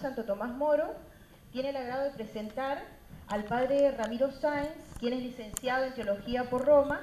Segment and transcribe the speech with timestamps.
[0.00, 0.94] Santo Tomás Moro
[1.52, 2.82] tiene el agrado de presentar
[3.28, 7.00] al padre Ramiro Sáenz, quien es licenciado en Teología por Roma,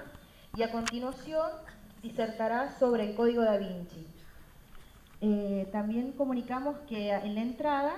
[0.55, 1.51] y a continuación
[2.01, 4.07] disertará sobre el Código da Vinci.
[5.21, 7.93] Eh, también comunicamos que en la entrada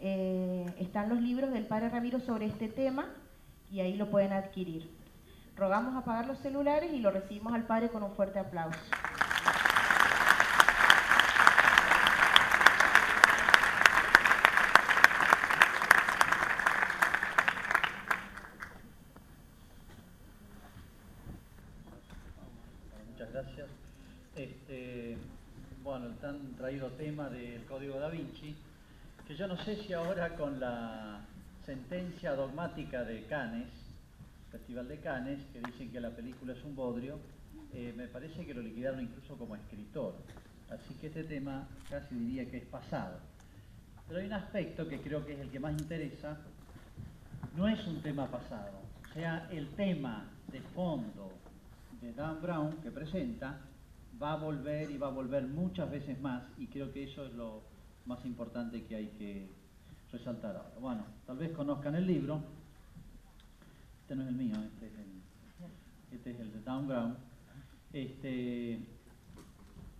[0.00, 3.06] eh, están los libros del padre Ramiro sobre este tema
[3.70, 4.90] y ahí lo pueden adquirir.
[5.56, 8.78] Rogamos apagar los celulares y lo recibimos al padre con un fuerte aplauso.
[23.16, 23.68] Muchas gracias.
[24.34, 25.16] Este,
[25.82, 26.08] bueno,
[26.84, 28.54] tema del Código da Vinci,
[29.26, 31.20] que yo no sé si ahora con la
[31.64, 33.68] sentencia dogmática de Cannes,
[34.52, 37.18] Festival de Cannes, que dicen que la película es un bodrio,
[37.72, 40.16] eh, me parece que lo liquidaron incluso como escritor.
[40.68, 43.20] Así que este tema casi diría que es pasado.
[44.06, 46.36] Pero hay un aspecto que creo que es el que más interesa,
[47.56, 48.80] no es un tema pasado,
[49.10, 51.32] o sea, el tema de fondo
[52.02, 53.60] de Dan Brown que presenta
[54.20, 57.34] va a volver y va a volver muchas veces más y creo que eso es
[57.34, 57.62] lo
[58.06, 59.48] más importante que hay que
[60.12, 60.72] resaltar ahora.
[60.80, 62.40] Bueno, tal vez conozcan el libro,
[64.02, 67.16] este no es el mío, este es el, este de Dan Brown,
[67.92, 68.80] este,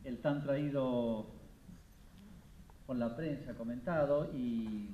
[0.05, 1.27] el tan traído
[2.87, 4.91] por la prensa, comentado y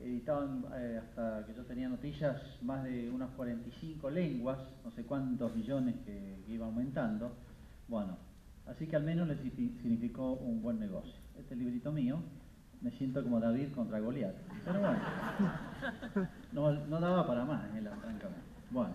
[0.00, 5.54] editaban eh, hasta que yo tenía noticias más de unas 45 lenguas, no sé cuántos
[5.54, 7.32] millones que, que, iba aumentando.
[7.88, 8.16] Bueno,
[8.70, 11.14] así que al menos le significó un buen negocio.
[11.38, 12.20] Este librito mío,
[12.80, 14.34] me siento como David contra Goliat.
[14.64, 14.98] Pero bueno,
[16.88, 18.44] no, daba para más, francamente.
[18.70, 18.94] Bueno,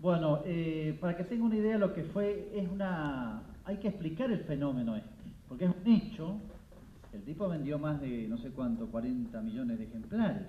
[0.00, 3.42] bueno eh, para que tenga una idea lo que fue, es una...
[3.64, 5.08] Hay que explicar el fenómeno este,
[5.48, 6.38] porque es un hecho
[7.14, 10.48] el tipo vendió más de no sé cuánto, 40 millones de ejemplares.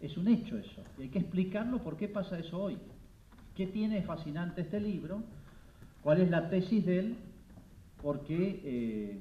[0.00, 0.82] Es un hecho eso.
[0.98, 2.78] Y hay que explicarlo por qué pasa eso hoy.
[3.54, 5.22] ¿Qué tiene fascinante este libro?
[6.02, 7.16] ¿Cuál es la tesis de él?
[8.02, 9.20] Porque eh,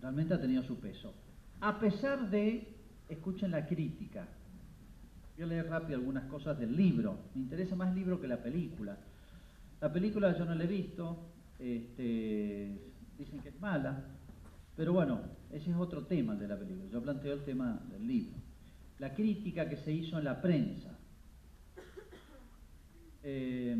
[0.00, 1.12] realmente ha tenido su peso.
[1.60, 2.76] A pesar de,
[3.08, 4.28] escuchen la crítica.
[5.36, 7.18] Voy a rápido algunas cosas del libro.
[7.34, 8.96] Me interesa más el libro que la película.
[9.80, 11.30] La película yo no la he visto.
[11.58, 12.78] Este,
[13.18, 14.04] dicen que es mala.
[14.76, 15.20] Pero bueno,
[15.52, 16.88] ese es otro tema de la película.
[16.90, 18.36] Yo planteo el tema del libro.
[18.98, 20.96] La crítica que se hizo en la prensa.
[23.24, 23.76] Eh,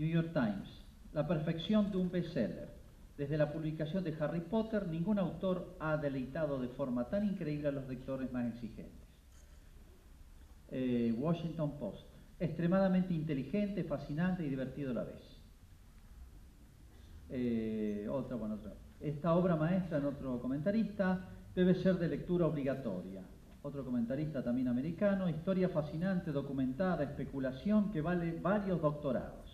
[0.00, 0.66] New York Times.
[1.12, 2.70] La perfección de un bestseller.
[3.18, 7.72] Desde la publicación de Harry Potter, ningún autor ha deleitado de forma tan increíble a
[7.72, 9.06] los lectores más exigentes.
[10.70, 12.06] Eh, Washington Post.
[12.38, 15.22] Extremadamente inteligente, fascinante y divertido a la vez.
[17.28, 18.72] Eh, otra, bueno, otra.
[19.00, 23.22] Esta obra maestra, en otro comentarista, debe ser de lectura obligatoria.
[23.60, 29.49] Otro comentarista también americano, historia fascinante, documentada, especulación que vale varios doctorados.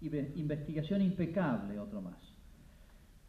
[0.00, 2.16] Investigación impecable, otro más.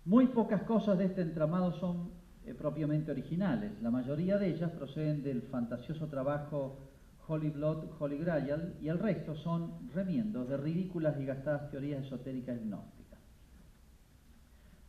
[0.05, 2.11] Muy pocas cosas de este entramado son
[2.45, 3.71] eh, propiamente originales.
[3.81, 6.79] La mayoría de ellas proceden del fantasioso trabajo
[7.27, 12.57] Holy Blood, Holy Grail, y el resto son remiendos de ridículas y gastadas teorías esotéricas
[12.57, 13.01] y gnósticas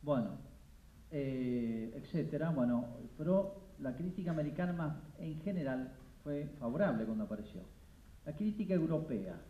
[0.02, 0.38] bueno,
[1.10, 2.50] eh, etcétera.
[2.50, 5.92] Bueno, pero la crítica americana en general
[6.22, 7.62] fue favorable cuando apareció.
[8.26, 9.40] La crítica europea.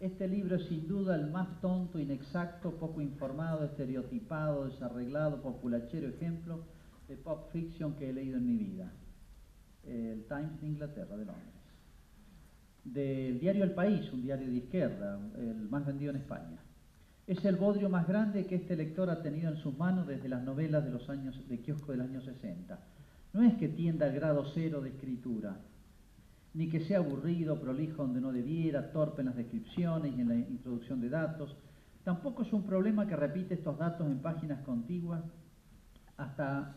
[0.00, 6.60] Este libro es sin duda el más tonto, inexacto, poco informado, estereotipado, desarreglado, populachero ejemplo
[7.08, 8.92] de pop fiction que he leído en mi vida.
[9.84, 11.54] El Times de Inglaterra, de Londres.
[12.84, 16.58] Del diario El País, un diario de izquierda, el más vendido en España.
[17.26, 20.44] Es el bodrio más grande que este lector ha tenido en sus manos desde las
[20.44, 22.78] novelas de los años de kiosco del año 60.
[23.32, 25.56] No es que tienda al grado cero de escritura,
[26.54, 30.34] ni que sea aburrido, prolijo donde no debiera, torpe en las descripciones y en la
[30.34, 31.56] introducción de datos.
[32.04, 35.22] Tampoco es un problema que repite estos datos en páginas contiguas
[36.16, 36.74] hasta,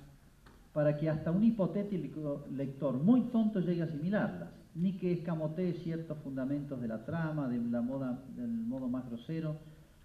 [0.74, 6.18] para que hasta un hipotético lector muy tonto llegue a asimilarlas, ni que escamotee ciertos
[6.20, 9.58] fundamentos de la trama de la moda, del modo más grosero,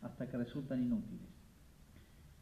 [0.03, 1.37] hasta que resultan inútiles.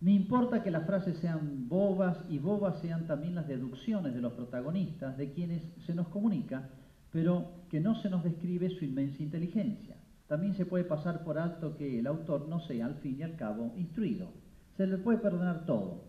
[0.01, 4.35] Me importa que las frases sean bobas y bobas sean también las deducciones de los
[4.35, 6.69] protagonistas, de quienes se nos comunica,
[7.15, 9.95] pero que no se nos describe su inmensa inteligencia.
[10.27, 13.37] También se puede pasar por alto que el autor no sea, al fin y al
[13.37, 14.33] cabo, instruido.
[14.77, 16.07] Se le puede perdonar todo.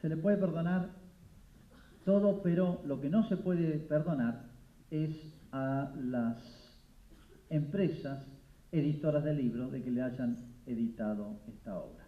[0.00, 0.92] Se le puede perdonar
[2.06, 4.46] todo, pero lo que no se puede perdonar
[4.90, 5.14] es
[5.52, 6.38] a las
[7.50, 8.26] empresas
[8.72, 11.99] editoras de libros de que le hayan editado esta obra.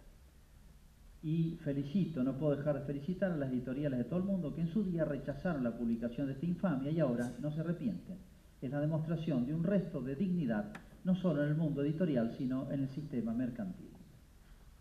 [1.23, 4.59] Y felicito, no puedo dejar de felicitar a las editoriales de todo el mundo que
[4.59, 8.17] en su día rechazaron la publicación de esta infamia y ahora no se arrepienten.
[8.61, 10.73] Es la demostración de un resto de dignidad,
[11.05, 13.89] no solo en el mundo editorial, sino en el sistema mercantil.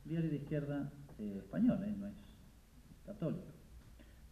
[0.04, 1.94] Diario de izquierda eh, español, ¿eh?
[1.96, 2.14] no es
[3.06, 3.46] católico.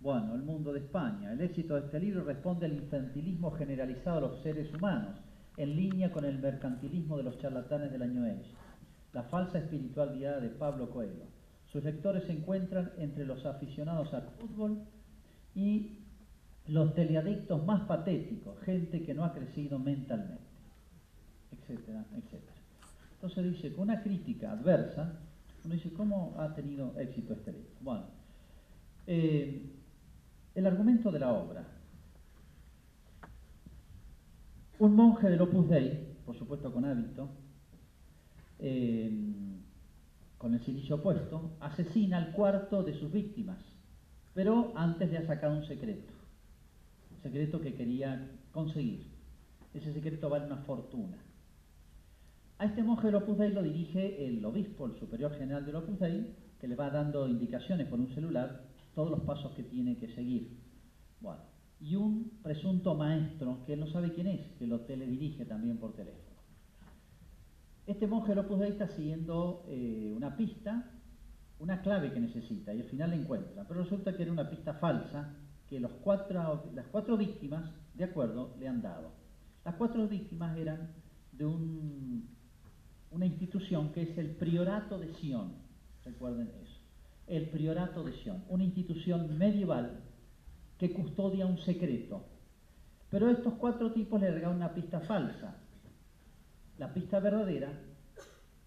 [0.01, 1.33] Bueno, el mundo de España.
[1.33, 5.21] El éxito de este libro responde al infantilismo generalizado de los seres humanos,
[5.57, 8.51] en línea con el mercantilismo de los charlatanes del año Age,
[9.13, 11.40] la falsa espiritualidad de Pablo Coelho.
[11.73, 14.79] Sus lectores se encuentran entre los aficionados al fútbol
[15.55, 15.99] y
[16.67, 20.43] los teleadictos más patéticos, gente que no ha crecido mentalmente,
[21.53, 22.57] etcétera, etcétera.
[23.15, 25.21] Entonces dice, con una crítica adversa,
[25.65, 27.71] uno dice, ¿cómo ha tenido éxito este libro?
[27.81, 28.05] Bueno,
[29.07, 29.71] eh,
[30.55, 31.65] el argumento de la obra.
[34.79, 37.29] Un monje del Opus Dei, por supuesto con hábito,
[38.59, 39.13] eh,
[40.41, 43.59] con el silicio opuesto, asesina al cuarto de sus víctimas,
[44.33, 46.15] pero antes le ha sacado un secreto,
[47.11, 49.07] un secreto que quería conseguir.
[49.75, 51.19] Ese secreto vale una fortuna.
[52.57, 56.01] A este monje del Opus Dei lo dirige el obispo, el superior general del Opus
[56.01, 58.65] Dei, que le va dando indicaciones por un celular
[58.95, 60.57] todos los pasos que tiene que seguir.
[61.21, 61.43] Bueno,
[61.83, 65.95] y un presunto maestro que él no sabe quién es, que lo teledirige también por
[65.95, 66.30] teléfono.
[67.91, 70.93] Este monje Opus Dei está siguiendo eh, una pista,
[71.59, 73.65] una clave que necesita, y al final la encuentra.
[73.67, 75.35] Pero resulta que era una pista falsa
[75.69, 79.11] que los cuatro, las cuatro víctimas, de acuerdo, le han dado.
[79.65, 80.93] Las cuatro víctimas eran
[81.33, 82.29] de un,
[83.11, 85.55] una institución que es el Priorato de Sion.
[86.05, 86.79] Recuerden eso.
[87.27, 89.99] El Priorato de Sion, una institución medieval
[90.79, 92.25] que custodia un secreto.
[93.11, 95.57] Pero estos cuatro tipos le regalan una pista falsa.
[96.81, 97.71] La pista verdadera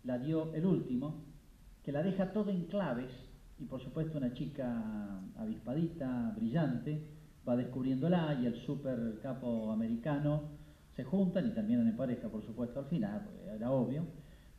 [0.04, 1.24] la dio el último,
[1.84, 3.12] que la deja todo en claves,
[3.58, 7.08] y por supuesto una chica avispadita, brillante,
[7.50, 10.44] va descubriéndola y el super capo americano
[10.96, 14.06] se juntan y también en pareja, por supuesto, al final, era obvio.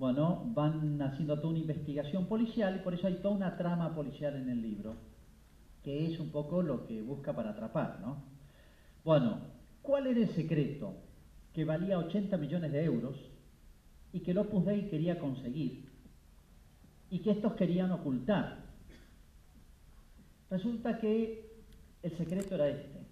[0.01, 4.35] Bueno, van haciendo toda una investigación policial y por eso hay toda una trama policial
[4.35, 4.97] en el libro,
[5.85, 8.25] que es un poco lo que busca para atrapar, ¿no?
[9.05, 9.43] Bueno,
[9.81, 10.97] ¿cuál era el secreto?
[11.53, 13.31] Que valía 80 millones de euros
[14.14, 15.90] y que el Opus Dei quería conseguir
[17.11, 18.62] y que estos querían ocultar.
[20.49, 21.64] Resulta que
[22.00, 23.08] el secreto era este.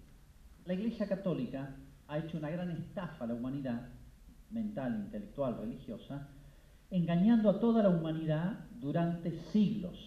[0.63, 1.75] La Iglesia Católica
[2.07, 3.89] ha hecho una gran estafa a la humanidad,
[4.49, 6.29] mental, intelectual, religiosa,
[6.89, 9.97] engañando a toda la humanidad durante siglos,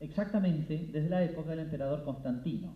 [0.00, 2.74] exactamente desde la época del emperador Constantino,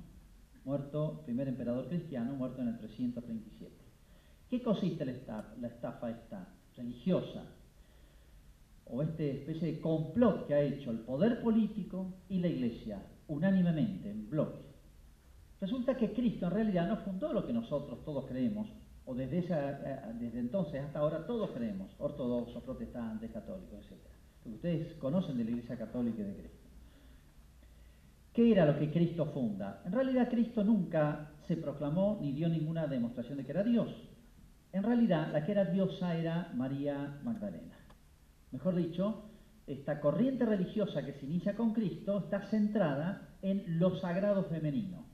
[0.64, 3.74] muerto, primer emperador cristiano, muerto en el 327.
[4.48, 6.56] ¿Qué consiste la estafa esta?
[6.76, 7.42] religiosa
[8.88, 14.10] o esta especie de complot que ha hecho el poder político y la iglesia unánimemente,
[14.10, 14.60] en bloque.
[15.60, 18.68] Resulta que Cristo en realidad no fundó lo que nosotros todos creemos,
[19.04, 23.98] o desde, eh, desde entonces hasta ahora todos creemos, ortodoxos, protestantes, católicos, etc.
[24.44, 26.66] Lo que ustedes conocen de la Iglesia Católica y de Cristo.
[28.32, 29.82] ¿Qué era lo que Cristo funda?
[29.86, 33.88] En realidad Cristo nunca se proclamó ni dio ninguna demostración de que era Dios.
[34.72, 37.75] En realidad, la que era diosa era María Magdalena.
[38.52, 39.30] Mejor dicho,
[39.66, 45.04] esta corriente religiosa que se inicia con Cristo está centrada en lo sagrado femenino.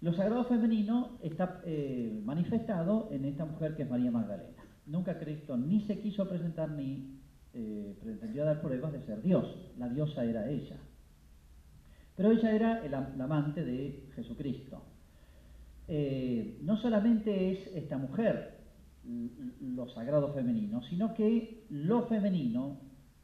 [0.00, 4.62] Lo sagrado femenino está eh, manifestado en esta mujer que es María Magdalena.
[4.86, 7.20] Nunca Cristo ni se quiso presentar ni
[7.52, 9.72] eh, pretendió dar pruebas de ser Dios.
[9.76, 10.76] La diosa era ella.
[12.16, 14.82] Pero ella era el, la amante de Jesucristo.
[15.88, 18.57] Eh, no solamente es esta mujer
[19.60, 22.78] lo sagrado femenino, sino que lo femenino,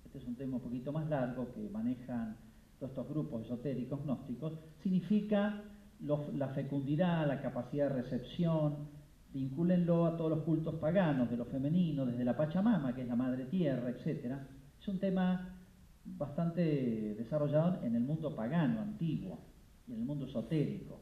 [0.04, 2.36] este es un tema un poquito más largo que manejan
[2.78, 5.62] todos estos grupos esotéricos gnósticos, significa
[6.00, 8.88] la fecundidad, la capacidad de recepción,
[9.32, 13.16] vincúlenlo a todos los cultos paganos de lo femenino, desde la Pachamama, que es la
[13.16, 14.36] madre tierra, etc.
[14.80, 15.56] Es un tema
[16.04, 19.38] bastante desarrollado en el mundo pagano, antiguo,
[19.86, 21.00] y en el mundo esotérico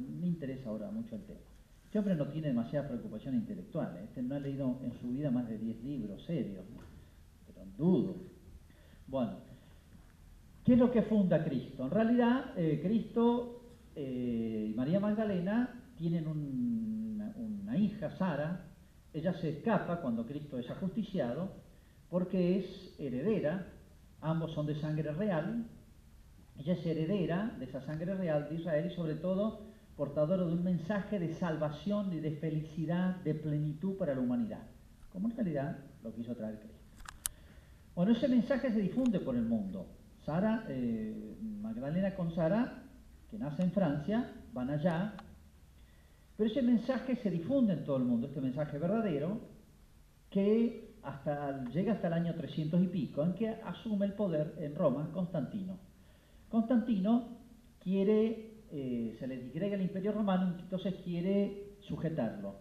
[0.00, 1.53] me interesa ahora mucho el tema.
[1.94, 4.06] Este hombre no tiene demasiada preocupación intelectual, ¿eh?
[4.06, 6.64] este no ha leído en su vida más de 10 libros serios,
[7.46, 8.16] pero dudo.
[9.06, 9.36] Bueno,
[10.64, 11.84] ¿qué es lo que funda Cristo?
[11.84, 13.62] En realidad, eh, Cristo
[13.94, 18.72] eh, y María Magdalena tienen una hija, Sara,
[19.12, 21.52] ella se escapa cuando Cristo es ajusticiado,
[22.10, 23.68] porque es heredera,
[24.20, 25.68] ambos son de sangre real,
[26.58, 30.64] ella es heredera de esa sangre real de Israel y sobre todo portadora de un
[30.64, 34.62] mensaje de salvación y de felicidad, de plenitud para la humanidad,
[35.10, 36.78] como en realidad lo quiso traer Cristo.
[37.94, 39.86] Bueno, ese mensaje se difunde por el mundo,
[40.24, 42.82] Sara, eh, Magdalena con Sara,
[43.30, 45.14] que nace en Francia, van allá,
[46.36, 49.40] pero ese mensaje se difunde en todo el mundo, este mensaje verdadero,
[50.30, 54.74] que hasta, llega hasta el año 300 y pico, en que asume el poder en
[54.74, 55.78] Roma Constantino.
[56.48, 57.38] Constantino
[57.78, 62.56] quiere, eh, se le digrega el imperio romano, entonces quiere sujetarlo.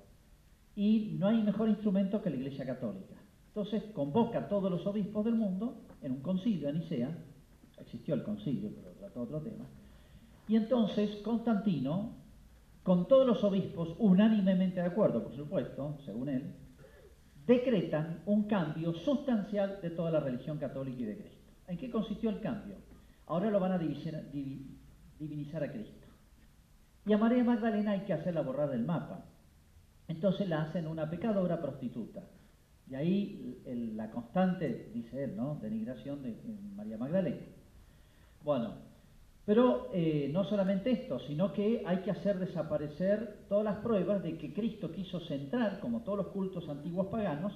[0.76, 3.16] Y no hay mejor instrumento que la Iglesia Católica.
[3.48, 7.18] Entonces convoca a todos los obispos del mundo en un concilio en Nicea,
[7.80, 9.66] existió el concilio, pero trató otro tema,
[10.48, 12.16] y entonces Constantino,
[12.84, 16.54] con todos los obispos unánimemente de acuerdo, por supuesto, según él,
[17.48, 21.52] decretan un cambio sustancial de toda la religión católica y de Cristo.
[21.68, 22.76] ¿En qué consistió el cambio?
[23.26, 26.03] Ahora lo van a divinizar a Cristo.
[27.06, 29.26] Y a María Magdalena hay que hacerla borrar del mapa.
[30.08, 32.24] Entonces la hacen una pecadora prostituta.
[32.90, 33.62] Y ahí
[33.96, 35.56] la constante, dice él, ¿no?
[35.62, 36.38] Denigración de
[36.76, 37.42] María Magdalena.
[38.44, 38.74] Bueno,
[39.46, 44.38] pero eh, no solamente esto, sino que hay que hacer desaparecer todas las pruebas de
[44.38, 47.54] que Cristo quiso centrar, como todos los cultos antiguos paganos,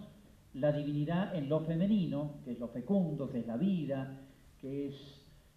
[0.53, 4.19] la divinidad en lo femenino, que es lo fecundo, que es la vida,
[4.59, 4.95] que es,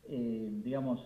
[0.08, 1.00] eh, digamos,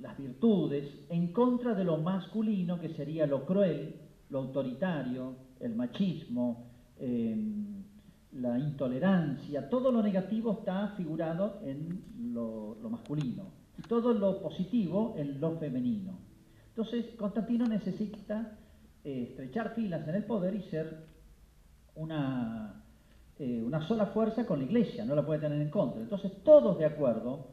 [0.00, 3.96] las virtudes, en contra de lo masculino, que sería lo cruel,
[4.30, 6.66] lo autoritario, el machismo,
[6.98, 7.82] em,
[8.32, 12.02] la intolerancia, todo lo negativo está figurado en
[12.32, 16.18] lo masculino y todo lo positivo en lo femenino.
[16.78, 18.56] Entonces, Constantino necesita
[19.04, 21.06] eh, estrechar filas en el poder y ser
[21.94, 22.84] una,
[23.38, 26.00] eh, una sola fuerza con la iglesia, no la puede tener en contra.
[26.00, 27.48] Entonces, todos de acuerdo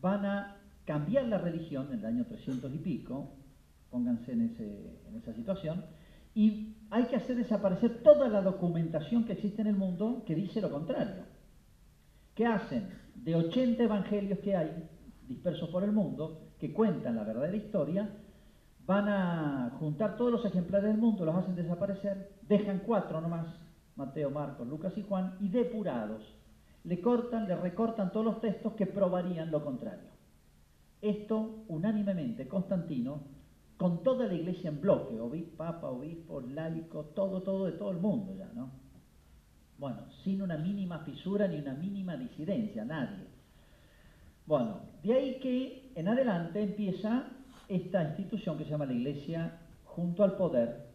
[0.00, 0.56] van a
[0.90, 3.36] cambiar la religión en el año 300 y pico,
[3.92, 4.40] pónganse en,
[5.16, 5.84] esa situación,
[6.34, 10.60] y hay que hacer desaparecer toda la documentación que existe en el mundo que dice
[10.60, 11.22] lo contrario.
[12.34, 12.88] ¿Qué hacen?
[13.14, 14.88] De 80 evangelios que hay,
[15.28, 18.10] dispersos por el mundo, que cuentan la verdadera historia,
[18.84, 23.46] van a juntar todos los ejemplares del mundo, los hacen desaparecer, dejan cuatro nomás,
[23.94, 26.24] Mateo, Marcos, Lucas y Juan, y depurados,
[26.82, 30.09] le cortan, le recortan todos los textos que probarían lo contrario.
[31.02, 33.22] Esto unánimemente Constantino,
[33.76, 37.98] con toda la iglesia en bloque, obispo, papa, obispo, laico, todo, todo de todo el
[37.98, 38.70] mundo ya, ¿no?
[39.78, 43.24] Bueno, sin una mínima fisura ni una mínima disidencia, nadie.
[44.44, 47.28] Bueno, de ahí que en adelante empieza
[47.68, 50.90] esta institución que se llama la Iglesia junto al poder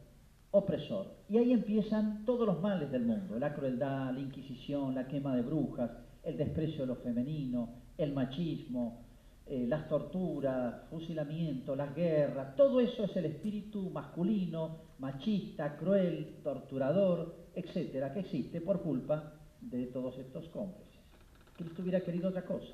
[0.51, 1.07] opresor.
[1.29, 5.41] Y ahí empiezan todos los males del mundo, la crueldad, la inquisición, la quema de
[5.41, 5.89] brujas,
[6.23, 9.04] el desprecio de lo femenino, el machismo,
[9.47, 17.35] eh, las torturas, fusilamiento, las guerras, todo eso es el espíritu masculino, machista, cruel, torturador,
[17.53, 20.99] etcétera, que existe por culpa de todos estos cómplices.
[21.55, 22.73] Cristo hubiera querido otra cosa.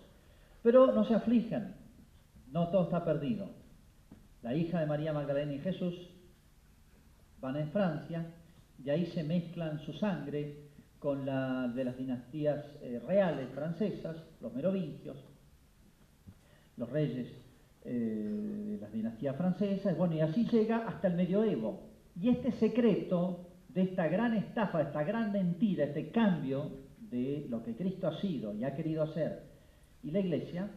[0.64, 1.76] Pero no se aflijan,
[2.52, 3.50] no todo está perdido.
[4.42, 5.94] La hija de María Magdalena y Jesús
[7.40, 8.34] van en Francia
[8.84, 14.54] y ahí se mezclan su sangre con la de las dinastías eh, reales francesas, los
[14.54, 15.18] merovingios,
[16.82, 17.28] los reyes
[17.86, 21.84] eh, de las dinastías francesas, bueno, y así llega hasta el medioevo.
[22.20, 27.64] Y este secreto de esta gran estafa, de esta gran mentira, este cambio de lo
[27.64, 29.44] que Cristo ha sido y ha querido hacer
[30.04, 30.72] y la iglesia,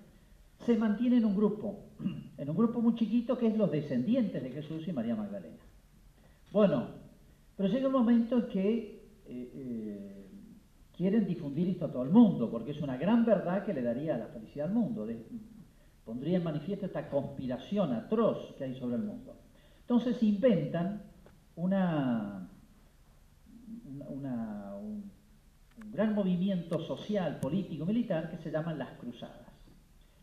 [0.66, 1.86] se mantiene en un grupo,
[2.38, 5.56] en un grupo muy chiquito que es los descendientes de Jesús y María Magdalena.
[6.52, 6.88] Bueno,
[7.56, 8.76] pero llega un momento en que
[9.26, 10.26] eh, eh,
[10.94, 14.18] quieren difundir esto a todo el mundo, porque es una gran verdad que le daría
[14.18, 15.06] la felicidad al mundo,
[16.04, 19.36] pondría en manifiesto esta conspiración atroz que hay sobre el mundo.
[19.80, 21.02] Entonces inventan
[21.56, 22.48] una,
[24.08, 25.10] una, un
[25.92, 29.48] gran movimiento social, político, militar que se llaman las cruzadas.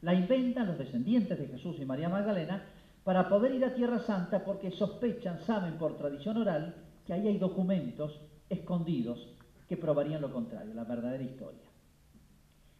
[0.01, 2.63] La inventan los descendientes de Jesús y María Magdalena
[3.03, 7.37] para poder ir a Tierra Santa porque sospechan, saben por tradición oral, que ahí hay
[7.37, 8.19] documentos
[8.49, 9.27] escondidos
[9.67, 11.61] que probarían lo contrario, la verdadera historia.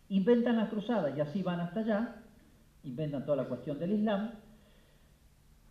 [0.10, 2.21] Inventan las cruzadas y así van hasta allá,
[2.84, 4.32] inventan toda la cuestión del Islam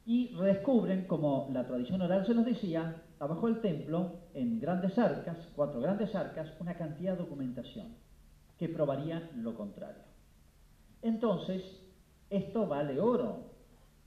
[0.06, 5.36] y redescubren, como la tradición oral se nos decía, abajo del templo, en grandes arcas,
[5.54, 7.94] cuatro grandes arcas, una cantidad de documentación
[8.58, 10.02] que probaría lo contrario.
[11.02, 11.62] Entonces,
[12.28, 13.50] esto vale oro.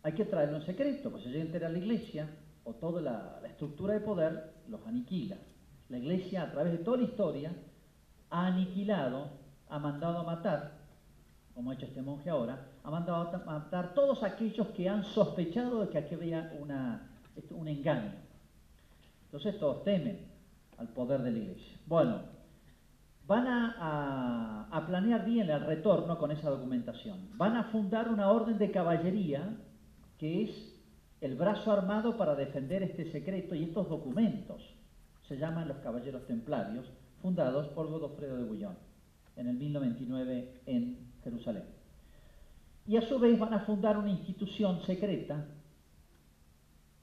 [0.04, 2.30] Hay que traerlo en secreto, pues si llega a enterar la iglesia
[2.64, 5.38] o toda la, la estructura de poder, los aniquila.
[5.90, 7.52] La iglesia, a través de toda la historia,
[8.30, 9.30] ha aniquilado,
[9.70, 10.80] ha mandado a matar,
[11.54, 15.98] como ha hecho este monje ahora, a matar todos aquellos que han sospechado de que
[15.98, 16.52] aquí había
[17.52, 18.14] un engaño.
[19.26, 20.28] Entonces todos temen
[20.78, 21.78] al poder de la iglesia.
[21.86, 22.22] Bueno,
[23.26, 27.30] van a, planear bien el retorno con esa documentación.
[27.38, 29.58] Van a fundar una orden de caballería
[30.18, 30.74] que es
[31.22, 34.62] el brazo armado para defender este secreto y estos documentos.
[35.28, 36.86] Se llaman los Caballeros Templarios,
[37.22, 38.76] fundados por Godofredo de Bouillon
[39.38, 41.83] en el 1099 en Jerusalén.
[42.86, 45.46] Y a su vez van a fundar una institución secreta,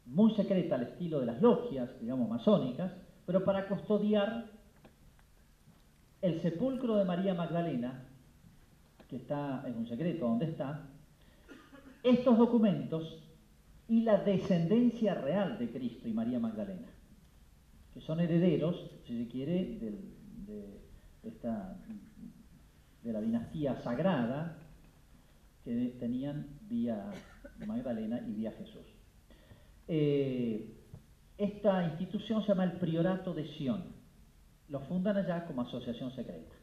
[0.06, 2.92] muy secreta al estilo de las logias, digamos, masónicas,
[3.26, 4.46] pero para custodiar
[6.20, 8.04] el sepulcro de María Magdalena,
[9.08, 10.86] que está en un secreto donde está,
[12.02, 13.22] estos documentos
[13.88, 16.88] y la descendencia real de Cristo y María Magdalena,
[17.92, 19.78] que son herederos, si se quiere,
[20.46, 20.80] de,
[23.02, 24.56] la dinastía sagrada
[25.64, 27.10] que tenían vía
[27.66, 28.86] Magdalena y vía Jesús.
[29.88, 30.76] Eh,
[31.36, 34.00] esta institución se llama el Priorato de Sion
[34.70, 36.54] lo fundan allá como asociación secreta.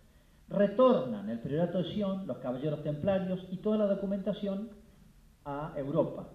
[0.49, 4.69] Retornan el priorato de Sion, los caballeros templarios y toda la documentación
[5.43, 6.29] a Europa.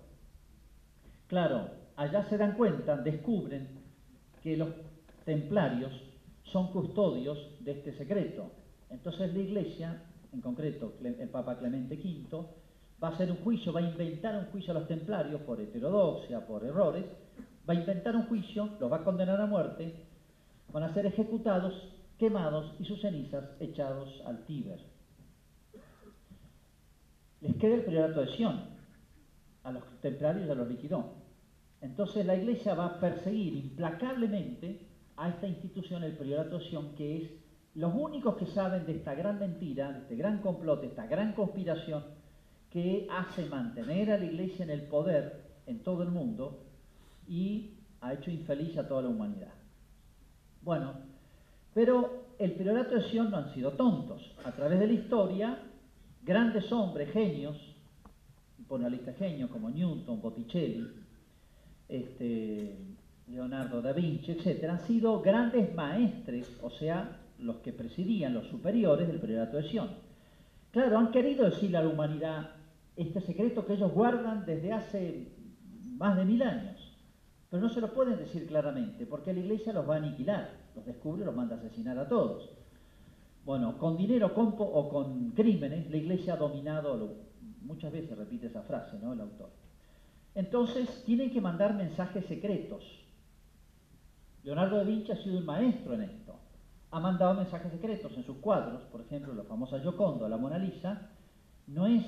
[1.28, 3.80] Claro, allá se dan cuenta, descubren
[4.42, 4.68] que los
[5.24, 5.92] templarios
[6.44, 8.52] son custodios de este secreto.
[8.90, 10.02] Entonces la iglesia,
[10.32, 12.46] en concreto el Papa Clemente V,
[13.02, 16.46] va a hacer un juicio, va a inventar un juicio a los templarios por heterodoxia,
[16.46, 17.04] por errores,
[17.68, 20.12] va a inventar un juicio, los va a condenar a muerte
[20.72, 21.74] van a ser ejecutados,
[22.18, 24.80] quemados y sus cenizas echados al Tíber.
[27.40, 28.60] Les queda el priorato de Sion,
[29.64, 31.14] a los templarios ya los liquidó.
[31.80, 34.86] Entonces la iglesia va a perseguir implacablemente
[35.16, 37.30] a esta institución, el priorato de Sion, que es
[37.74, 41.32] los únicos que saben de esta gran mentira, de este gran complot, de esta gran
[41.32, 42.04] conspiración
[42.70, 46.64] que hace mantener a la iglesia en el poder en todo el mundo
[47.26, 49.52] y ha hecho infeliz a toda la humanidad.
[50.62, 50.94] Bueno,
[51.74, 54.34] pero el priorato de Sion no han sido tontos.
[54.44, 55.58] A través de la historia,
[56.22, 57.56] grandes hombres, genios,
[58.68, 60.88] por una lista genios como Newton, Botticelli,
[61.88, 62.78] este,
[63.28, 69.08] Leonardo da Vinci, etc., han sido grandes maestres, o sea, los que presidían, los superiores
[69.08, 69.90] del priorato de Sion.
[70.70, 72.50] Claro, han querido decirle a la humanidad
[72.96, 75.28] este secreto que ellos guardan desde hace
[75.96, 76.80] más de mil años.
[77.50, 80.86] Pero no se lo pueden decir claramente, porque la iglesia los va a aniquilar, los
[80.86, 82.48] descubre, los manda a asesinar a todos.
[83.44, 87.16] Bueno, con dinero o con crímenes, la iglesia ha dominado,
[87.60, 89.12] muchas veces repite esa frase, ¿no?
[89.12, 89.50] El autor.
[90.34, 92.84] Entonces, tienen que mandar mensajes secretos.
[94.44, 96.36] Leonardo da Vinci ha sido un maestro en esto.
[96.92, 101.08] Ha mandado mensajes secretos en sus cuadros, por ejemplo, la famosa Gioconda, la Mona Lisa,
[101.66, 102.04] no es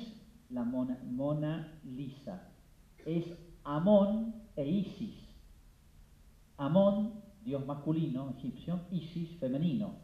[0.51, 2.51] la Mona, Lisa,
[3.07, 3.25] es
[3.65, 5.15] Amón e Isis.
[6.59, 7.15] Amón,
[7.47, 9.95] dios masculino egipcio, Isis, femenino.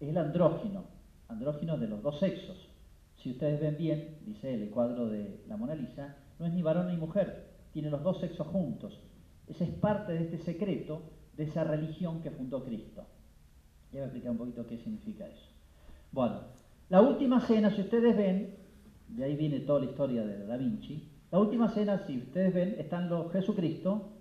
[0.00, 0.84] Es el andrógino,
[1.28, 2.56] andrógino de los dos sexos.
[3.16, 6.88] Si ustedes ven bien, dice el cuadro de la Mona Lisa, no es ni varón
[6.88, 8.98] ni mujer, tiene los dos sexos juntos.
[9.46, 11.02] Ese es parte de este secreto
[11.36, 13.04] de esa religión que fundó Cristo.
[13.92, 15.46] Ya voy a explicar un poquito qué significa eso.
[16.12, 16.40] Bueno,
[16.88, 18.56] la última cena, si ustedes ven,
[19.08, 22.76] de ahí viene toda la historia de Da Vinci, la última cena, si ustedes ven,
[22.78, 24.12] están los Jesucristo,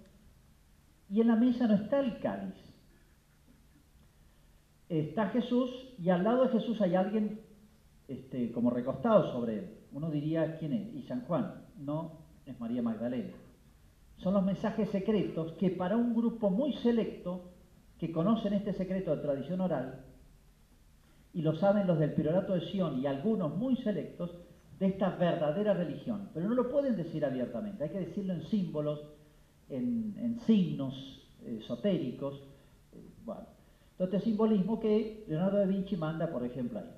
[1.09, 2.53] y en la mesa no está el cáliz.
[4.87, 7.41] Está Jesús y al lado de Jesús hay alguien
[8.07, 9.77] este, como recostado sobre él.
[9.91, 10.93] Uno diría, ¿quién es?
[10.93, 11.63] Y San Juan.
[11.77, 13.33] No, es María Magdalena.
[14.17, 17.48] Son los mensajes secretos que para un grupo muy selecto
[17.99, 20.05] que conocen este secreto de tradición oral,
[21.33, 24.31] y lo saben los del Priorato de Sion y algunos muy selectos,
[24.79, 26.29] de esta verdadera religión.
[26.33, 29.01] Pero no lo pueden decir abiertamente, hay que decirlo en símbolos,
[29.69, 30.93] en, signos
[31.45, 32.41] esotéricos.
[32.93, 33.41] Eh, bueno,
[33.99, 36.89] este simbolismo que Leonardo da Vinci manda, por ejemplo, ahí.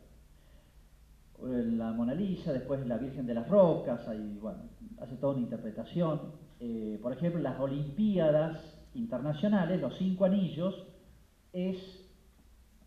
[1.43, 4.59] Eh, la Mona Lisa, después la Virgen de las Rocas, ahí, bueno,
[5.01, 6.21] hace toda una interpretación.
[6.59, 8.59] Eh, por ejemplo, las Olimpiadas
[8.93, 10.85] internacionales, los cinco anillos,
[11.53, 11.77] es,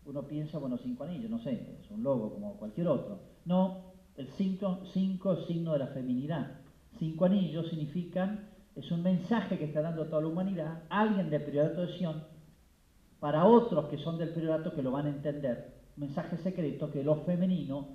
[0.05, 3.19] uno piensa, bueno, cinco anillos, no sé, es un logo como cualquier otro.
[3.45, 6.59] No, el cinco, es signo de la feminidad.
[6.97, 11.43] Cinco anillos significan es un mensaje que está dando a toda la humanidad, alguien del
[11.43, 12.23] priorato de Sion,
[13.21, 17.15] para otros que son del priorato que lo van a entender, mensaje secreto que lo
[17.23, 17.87] femenino,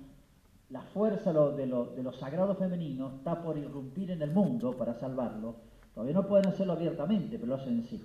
[0.69, 4.95] la fuerza de lo, de lo sagrado femenino está por irrumpir en el mundo para
[4.99, 5.55] salvarlo.
[5.93, 8.01] Todavía no pueden hacerlo abiertamente, pero lo hacen en sí.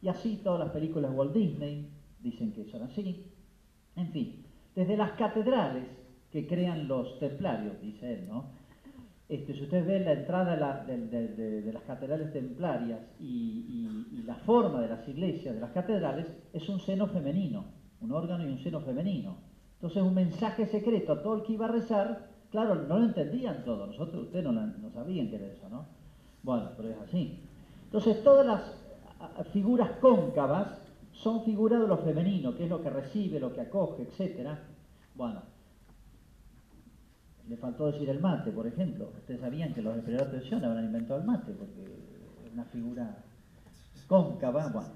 [0.00, 3.26] Y así todas las películas Walt Disney dicen que son así.
[3.96, 5.84] En fin, desde las catedrales
[6.30, 8.50] que crean los templarios, dice él, ¿no?
[9.28, 15.08] Este, si ustedes ven la entrada de, las catedrales templarias y, la forma de las
[15.08, 17.64] iglesias, de las catedrales, es un seno femenino,
[18.00, 19.36] un órgano y un seno femenino.
[19.74, 23.64] Entonces un mensaje secreto a todo el que iba a rezar, claro, no lo entendían
[23.64, 25.86] todo, nosotros, ustedes no, no sabían qué era eso, ¿no?
[26.42, 27.40] Bueno, pero es así.
[27.84, 30.85] Entonces todas las figuras cóncavas
[31.22, 34.50] son figuras de lo femenino, que es lo que recibe, lo que acoge, etc.
[35.14, 35.42] Bueno,
[37.48, 39.10] le faltó decir el mate, por ejemplo.
[39.18, 43.16] Ustedes sabían que los de de habrán inventado el mate, porque es una figura
[44.06, 44.68] cóncava.
[44.68, 44.90] Bueno,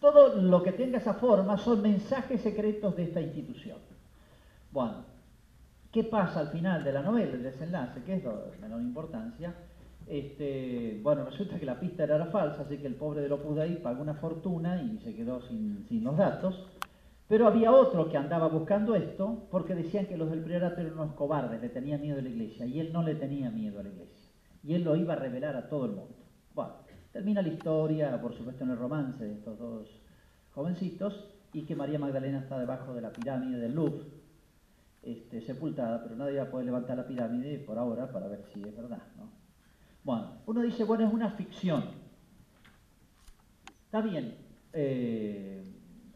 [0.00, 3.78] todo lo que tenga esa forma son mensajes secretos de esta institución.
[4.72, 5.04] Bueno,
[5.90, 8.02] ¿qué pasa al final de la novela, el desenlace?
[8.02, 8.30] Que es de
[8.60, 9.54] menor importancia.
[10.12, 13.76] Este, bueno, resulta que la pista era falsa, así que el pobre de Opus Dei
[13.76, 16.66] pagó una fortuna y se quedó sin, sin los datos.
[17.26, 21.14] Pero había otro que andaba buscando esto porque decían que los del priorato eran unos
[21.14, 23.88] cobardes, le tenían miedo a la iglesia y él no le tenía miedo a la
[23.88, 24.28] iglesia.
[24.62, 26.14] Y él lo iba a revelar a todo el mundo.
[26.54, 26.74] Bueno,
[27.10, 29.88] termina la historia, por supuesto en el romance de estos dos
[30.50, 34.04] jovencitos y que María Magdalena está debajo de la pirámide del Louvre,
[35.02, 38.60] este, sepultada, pero nadie va a poder levantar la pirámide por ahora para ver si
[38.60, 39.04] es verdad.
[39.16, 39.41] ¿no?
[40.04, 41.84] Bueno, uno dice, bueno, es una ficción.
[43.84, 44.34] Está bien.
[44.72, 45.62] Eh,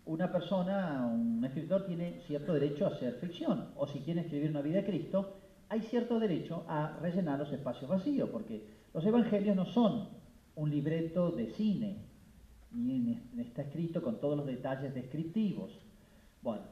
[0.06, 4.62] una persona, un escritor, tiene cierto derecho a hacer ficción, o si quiere escribir una
[4.62, 5.36] vida de Cristo,
[5.68, 10.08] hay cierto derecho a rellenar los espacios vacíos, porque los evangelios no son
[10.54, 11.98] un libreto de cine,
[12.70, 15.72] ni está escrito con todos los detalles descriptivos.
[16.42, 16.62] Bueno,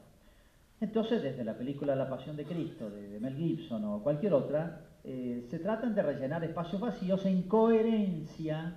[0.79, 5.45] entonces desde la película La Pasión de Cristo, de, Mel Gibson o cualquier otra, eh,
[5.51, 8.75] se tratan de rellenar espacios vacíos en coherencia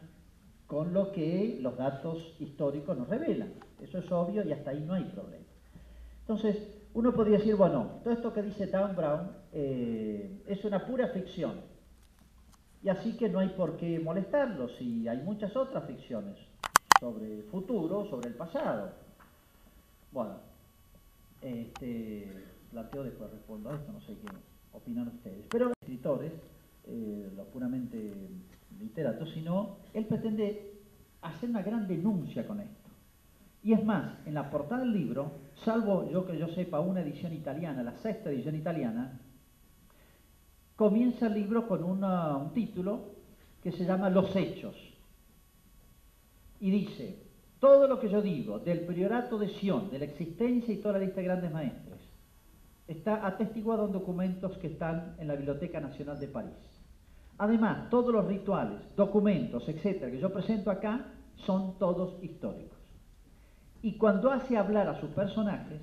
[0.67, 3.55] con lo que los datos históricos nos revelan.
[3.81, 5.47] Eso es obvio y hasta ahí no hay problema.
[6.21, 6.59] Entonces,
[6.93, 11.63] uno podría decir, bueno, todo esto que dice Dan Brown eh, es una pura ficción.
[12.83, 16.37] Y así que no hay por qué molestarlo si hay muchas otras ficciones
[17.01, 18.93] sobre el futuro, sobre el pasado.
[20.13, 20.35] Bueno,
[21.41, 22.31] este,
[22.71, 24.27] planteo después respondo a esto, no sé qué
[24.79, 25.45] opinan ustedes.
[25.51, 26.33] Pero escritores,
[26.87, 28.13] eh, los puramente
[28.79, 30.75] literato, sino él pretende
[31.23, 32.89] hacer una gran denuncia con esto.
[33.63, 35.33] Y es más, en la portada del libro,
[35.65, 39.21] salvo yo que yo sepa una edición italiana, la sexta edición italiana,
[40.77, 43.17] comienza el libro con un título
[43.63, 44.77] que se llama Los Hechos.
[46.61, 47.19] Y dice,
[47.59, 51.05] todo lo que yo digo del priorato de Sion, de la existencia y toda la
[51.05, 51.88] lista de grandes maestres,
[52.89, 56.83] está atestiguado en documentos que están en la Biblioteca Nacional de París.
[57.37, 62.79] Además, todos los rituales, documentos, etcétera, que yo presento acá son todos históricos.
[63.83, 65.81] Y cuando hace hablar a sus personajes,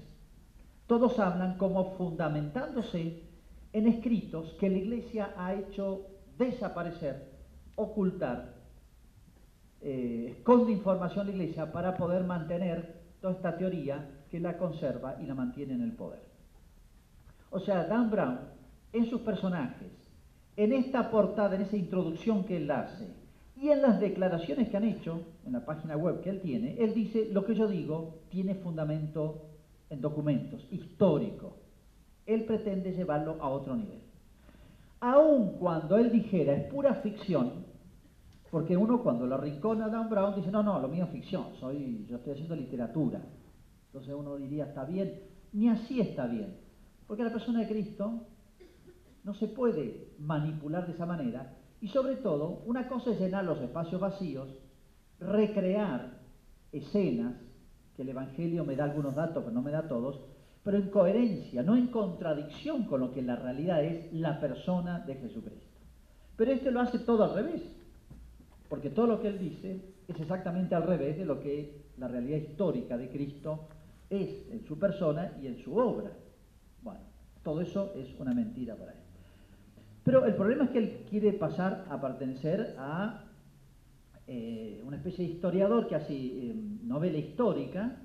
[0.87, 3.23] todos hablan como fundamentándose
[3.71, 7.31] en escritos que la Iglesia ha hecho desaparecer,
[7.75, 8.55] ocultar,
[9.81, 15.25] eh, esconde información la Iglesia para poder mantener toda esta teoría que la conserva y
[15.25, 16.24] la mantiene en el poder.
[17.55, 18.39] O sea, Dan Brown,
[18.91, 19.89] en sus personajes,
[20.57, 23.07] en esta portada, en esa introducción que él hace,
[23.55, 26.93] y en las declaraciones que han hecho, en la página web que él tiene, él
[26.93, 29.51] dice, lo que yo digo tiene fundamento
[29.89, 31.55] en documentos, histórico.
[32.25, 34.01] Él pretende llevarlo a otro nivel.
[34.99, 37.63] Aun cuando él dijera es pura ficción,
[38.51, 41.55] porque uno cuando lo arrincona a Dan Brown dice, no, no, lo mío es ficción,
[41.57, 43.21] soy, yo estoy haciendo literatura.
[43.85, 45.21] Entonces uno diría, está bien,
[45.53, 46.64] ni así está bien.
[47.07, 48.27] Porque la persona de Cristo
[49.23, 51.57] no se puede manipular de esa manera.
[51.81, 54.49] Y sobre todo, una cosa es llenar los espacios vacíos,
[55.19, 56.19] recrear
[56.71, 57.35] escenas,
[57.95, 60.19] que el Evangelio me da algunos datos, pero no me da todos,
[60.63, 65.15] pero en coherencia, no en contradicción con lo que la realidad es la persona de
[65.15, 65.79] Jesucristo.
[66.35, 67.61] Pero este lo hace todo al revés,
[68.67, 72.37] porque todo lo que él dice es exactamente al revés de lo que la realidad
[72.37, 73.67] histórica de Cristo
[74.09, 76.11] es en su persona y en su obra.
[77.45, 78.97] Todo eso es una mentira para él.
[80.03, 83.23] Pero el problema es que él quiere pasar a pertenecer a
[84.25, 87.97] eh, una especie de historiador que hace eh, novela histórica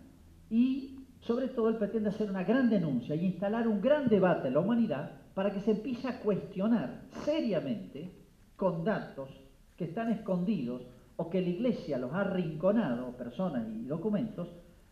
[0.51, 4.55] y sobre todo él pretende hacer una gran denuncia y instalar un gran debate en
[4.55, 8.11] la humanidad para que se empiece a cuestionar seriamente
[8.57, 9.31] con datos
[9.79, 10.83] que están escondidos
[11.17, 14.49] o que la iglesia los ha arrinconado, personas y documentos,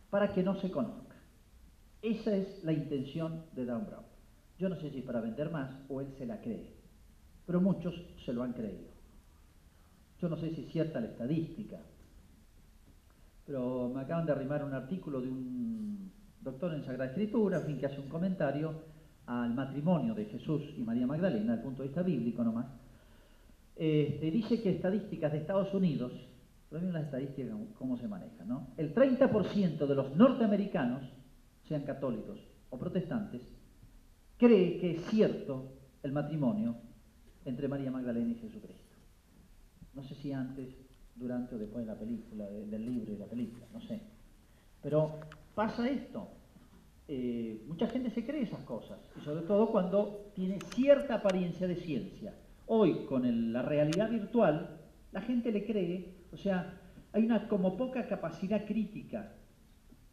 [0.09, 1.15] para que no se conozca.
[2.01, 4.08] Esa es la intención de Dan Brown.
[4.59, 6.79] Yo no sé si para vender más o él se la cree
[7.49, 8.91] pero muchos se lo han creído.
[10.21, 11.79] Yo no sé si es cierta la estadística,
[13.43, 17.87] pero me acaban de arrimar un artículo de un doctor en Sagrada Escritura, fin, que
[17.87, 18.83] hace un comentario
[19.25, 22.67] al matrimonio de Jesús y María Magdalena, desde el punto de vista bíblico nomás.
[23.75, 26.11] Este, dice que estadísticas de Estados Unidos,
[26.69, 28.67] pero las estadísticas cómo se manejan, ¿no?
[28.77, 31.01] El 30% de los norteamericanos
[31.67, 32.37] sean católicos
[32.69, 33.41] o protestantes,
[34.39, 36.77] cree que es cierto el matrimonio
[37.45, 38.95] entre María Magdalena y Jesucristo.
[39.93, 40.73] No sé si antes,
[41.15, 44.01] durante o después de la película, del libro y la película, no sé.
[44.81, 45.19] Pero
[45.53, 46.29] pasa esto.
[47.07, 51.75] Eh, mucha gente se cree esas cosas, y sobre todo cuando tiene cierta apariencia de
[51.75, 52.33] ciencia.
[52.67, 54.79] Hoy, con la realidad virtual,
[55.11, 56.79] la gente le cree, o sea,
[57.11, 59.33] hay una como poca capacidad crítica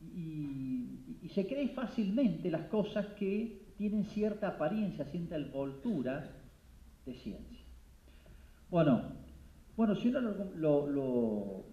[0.01, 6.31] y, y se cree fácilmente las cosas que tienen cierta apariencia, cierta envoltura
[7.05, 7.65] de ciencia.
[8.71, 9.03] Bueno,
[9.77, 11.65] bueno si uno lo, lo,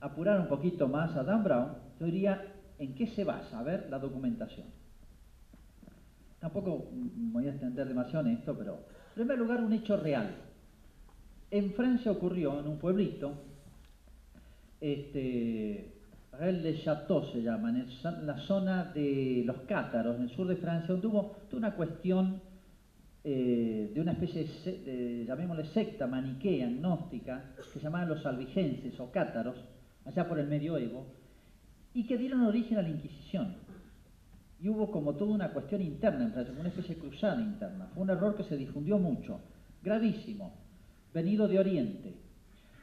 [0.00, 3.88] apurara un poquito más a Dan Brown, yo diría en qué se basa, a ver,
[3.90, 4.66] la documentación.
[6.40, 10.36] Tampoco me voy a extender demasiado en esto, pero en primer lugar un hecho real.
[11.50, 13.32] En Francia ocurrió, en un pueblito,
[14.80, 15.95] este,
[16.38, 20.56] Rel de Château se llama, en, la zona de los cátaros, en el sur de
[20.56, 22.40] Francia, donde hubo una cuestión
[23.24, 29.10] eh, de una especie de, llamémosle secta maniquea, agnóstica, que se llamaban los albigenses o
[29.10, 29.56] cátaros,
[30.04, 31.06] allá por el medioevo,
[31.94, 33.56] y que dieron origen a la Inquisición.
[34.60, 37.88] Y hubo como toda una cuestión interna en Francia, una especie de cruzada interna.
[37.94, 39.40] Fue un error que se difundió mucho,
[39.82, 40.54] gravísimo,
[41.12, 42.14] venido de Oriente.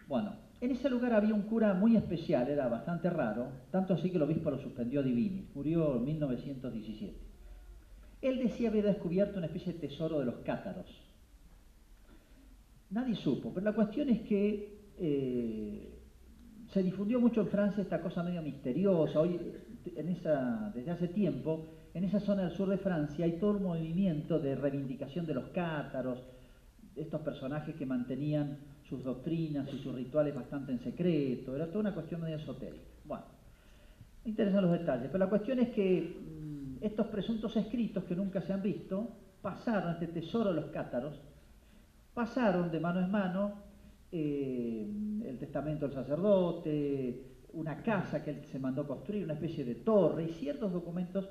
[0.08, 4.16] Bueno, en ese lugar había un cura muy especial, era bastante raro, tanto así que
[4.16, 7.14] el obispo lo suspendió divini, murió en 1917.
[8.22, 10.86] Él decía haber descubierto una especie de tesoro de los cátaros.
[12.92, 16.00] Nadie supo, pero la cuestión es que eh,
[16.72, 19.20] se difundió mucho en Francia esta cosa medio misteriosa.
[19.20, 19.38] Hoy,
[19.98, 23.64] en esa, desde hace tiempo, en esa zona del sur de Francia hay todo un
[23.64, 26.20] movimiento de reivindicación de los cátaros,
[26.96, 28.60] estos personajes que mantenían
[28.94, 32.84] sus doctrinas y sus rituales bastante en secreto, era toda una cuestión medio esotérica.
[33.06, 33.24] Bueno,
[34.24, 38.42] me interesan los detalles, pero la cuestión es que mm, estos presuntos escritos que nunca
[38.42, 39.10] se han visto
[39.42, 41.20] pasaron, este tesoro de los cátaros,
[42.14, 43.54] pasaron de mano en mano
[44.12, 44.88] eh,
[45.26, 50.26] el testamento del sacerdote, una casa que él se mandó construir, una especie de torre
[50.26, 51.28] y ciertos documentos,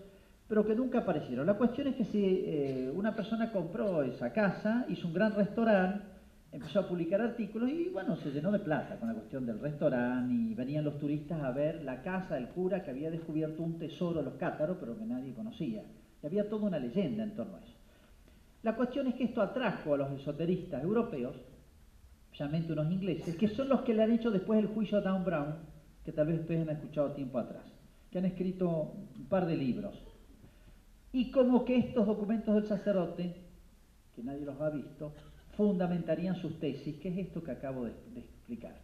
[0.48, 1.46] pero que nunca aparecieron.
[1.46, 6.11] La cuestión es que si eh, una persona compró esa casa, hizo un gran restaurante,
[6.52, 10.34] empezó a publicar artículos y bueno, se llenó de plata con la cuestión del restaurante
[10.34, 14.18] y venían los turistas a ver la casa del cura que había descubierto un tesoro
[14.18, 15.82] de los cátaros, pero que nadie conocía.
[16.22, 17.72] Y había toda una leyenda en torno a eso.
[18.62, 21.34] La cuestión es que esto atrajo a los esoteristas europeos,
[22.26, 25.24] especialmente unos ingleses, que son los que le han hecho después el juicio a Dan
[25.24, 25.56] Brown,
[26.04, 27.64] que tal vez ustedes han escuchado tiempo atrás,
[28.10, 29.94] que han escrito un par de libros.
[31.12, 33.34] Y como que estos documentos del sacerdote,
[34.14, 35.12] que nadie los ha visto,
[35.56, 38.74] fundamentarían sus tesis, que es esto que acabo de, explicar.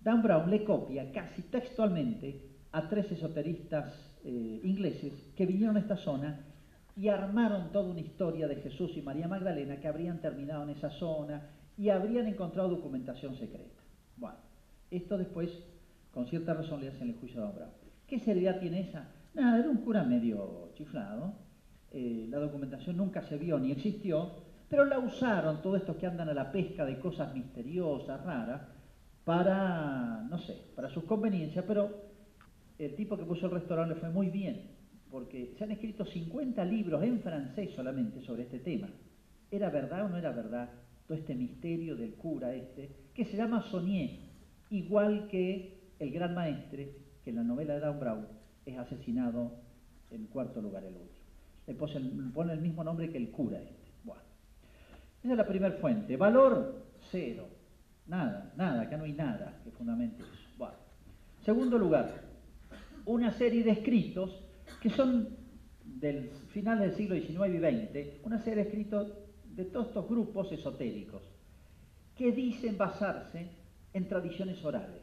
[0.00, 2.40] Dan Brown le copia casi textualmente
[2.72, 3.92] a tres esoteristas
[4.24, 6.40] eh, ingleses que vinieron a esta zona
[6.96, 10.90] y armaron toda una historia de Jesús y María Magdalena que habrían terminado en esa
[10.90, 13.82] zona y habrían encontrado documentación secreta.
[14.16, 14.36] Bueno,
[14.90, 15.50] esto después,
[16.12, 17.70] con cierta razón, le hacen el juicio a Dan Brown.
[18.06, 19.08] ¿Qué seriedad tiene esa?
[19.34, 21.34] Nada, era un cura medio chiflado.
[21.90, 24.30] Eh, la documentación nunca se vio ni existió,
[24.72, 28.62] pero la usaron todos estos que andan a la pesca de cosas misteriosas, raras,
[29.22, 31.90] para, no sé, para sus conveniencias, pero
[32.78, 34.70] el tipo que puso el restaurante le fue muy bien,
[35.10, 38.88] porque se han escrito 50 libros en francés solamente sobre este tema.
[39.50, 40.70] ¿Era verdad o no era verdad
[41.06, 44.20] todo este misterio del cura este, que se llama Sonier,
[44.70, 48.26] igual que el gran maestre, que en la novela de Dan Brown
[48.64, 49.52] es asesinado
[50.10, 51.26] en cuarto lugar el último.
[51.66, 51.74] Le
[52.32, 53.81] pone el mismo nombre que el cura este.
[55.22, 56.16] Esa es la primera fuente.
[56.16, 57.48] Valor, cero.
[58.06, 60.42] Nada, nada, acá no hay nada que fundamente eso.
[61.44, 62.22] Segundo lugar,
[63.04, 64.44] una serie de escritos
[64.80, 65.36] que son
[65.84, 69.12] del final del siglo XIX y XX, una serie de escritos
[69.44, 71.22] de todos estos grupos esotéricos
[72.16, 73.48] que dicen basarse
[73.92, 75.02] en tradiciones orales.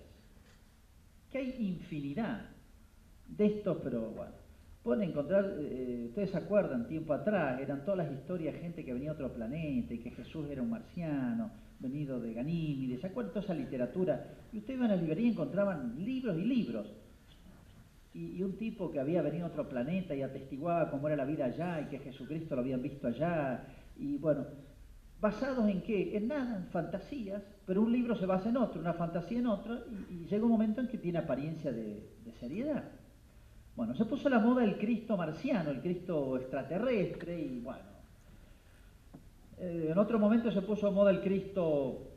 [1.29, 2.49] Que hay infinidad
[3.27, 4.38] de estos, pero bueno,
[4.89, 9.13] pueden encontrar, eh, ustedes se acuerdan, tiempo atrás, eran todas las historias gente que venía
[9.13, 13.45] de otro planeta y que Jesús era un marciano, venido de Ganímedes, ¿se acuerdan toda
[13.45, 14.25] esa literatura?
[14.51, 16.87] Y ustedes iban a la librería y encontraban libros y libros.
[18.15, 21.45] Y, un tipo que había venido a otro planeta y atestiguaba cómo era la vida
[21.45, 23.63] allá y que Jesucristo lo habían visto allá.
[23.95, 24.47] Y bueno,
[25.21, 26.17] ¿basados en qué?
[26.17, 29.77] En nada, en fantasías, pero un libro se basa en otro, una fantasía en otro,
[30.09, 32.85] y, llega un momento en que tiene apariencia de seriedad.
[33.75, 37.89] Bueno, se puso la moda el Cristo marciano, el Cristo extraterrestre y bueno.
[39.57, 42.09] Eh, en otro momento se puso a moda el Cristo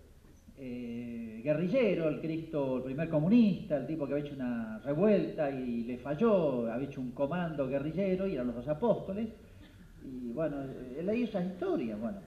[0.57, 5.83] eh, guerrillero, el Cristo, el primer comunista, el tipo que había hecho una revuelta y
[5.83, 9.29] le falló, había hecho un comando guerrillero y eran los dos apóstoles.
[10.05, 10.57] Y bueno,
[10.97, 12.19] él leí esas historias, bueno,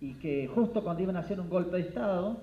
[0.00, 2.40] y que justo cuando iban a hacer un golpe de Estado,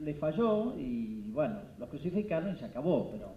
[0.00, 3.34] le falló y bueno, lo crucificaron y se acabó, pero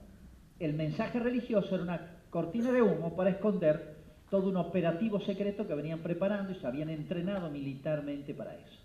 [0.60, 3.98] el mensaje religioso era una cortina de humo para esconder
[4.30, 8.80] todo un operativo secreto que venían preparando y se habían entrenado militarmente para eso.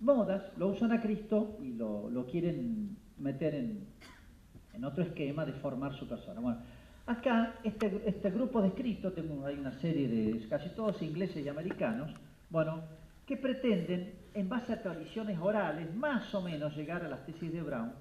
[0.00, 3.86] Modas lo usan a Cristo y lo, quieren meter en,
[4.84, 6.40] otro esquema de formar su persona.
[6.40, 6.58] Bueno,
[7.06, 11.48] acá este, este grupo de escritos, tengo, hay una serie de casi todos ingleses y
[11.48, 12.12] americanos,
[12.48, 12.82] bueno,
[13.26, 17.60] que pretenden, en base a tradiciones orales, más o menos llegar a las tesis de
[17.60, 17.92] Brown,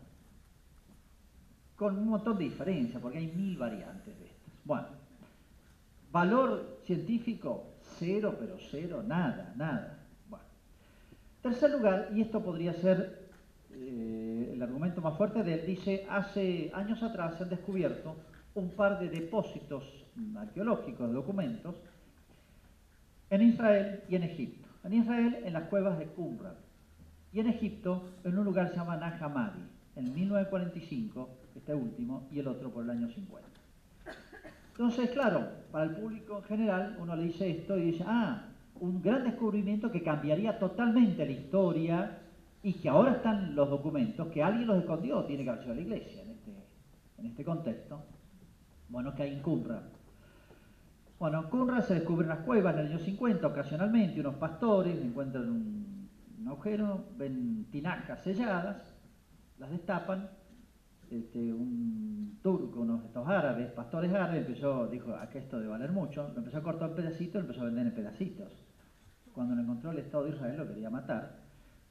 [1.78, 4.54] con un montón de diferencias, porque hay mil variantes de estas.
[4.66, 4.88] Bueno,
[6.12, 7.66] valor científico,
[7.98, 10.00] cero, pero cero, nada, nada.
[10.28, 10.46] Bueno.
[11.42, 13.30] Tercer lugar, y esto podría ser
[13.72, 18.16] eh, el argumento más fuerte de él, dice, hace años atrás se han descubierto
[18.56, 19.84] un par de depósitos
[20.36, 21.76] arqueológicos de documentos
[23.30, 24.68] en Israel y en Egipto.
[24.84, 26.56] En Israel, en las cuevas de Qumran.
[27.34, 29.62] Y en Egipto, en un lugar que se llama Nahamadi,
[29.96, 33.48] en 1945, este último, y el otro por el año 50.
[34.72, 38.48] Entonces, claro, para el público en general, uno le dice esto y dice, ah,
[38.80, 42.20] un gran descubrimiento que cambiaría totalmente la historia
[42.62, 45.82] y que ahora están los documentos, que alguien los escondió, tiene que haber sido la
[45.82, 46.52] iglesia en este,
[47.18, 48.04] en este contexto.
[48.90, 49.84] Bueno, que hay en Qumran.
[51.20, 55.50] Bueno, en Qumran se descubren las cuevas en el año 50 ocasionalmente, unos pastores encuentran
[55.50, 56.10] un,
[56.48, 58.96] agujero, ven tinajas selladas,
[59.58, 60.30] las destapan,
[61.12, 65.92] este, un turco, unos de estos árabes, pastores árabes, empezó, dijo, que esto debe valer
[65.92, 68.52] mucho, lo empezó a cortar en pedacitos lo empezó a vender en pedacitos.
[69.34, 71.38] Cuando lo encontró el Estado de Israel lo quería matar,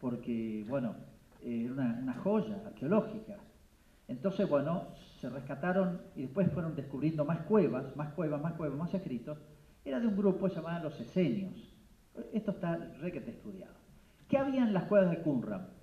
[0.01, 0.95] porque, bueno,
[1.43, 3.37] era una, una joya arqueológica.
[4.09, 4.89] Entonces, bueno,
[5.21, 9.39] se rescataron y después fueron descubriendo más cuevas, más cuevas, más cuevas, más escritos.
[9.85, 11.55] Era de un grupo llamado los esenios.
[12.33, 13.75] Esto está requete estudiado.
[14.29, 15.76] ¿Qué había en las cuevas de Qumran?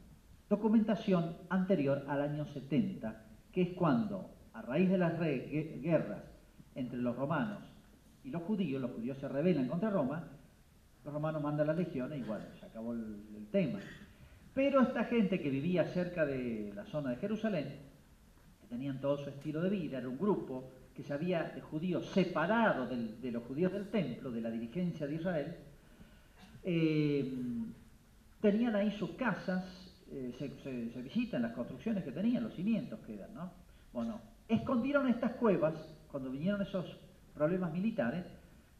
[0.49, 6.23] Documentación anterior al año 70, que es cuando, a raíz de las guerras
[6.75, 7.63] entre los romanos
[8.23, 10.27] y los judíos, los judíos se rebelan contra Roma,
[11.03, 13.79] los romanos mandan las legiones y bueno, se acabó el tema.
[14.53, 17.73] Pero esta gente que vivía cerca de la zona de Jerusalén,
[18.69, 22.87] tenían todo su estilo de vida, era un grupo que se había de judíos separado
[22.87, 25.55] de los judíos del templo, de la dirigencia de Israel,
[26.63, 27.33] eh,
[28.41, 29.63] tenían ahí sus casas,
[30.13, 33.51] eh, se, visitan las construcciones que tenían, los cimientos que eran, ¿no?
[33.91, 35.73] Bueno, escondieron estas cuevas
[36.11, 36.85] cuando vinieron esos
[37.33, 38.25] problemas militares,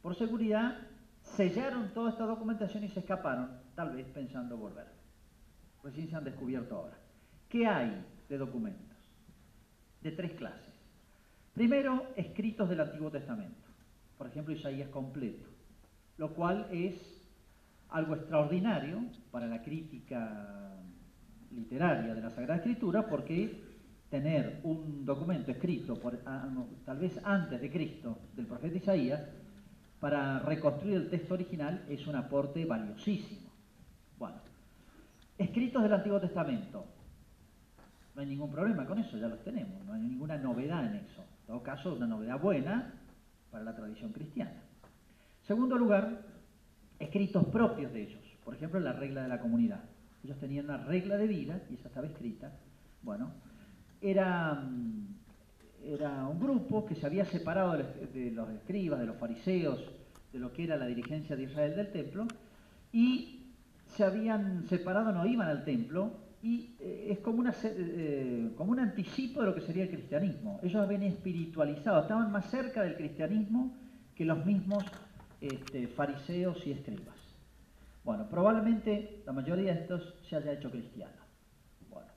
[0.02, 0.78] por seguridad
[1.22, 4.88] sellaron toda esta documentación y se escaparon, tal vez pensando volver.
[5.84, 6.98] Recién se han descubierto ahora.
[7.50, 8.94] ¿Qué hay de documentos?
[10.04, 10.74] de tres clases.
[11.54, 13.68] Primero, escritos del Antiguo Testamento,
[14.18, 15.48] por ejemplo Isaías completo,
[16.18, 16.96] lo cual es
[17.90, 20.78] algo extraordinario para la crítica
[21.56, 23.62] literaria de la Sagrada Escritura, porque
[24.10, 26.48] tener un documento escrito ah,
[26.86, 29.22] tal vez antes de Cristo del profeta Isaías
[30.00, 33.50] para reconstruir el texto original es un aporte valiosísimo.
[34.20, 34.38] Bueno,
[35.38, 36.86] escritos del Antiguo Testamento,
[38.14, 41.22] no hay ningún problema con eso, ya los tenemos, no hay ninguna novedad en eso.
[41.22, 42.94] En todo caso, una novedad buena
[43.50, 44.62] para la tradición cristiana.
[45.42, 46.22] Segundo lugar,
[47.00, 48.22] escritos propios de ellos.
[48.44, 49.84] Por ejemplo, la regla de la comunidad.
[50.24, 52.52] Ellos tenían una regla de vida, y esa estaba escrita.
[53.02, 53.32] Bueno,
[54.02, 55.16] era, mm,
[55.86, 59.84] era un grupo que se había separado de los escribas, de los fariseos,
[60.32, 62.28] de lo que era la dirigencia de Israel del templo,
[62.92, 63.44] y
[63.88, 68.80] se habían separado, no iban al templo, y eh, es como, una, eh, como un
[68.80, 70.60] anticipo de lo que sería el cristianismo.
[70.62, 73.74] Ellos habían espiritualizado, estaban más cerca del cristianismo
[74.14, 74.84] que los mismos
[75.40, 77.13] este, fariseos y escribas.
[78.04, 81.22] Bueno, probablemente la mayoría de estos se haya hecho cristiano.
[81.90, 82.10] Bueno,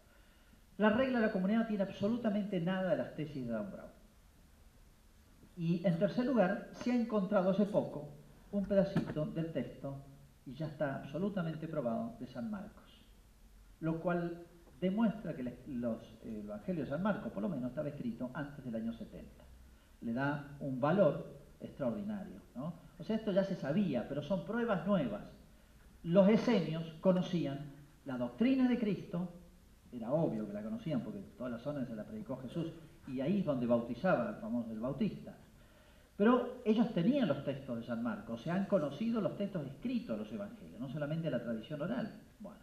[0.79, 3.90] la regla de la comunidad no tiene absolutamente nada de las tesis de Dan Brown.
[5.57, 8.09] Y en tercer lugar, se ha encontrado hace poco
[8.53, 10.04] un pedacito del texto,
[10.44, 12.87] y ya está absolutamente probado, de San Marcos
[13.81, 14.46] lo cual
[14.81, 18.75] demuestra que los eh, Evangelios de San Marcos, por lo menos, estaba escrito antes del
[18.77, 19.44] año 70.
[20.02, 22.40] Le da un valor extraordinario.
[22.54, 22.75] ¿no?
[22.98, 25.23] O sea, esto ya se sabía, pero son pruebas nuevas.
[26.07, 27.73] Los esenios conocían
[28.04, 29.29] la doctrina de Cristo,
[29.90, 32.73] era obvio que la conocían porque todas las zonas se la predicó Jesús,
[33.09, 35.37] y ahí es donde bautizaba el famoso el bautista.
[36.17, 40.17] Pero ellos tenían los textos de San Marcos, o sea, han conocido los textos escritos
[40.17, 42.23] de los evangelios, no solamente la tradición oral.
[42.38, 42.61] Bueno,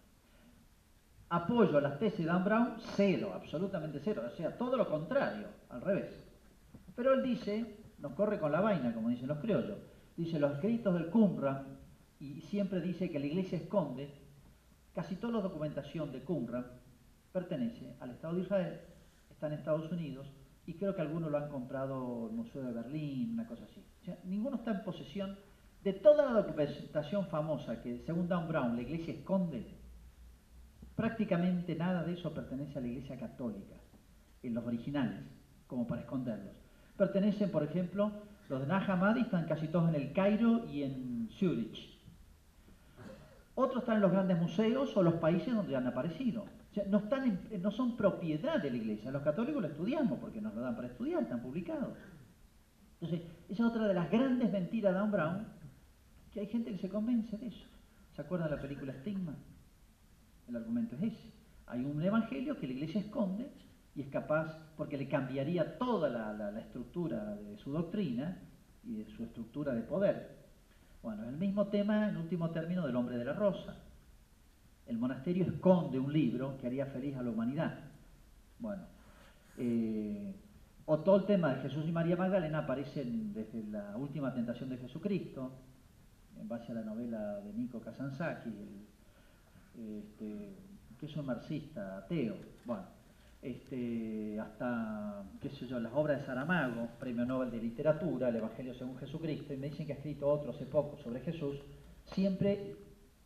[1.27, 5.47] Apoyo a las tesis de Dan Brown, cero, absolutamente cero, o sea, todo lo contrario,
[5.69, 6.23] al revés.
[6.95, 9.79] Pero él dice, nos corre con la vaina, como dicen los criollos,
[10.15, 11.82] dice los escritos del Qumran,
[12.23, 14.09] y siempre dice que la iglesia esconde,
[14.93, 16.65] casi toda la documentación de Qumran
[17.33, 18.79] pertenece al Estado de Israel,
[19.29, 20.25] está en Estados Unidos,
[20.65, 23.83] y creo que algunos lo han comprado el Museo de Berlín, una cosa así.
[24.01, 25.37] O sea, ninguno está en posesión
[25.83, 29.67] de toda la documentación famosa que, según Dan Brown, la iglesia esconde,
[30.95, 33.75] prácticamente nada de eso pertenece a la iglesia católica,
[34.43, 35.25] en los originales,
[35.67, 36.55] como para esconderlos.
[36.95, 38.13] Pertenecen, por ejemplo,
[38.47, 41.92] los de Nag están casi todos en el Cairo y en Zurich.
[43.55, 46.43] Otros están en los grandes museos o los países donde han aparecido.
[46.43, 49.11] O sea, no, están no son propiedad de la iglesia.
[49.11, 51.95] Los católicos lo estudiamos porque nos lo dan para estudiar, están publicados.
[52.99, 55.47] Entonces, esa es otra de las grandes mentiras de Dan Brown,
[56.31, 57.67] que hay gente que se convence de eso.
[58.15, 59.35] ¿Se acuerdan de la película Stigma?
[60.47, 61.33] El argumento es ese.
[61.67, 63.51] Hay un evangelio que la iglesia esconde
[63.95, 68.37] y es capaz, porque le cambiaría toda la, estructura de su doctrina
[68.83, 70.42] y de su estructura de poder.
[71.03, 73.75] Bueno, el mismo tema, en último término, del hombre de la rosa.
[74.87, 77.77] El monasterio esconde un libro que haría feliz a la humanidad.
[78.57, 78.83] Bueno,
[79.57, 80.33] eh,
[80.85, 84.77] o todo el tema de Jesús y María Magdalena aparecen desde la última tentación de
[84.77, 85.51] Jesucristo,
[86.39, 88.87] en base a la novela de Nico Kazansaki,
[89.77, 90.55] este,
[90.97, 92.83] que es un marxista, ateo, bueno,
[93.43, 95.25] este, hasta,
[95.69, 99.69] yo, las obras de Saramago, Premio Nobel de Literatura, el Evangelio según Jesucristo, y me
[99.69, 101.57] dicen que ha escrito otro hace poco sobre Jesús,
[102.05, 102.75] siempre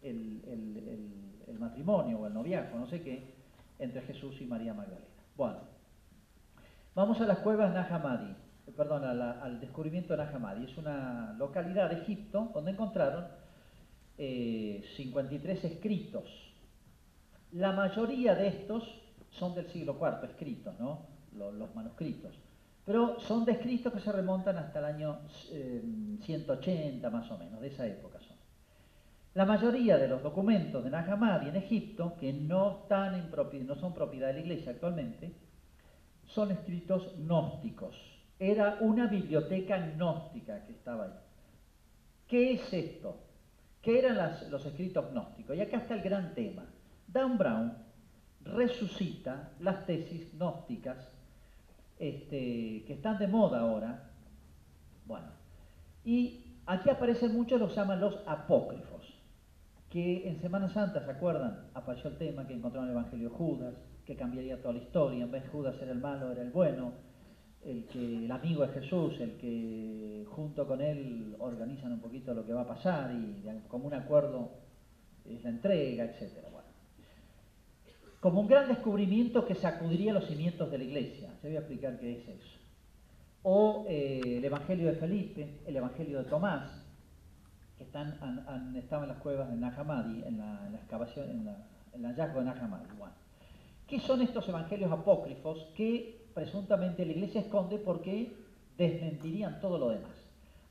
[0.02, 3.34] el, matrimonio o el noviazgo, no sé qué,
[3.80, 5.08] entre Jesús y María Magdalena.
[5.36, 5.58] Bueno,
[6.94, 8.36] vamos a las cuevas Nahamadi,
[8.76, 10.66] perdón, al descubrimiento de Nahamadi.
[10.66, 13.26] Es una localidad de Egipto donde encontraron
[14.18, 16.26] 53 eh, escritos.
[17.52, 18.84] La mayoría de estos
[19.32, 21.06] son del siglo IV, escritos, ¿no?
[21.34, 22.38] Los, manuscritos.
[22.86, 25.20] Pero son de escritos que se remontan hasta el año
[26.22, 28.38] 180 eh, más o menos, de esa época son.
[29.34, 33.76] La mayoría de los documentos de Nag Hammadi en Egipto, que no, están en no
[33.76, 35.32] son propiedad de la iglesia actualmente,
[36.26, 37.96] son escritos gnósticos.
[38.40, 41.14] Era una biblioteca gnóstica que estaba ahí.
[42.28, 43.18] ¿Qué es esto?
[43.82, 44.18] ¿Qué eran
[44.50, 45.56] los escritos gnósticos?
[45.56, 46.66] Y acá está el gran tema.
[47.08, 47.87] Dan Brown
[48.54, 50.98] resucita las tesis gnósticas
[52.00, 54.12] este, que están de moda ahora.
[55.06, 55.28] Bueno,
[56.04, 59.14] y aquí aparecen muchos, los llaman los apócrifos,
[59.90, 61.70] que en Semana Santa, ¿se acuerdan?
[61.74, 63.76] Apareció el tema que encontraron el Evangelio Judas,
[64.06, 66.94] que cambiaría toda la historia, en vez de Judas era el malo, era el bueno,
[67.64, 72.46] el, que, el amigo de Jesús, el que junto con él organizan un poquito lo
[72.46, 74.52] que va a pasar y como un acuerdo
[75.26, 76.48] es la entrega, etc.
[78.28, 81.30] Como un gran descubrimiento que sacudiría los cimientos de la iglesia.
[81.42, 82.58] Se voy a explicar qué es eso.
[83.42, 86.70] O eh, el Evangelio de Felipe, el Evangelio de Tomás,
[87.78, 88.12] que están,
[88.76, 91.56] estaban en las cuevas de Nahamadi, en la, excavación, en, la,
[91.94, 92.88] el hallazgo de Nahamadi.
[93.00, 93.14] Bueno.
[93.88, 98.34] ¿Qué son estos evangelios apócrifos que presuntamente la iglesia esconde porque
[98.78, 100.18] desmentirían todo lo demás?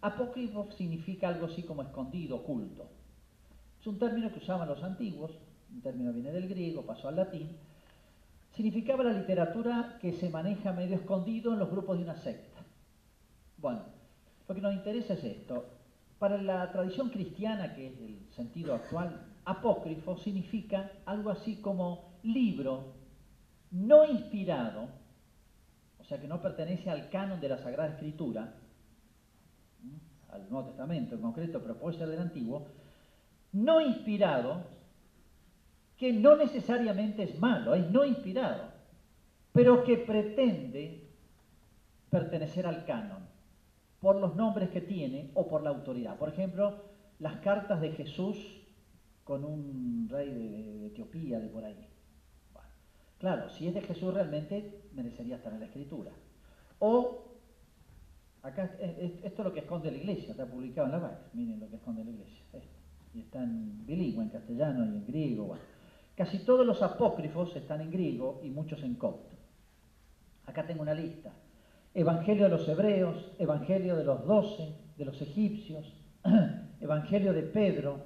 [0.03, 2.87] Apócrifo significa algo así como escondido, oculto.
[3.81, 5.31] Es un término que usaban los antiguos
[5.77, 7.51] un término viene del griego, pasó al latín,
[8.55, 12.61] significaba la literatura que se maneja medio escondido en los grupos de una secta.
[13.59, 13.83] Bueno,
[14.49, 15.67] lo que nos interesa es esto.
[16.19, 22.95] Para la tradición cristiana, que es el sentido actual, apócrifo significa algo así como libro
[23.71, 24.89] no inspirado,
[25.99, 28.55] o sea que no pertenece al canon de la Sagrada Escritura,
[30.31, 32.69] al Nuevo Testamento en concreto, pero puede ser del Antiguo,
[33.53, 34.76] no inspirado,
[35.97, 38.65] que no necesariamente es malo, es no inspirado,
[39.53, 41.09] pero que pretende
[42.11, 43.27] pertenecer al canon
[44.01, 46.19] por los nombres que tiene o por la autoridad.
[46.19, 46.85] Por ejemplo,
[47.19, 48.37] las cartas de Jesús
[49.25, 51.89] con un rey de Etiopía, de por ahí.
[53.19, 56.13] claro, si es de Jesús realmente merecería estar en la escritura.
[56.79, 57.25] O,
[58.43, 61.69] acá, esto es lo que esconde la iglesia, está publicado en la VAC, miren lo
[61.69, 62.43] que esconde la iglesia.
[63.15, 65.45] Y está en bilingüe, en castellano y en griego.
[65.47, 65.76] Bueno.
[66.17, 69.37] Casi todos los apócrifos están en griego y muchos en copto.
[70.47, 71.33] Acá tengo una lista.
[71.93, 75.93] Evangelio de los hebreos, Evangelio de los doce, de los egipcios,
[76.81, 77.99] Evangelio de Pedro,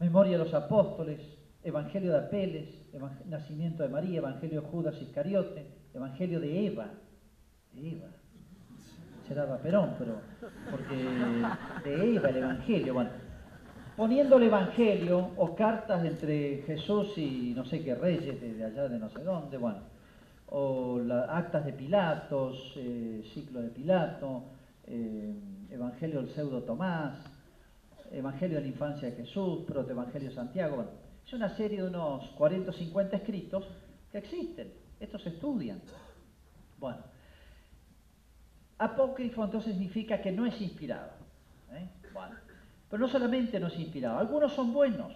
[0.00, 1.20] Memoria de los apóstoles,
[1.62, 2.68] Evangelio de Apeles,
[3.26, 6.90] Nacimiento de María, Evangelio de Judas Iscariote, Evangelio de Eva.
[7.72, 8.08] De Eva.
[9.28, 10.14] Será Perón, pero
[10.70, 10.96] porque
[11.84, 12.94] de Eva el Evangelio.
[12.94, 13.10] Bueno,
[14.00, 18.98] poniendo el Evangelio o cartas entre Jesús y no sé qué reyes de, allá de
[18.98, 19.80] no sé dónde, bueno,
[20.46, 24.44] o las actas de Pilatos, eh, ciclo de Pilato,
[24.86, 25.34] eh,
[25.70, 27.14] Evangelio del pseudo Tomás,
[28.10, 30.90] Evangelio de la infancia de Jesús, Protoevangelio de Santiago, bueno,
[31.26, 33.68] es una serie de unos 40 o 50 escritos
[34.10, 35.78] que existen, estos se estudian.
[36.78, 37.00] Bueno,
[38.78, 41.10] apócrifo entonces significa que no es inspirado.
[41.74, 41.86] ¿eh?
[42.14, 42.36] Bueno,
[42.90, 45.12] pero no solamente no es inspirado, algunos son buenos,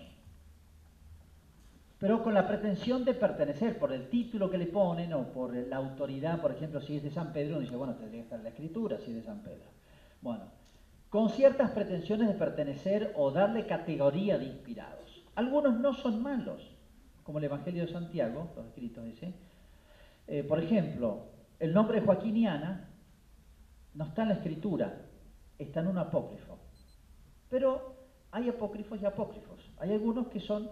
[1.98, 5.76] pero con la pretensión de pertenecer por el título que le ponen o por la
[5.76, 8.44] autoridad, por ejemplo, si es de San Pedro, uno dice, bueno, tendría que estar en
[8.44, 9.64] la escritura si es de San Pedro.
[10.20, 10.44] Bueno,
[11.08, 15.22] con ciertas pretensiones de pertenecer o darle categoría de inspirados.
[15.34, 16.74] Algunos no son malos,
[17.22, 19.32] como el Evangelio de Santiago, los escritos ese.
[20.26, 21.26] Eh, por ejemplo,
[21.58, 22.88] el nombre de Joaquín y Ana
[23.94, 25.02] no está en la escritura,
[25.58, 26.53] está en un apócrifo.
[27.54, 27.94] Pero
[28.32, 29.60] hay apócrifos y apócrifos.
[29.78, 30.68] Hay algunos que son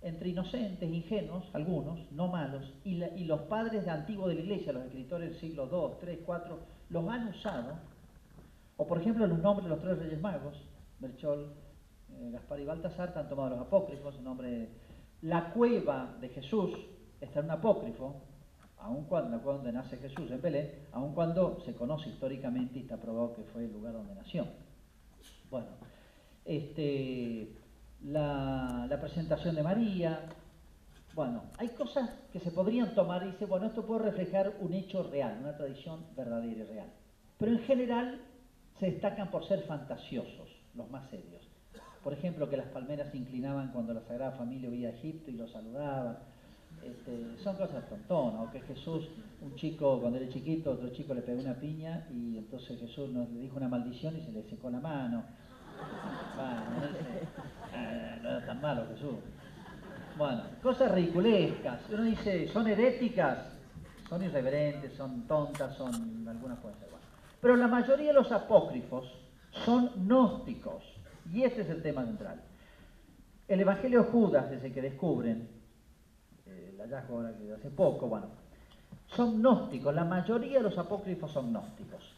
[0.00, 2.94] entre inocentes, ingenuos, algunos, no malos, y,
[3.26, 6.56] los padres de antiguo de la iglesia, los escritores del siglo II, III, IV,
[6.88, 7.74] los han usado.
[8.78, 10.54] O por ejemplo los nombres de los tres reyes magos,
[10.98, 11.52] Melchor,
[12.08, 14.70] eh, Gaspar y Baltasar, han tomado los apócrifos, el nombre
[15.20, 16.70] la cueva de Jesús
[17.20, 18.16] está en un apócrifo,
[18.78, 23.34] aun cuando, donde nace Jesús en Belén, aun cuando se conoce históricamente y está probado
[23.34, 24.46] que fue el lugar donde nació.
[25.52, 25.68] Bueno,
[26.46, 27.46] este,
[28.04, 30.20] la, presentación de María,
[31.14, 35.02] bueno, hay cosas que se podrían tomar y dice, bueno, esto puede reflejar un hecho
[35.02, 36.86] real, una tradición verdadera y real.
[37.36, 38.18] Pero en general
[38.80, 41.46] se destacan por ser fantasiosos, los más serios.
[42.02, 45.34] Por ejemplo, que las palmeras se inclinaban cuando la Sagrada Familia veía a Egipto y
[45.34, 46.18] lo saludaba.
[46.82, 49.06] Este, son cosas tontonas, o que Jesús,
[49.42, 53.28] un chico, cuando era chiquito, otro chico le pegó una piña y entonces Jesús nos
[53.28, 55.24] le dijo una maldición y se le secó la mano.
[57.74, 59.16] Eh, no era tan malo Jesús.
[60.16, 61.80] Bueno, cosas ridiculescas.
[61.90, 63.38] Uno dice, son heréticas,
[64.08, 66.88] son irreverentes, son tontas, son algunas pueden ser.
[67.40, 69.12] Pero la mayoría de los apócrifos
[69.64, 70.84] son gnósticos.
[71.32, 72.40] Y ese es el tema central.
[73.48, 75.48] El Evangelio de Judas, ese que descubren,
[76.46, 78.28] eh, el hallazgo ahora que hace poco, bueno,
[79.08, 82.14] son gnósticos, la mayoría de los apócrifos son gnósticos.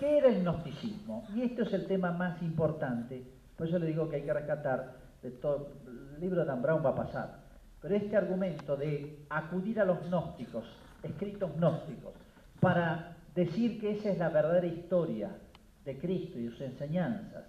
[0.00, 1.26] ¿Qué era el gnosticismo?
[1.36, 3.22] Y este es el tema más importante,
[3.54, 6.88] por eso le digo que hay que rescatar de el libro de Dan Brown va
[6.88, 7.40] a pasar,
[7.82, 10.64] pero este argumento de acudir a los gnósticos,
[11.02, 12.14] escritos gnósticos,
[12.60, 15.36] para decir que esa es la verdadera historia
[15.84, 17.44] de Cristo y sus enseñanzas,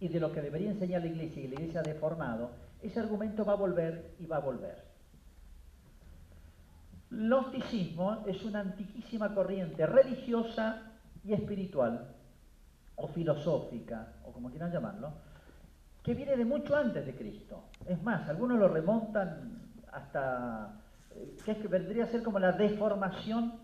[0.00, 2.50] y de lo que debería enseñar la iglesia y la iglesia ha deformado,
[2.82, 4.82] ese argumento va a volver y va a volver.
[7.10, 10.88] Gnosticismo es una antiquísima corriente religiosa
[11.24, 12.14] y espiritual,
[12.96, 15.12] o filosófica, o como quieran llamarlo,
[16.02, 17.64] que viene de mucho antes de Cristo.
[17.86, 20.80] Es más, algunos lo remontan hasta,
[21.14, 23.54] eh, que, es que vendría a ser como la deformación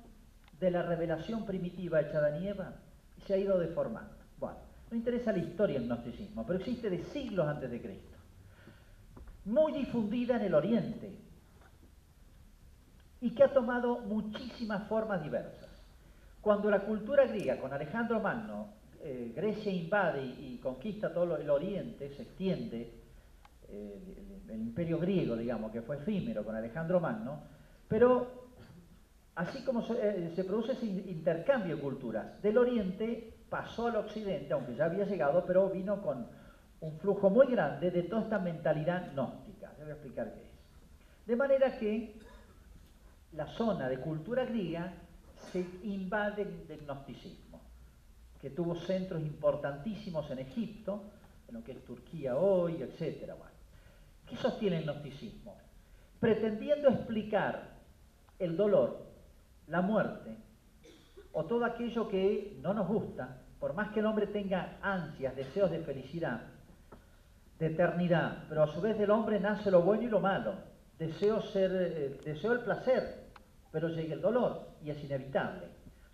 [0.60, 2.74] de la revelación primitiva hecha de Eva,
[3.16, 4.14] y se ha ido deformando.
[4.38, 4.58] Bueno,
[4.90, 8.16] no interesa la historia del gnosticismo, pero existe de siglos antes de Cristo.
[9.44, 11.18] Muy difundida en el Oriente
[13.20, 15.67] y que ha tomado muchísimas formas diversas.
[16.40, 18.68] Cuando la cultura griega, con Alejandro Magno,
[19.00, 22.92] eh, Grecia invade y, conquista todo el Oriente, se extiende,
[23.68, 27.42] eh, el, imperio griego, digamos, que fue efímero con Alejandro Magno,
[27.86, 28.48] pero
[29.34, 34.74] así como se, eh, produce ese intercambio de culturas, del Oriente pasó al occidente, aunque
[34.74, 36.26] ya había llegado, pero vino con
[36.80, 39.72] un flujo muy grande de toda esta mentalidad gnóstica.
[39.78, 41.26] Ya voy explicar qué es.
[41.26, 42.14] De manera que
[43.32, 44.92] la zona de cultura griega
[45.52, 47.60] se invade del gnosticismo,
[48.40, 51.02] que tuvo centros importantísimos en Egipto,
[51.48, 53.32] en lo que es Turquía hoy, etc.
[54.26, 55.56] ¿Qué sostiene el gnosticismo?
[56.20, 57.78] Pretendiendo explicar
[58.38, 59.06] el dolor,
[59.68, 60.36] la muerte,
[61.32, 65.70] o todo aquello que no nos gusta, por más que el hombre tenga ansias, deseos
[65.70, 66.42] de felicidad,
[67.58, 70.54] de eternidad, pero a su vez del hombre nace lo bueno y lo malo.
[70.98, 73.26] Deseo, ser, eh, deseo el placer,
[73.70, 75.66] pero llega el dolor y es inevitable.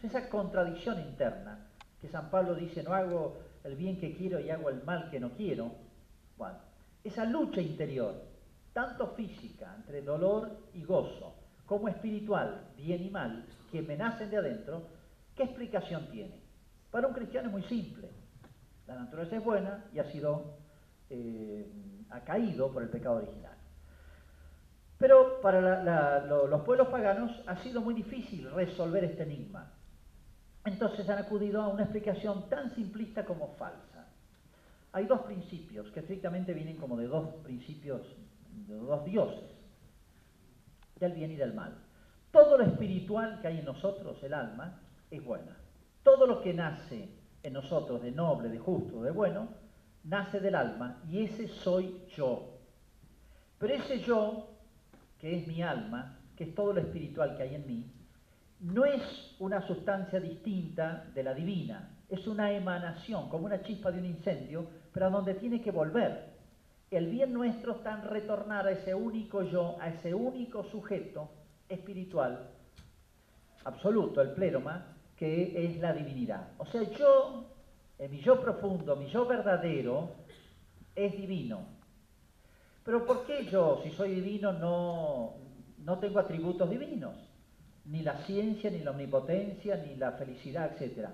[0.03, 1.67] esa contradicción interna
[2.01, 5.19] que San Pablo dice, no hago el bien que quiero y hago el mal que
[5.19, 5.73] no quiero.
[6.37, 6.59] Bueno,
[7.03, 8.15] esa lucha interior,
[8.73, 11.35] tanto física, entre dolor y gozo,
[11.65, 14.83] como espiritual, bien y mal, que me nacen de adentro,
[15.35, 16.41] ¿Qué explicación tiene?
[16.91, 18.09] Para un cristiano es muy simple.
[18.87, 20.59] La naturaleza es buena y ha sido,
[21.11, 21.69] eh,
[22.11, 23.54] ha caído por el pecado original.
[25.05, 29.71] Pero para los pueblos paganos ha sido muy difícil resolver este enigma.
[30.65, 34.07] Entonces han acudido a una explicación tan simplista como falsa.
[34.93, 38.01] hay dos principios que estrictamente vienen como de dos principios,
[38.67, 39.45] de dos dioses,
[40.99, 41.75] del bien y del mal.
[42.31, 44.81] Todo lo espiritual que hay en nosotros, el alma,
[45.11, 45.55] es buena.
[46.03, 47.11] Todo lo que nace
[47.43, 49.49] en nosotros de noble, de justo, de bueno,
[50.05, 52.55] nace del alma y ese soy yo.
[53.59, 54.54] Pero ese yo,
[55.25, 57.91] que es mi alma, que es todo lo espiritual que hay en mí,
[58.61, 59.01] no es
[59.39, 64.67] una sustancia distinta de la divina, es una emanación, como una chispa de un incendio,
[64.93, 66.35] pero a donde tiene que volver.
[66.91, 71.31] El bien nuestro está en retornar a ese único yo, a ese único sujeto
[71.71, 72.51] espiritual
[73.65, 76.49] absoluto, el pleroma, que es la divinidad.
[76.59, 77.47] O sea, yo,
[77.99, 80.17] en mi yo profundo, mi yo verdadero,
[80.95, 81.74] es divino.
[82.85, 85.35] Pero ¿por qué yo, si soy divino, no,
[85.79, 87.17] no tengo atributos divinos?
[87.87, 91.09] Ni la ciencia, ni la omnipotencia, ni la felicidad, etc.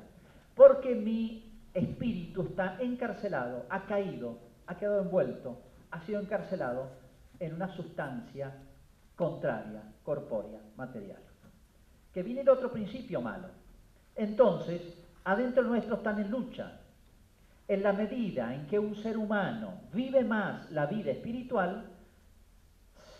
[0.54, 5.58] Porque mi espíritu está encarcelado, ha caído, ha quedado envuelto,
[5.90, 6.88] ha sido encarcelado
[7.38, 8.52] en una sustancia
[9.14, 11.20] contraria, corpórea, material.
[12.12, 13.48] Que viene de otro principio malo.
[14.16, 14.82] Entonces,
[15.24, 16.79] adentro nuestro están en lucha.
[17.70, 21.84] En la medida en que un ser humano vive más la vida espiritual,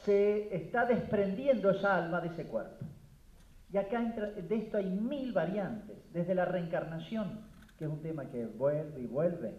[0.03, 2.85] se está desprendiendo esa alma de ese cuerpo.
[3.73, 7.43] Y acá de esto hay mil variantes, desde la reencarnación,
[7.79, 9.55] que es un tema que vuelve y vuelve.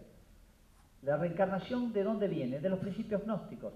[1.00, 2.60] La reencarnación, ¿de dónde viene?
[2.60, 3.72] De los principios gnósticos.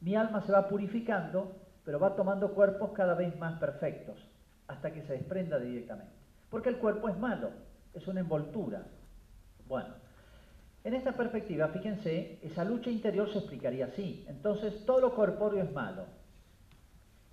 [0.00, 4.18] Mi alma se va purificando, pero va tomando cuerpos cada vez más perfectos,
[4.66, 6.10] hasta que se desprenda directamente.
[6.50, 7.52] Porque el cuerpo es malo,
[7.94, 8.82] es una envoltura.
[9.68, 10.05] Bueno,
[10.86, 14.24] en esta perspectiva, fíjense, esa lucha interior se explicaría así.
[14.28, 16.06] Entonces, todo lo corpóreo es malo.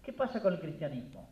[0.01, 1.29] ¿Qué pasa con el cristianismo?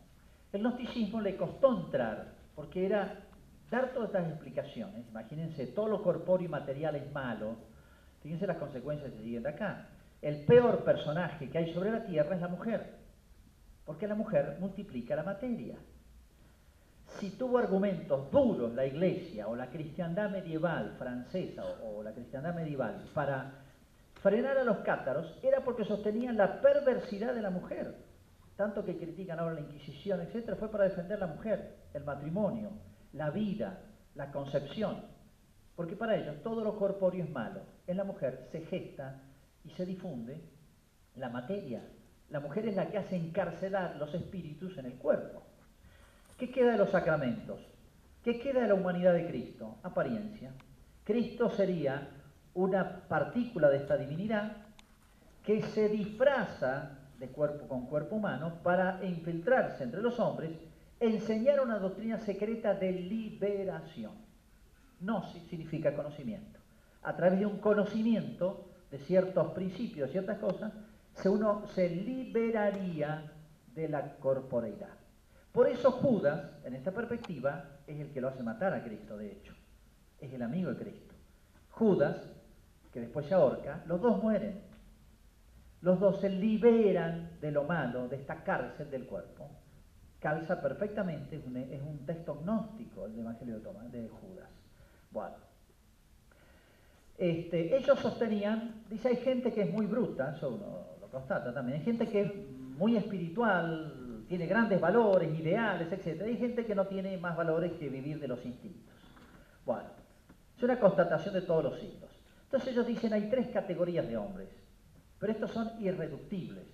[0.52, 3.24] El gnosticismo le costó entrar, porque era
[3.72, 5.04] dar todas estas explicaciones.
[5.08, 7.56] Imagínense, todo lo corpóreo y material es malo.
[8.22, 9.88] Fíjense las consecuencias que siguen de acá.
[10.20, 12.98] El peor personaje que hay sobre la tierra es la mujer,
[13.84, 15.76] porque la mujer multiplica la materia.
[17.18, 23.04] Si tuvo argumentos duros la iglesia o la cristiandad medieval francesa o, la cristiandad medieval
[23.14, 23.62] para
[24.22, 28.12] frenar a los cátaros, era porque sostenían la perversidad de la mujer
[28.56, 32.70] tanto que critican ahora la Inquisición, etcétera, fue para defender la mujer, el matrimonio,
[33.12, 33.80] la vida,
[34.14, 35.02] la concepción.
[35.74, 37.62] Porque para ellos todo lo corpóreo es malo.
[37.86, 39.20] En la mujer se gesta
[39.64, 40.40] y se difunde
[41.16, 41.82] la materia.
[42.28, 45.41] La mujer es la que hace encarcelar los espíritus en el cuerpo.
[46.38, 47.60] ¿Qué queda de los sacramentos?
[48.22, 49.76] ¿Qué queda de la humanidad de Cristo?
[49.82, 50.52] Apariencia.
[51.04, 52.08] Cristo sería
[52.54, 54.56] una partícula de esta divinidad
[55.44, 60.50] que se disfraza de cuerpo con cuerpo humano para infiltrarse entre los hombres,
[61.00, 64.12] enseñar una doctrina secreta de liberación.
[65.00, 66.60] No significa conocimiento.
[67.02, 70.72] A través de un conocimiento de ciertos principios, ciertas cosas,
[71.24, 73.32] uno se liberaría
[73.74, 75.01] de la corporeidad.
[75.52, 79.32] Por eso Judas, en esta perspectiva, es el que lo hace matar a Cristo, de
[79.32, 79.54] hecho.
[80.18, 81.14] Es el amigo de Cristo.
[81.70, 82.16] Judas,
[82.92, 84.62] que después se ahorca, los dos mueren.
[85.82, 89.50] Los dos se liberan de lo malo, de esta cárcel del cuerpo.
[90.20, 94.48] Calza perfectamente, es un, texto gnóstico el Evangelio de, Tomás, de Judas.
[95.10, 95.36] Bueno.
[97.18, 101.78] Este, ellos sostenían, dice, hay gente que es muy bruta, eso uno lo constata también,
[101.78, 102.32] hay gente que es
[102.76, 104.01] muy espiritual,
[104.32, 106.22] tiene grandes valores, ideales, etc.
[106.22, 108.94] Hay gente que no tiene más valores que vivir de los instintos.
[109.64, 109.90] Bueno,
[110.56, 112.10] es una constatación de todos los siglos.
[112.44, 114.48] Entonces ellos dicen, hay tres categorías de hombres
[115.22, 116.66] pero estos son irreductibles.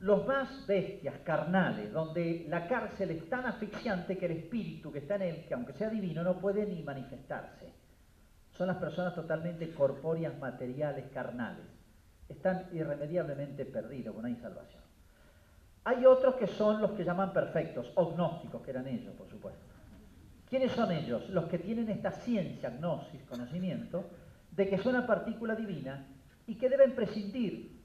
[0.00, 5.14] Los más bestias, carnales, donde la cárcel es tan asfixiante que el espíritu que está
[5.14, 7.72] en él, que aunque sea divino, no puede ni manifestarse.
[8.50, 11.64] Son las personas totalmente corpóreas, materiales, carnales.
[12.28, 14.77] Están irremediablemente perdidos, no hay salvación.
[15.84, 19.62] Hay otros que son los que llaman perfectos, o gnósticos, que eran ellos, por supuesto.
[20.48, 21.28] ¿Quiénes son ellos?
[21.30, 24.04] Los que tienen esta ciencia, gnosis, conocimiento,
[24.50, 26.06] de que es una partícula divina
[26.46, 27.78] y que deben prescindir.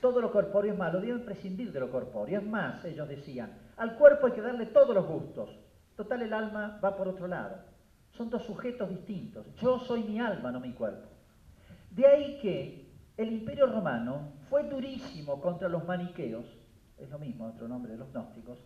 [0.00, 2.40] Todo lo corpóreo es malo, deben prescindir de lo corpóreo.
[2.40, 5.50] Es más, ellos decían, al cuerpo hay que darle todos los gustos.
[5.96, 7.56] Total, el alma va por otro lado.
[8.10, 9.46] Son dos sujetos distintos.
[9.56, 11.08] Yo soy mi alma, no mi cuerpo.
[11.90, 16.46] De ahí que el imperio romano fue durísimo contra los maniqueos,
[17.04, 18.58] es lo mismo, otro nombre de los gnósticos,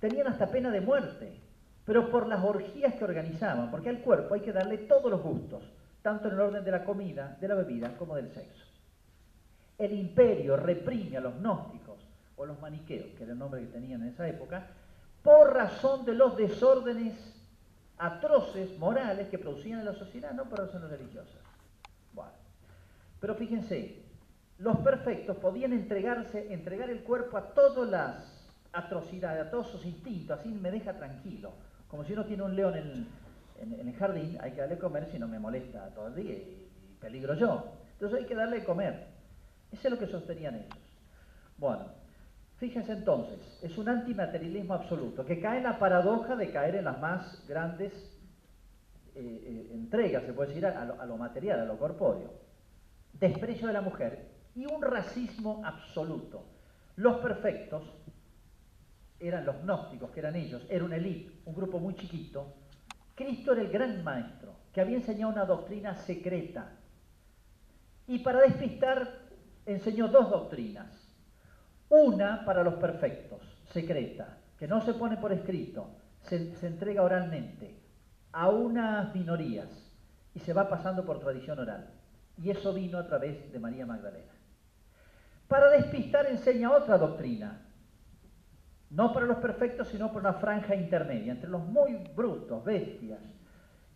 [0.00, 1.40] tenían hasta pena de muerte,
[1.84, 5.62] pero por las orgías que organizaban, porque al cuerpo hay que darle todos los gustos
[6.02, 8.64] tanto en el orden de la comida, de la bebida, como del sexo.
[9.76, 11.98] El imperio reprime a los gnósticos
[12.36, 14.68] o los maniqueos, que era el nombre que tenían en esa época,
[15.22, 17.14] por razón de los desórdenes
[17.98, 21.42] atroces, morales que producían en la sociedad, no por razones religiosas.
[22.12, 22.30] Bueno,
[23.20, 24.02] pero fíjense,
[24.58, 30.38] los perfectos podían entregarse, entregar el cuerpo a todas las atrocidades, a todos sus instintos,
[30.38, 31.52] así me deja tranquilo.
[31.86, 33.08] Como si uno tiene un león en,
[33.60, 36.64] el jardín, hay que darle comer si no me molesta todo el día y,
[37.00, 37.72] peligro yo.
[37.92, 39.06] Entonces hay que darle comer.
[39.70, 40.78] Eso es lo que sostenían ellos.
[41.56, 41.86] Bueno,
[42.56, 47.00] fíjense entonces, es un antimaterialismo absoluto, que cae en la paradoja de caer en las
[47.00, 47.92] más grandes
[49.14, 52.32] eh, eh, entregas, se puede decir, a lo material, a lo corpóreo.
[53.12, 54.27] Desprecio de la mujer
[54.58, 56.44] y un racismo absoluto.
[56.96, 57.84] Los perfectos
[59.20, 62.54] eran los gnósticos, que eran ellos, era una élite, un grupo muy chiquito.
[63.14, 66.72] Cristo era el gran maestro, que había enseñado una doctrina secreta.
[68.08, 69.28] Y para despistar,
[69.64, 70.92] enseñó dos doctrinas.
[71.88, 73.40] Una para los perfectos,
[73.72, 75.88] secreta, que no se pone por escrito,
[76.22, 77.78] se, se entrega oralmente
[78.32, 79.68] a unas minorías
[80.34, 81.90] y se va pasando por tradición oral.
[82.42, 84.37] Y eso vino a través de María Magdalena.
[85.48, 87.62] Para despistar enseña otra doctrina,
[88.90, 91.32] no para los perfectos, sino para una franja intermedia.
[91.32, 93.20] Entre los muy brutos, bestias,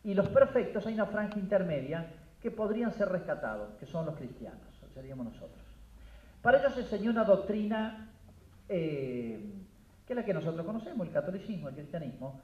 [0.05, 2.07] y los perfectos hay una franja intermedia
[2.41, 4.61] que podrían ser rescatados, que son los cristianos,
[4.93, 5.63] seríamos nosotros.
[6.41, 8.11] Para ellos enseñó una doctrina
[8.69, 9.53] eh,
[10.07, 12.41] que es la que nosotros conocemos, el catolicismo, el cristianismo,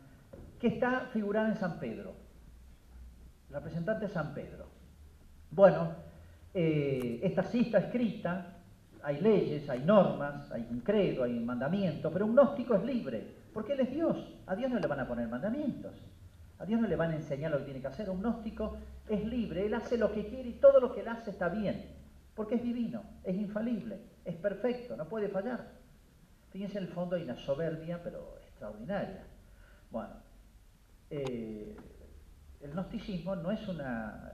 [0.60, 2.14] que está figurada en San Pedro,
[3.50, 4.66] representante de San Pedro.
[5.50, 5.94] Bueno,
[6.54, 8.57] eh, esta está escrita,
[9.02, 13.34] hay leyes, hay normas, hay un credo, hay un mandamiento, pero un gnóstico es libre,
[13.52, 14.16] porque él es Dios.
[14.46, 15.94] A Dios no le van a poner mandamientos,
[16.58, 18.10] a Dios no le van a enseñar lo que tiene que hacer.
[18.10, 18.76] Un gnóstico
[19.08, 21.86] es libre, él hace lo que quiere y todo lo que él hace está bien,
[22.34, 25.66] porque es divino, es infalible, es perfecto, no puede fallar.
[26.50, 29.24] Fíjense, en el fondo hay una soberbia, pero extraordinaria.
[29.90, 30.14] Bueno,
[31.10, 31.76] eh,
[32.60, 34.32] el gnosticismo no es una...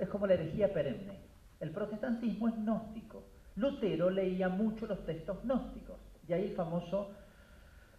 [0.00, 1.18] es como la herejía perenne.
[1.60, 3.24] El protestantismo es gnóstico
[3.58, 7.10] Lutero leía mucho los textos gnósticos, y ahí el famoso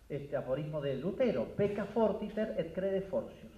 [0.07, 3.51] este, aforismo de Lutero, peca fortiter et crede fortius.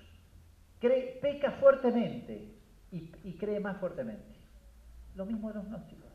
[0.80, 2.56] peca fuertemente
[2.92, 4.36] y, cree más fuertemente.
[5.16, 6.10] Lo mismo de los gnósticos.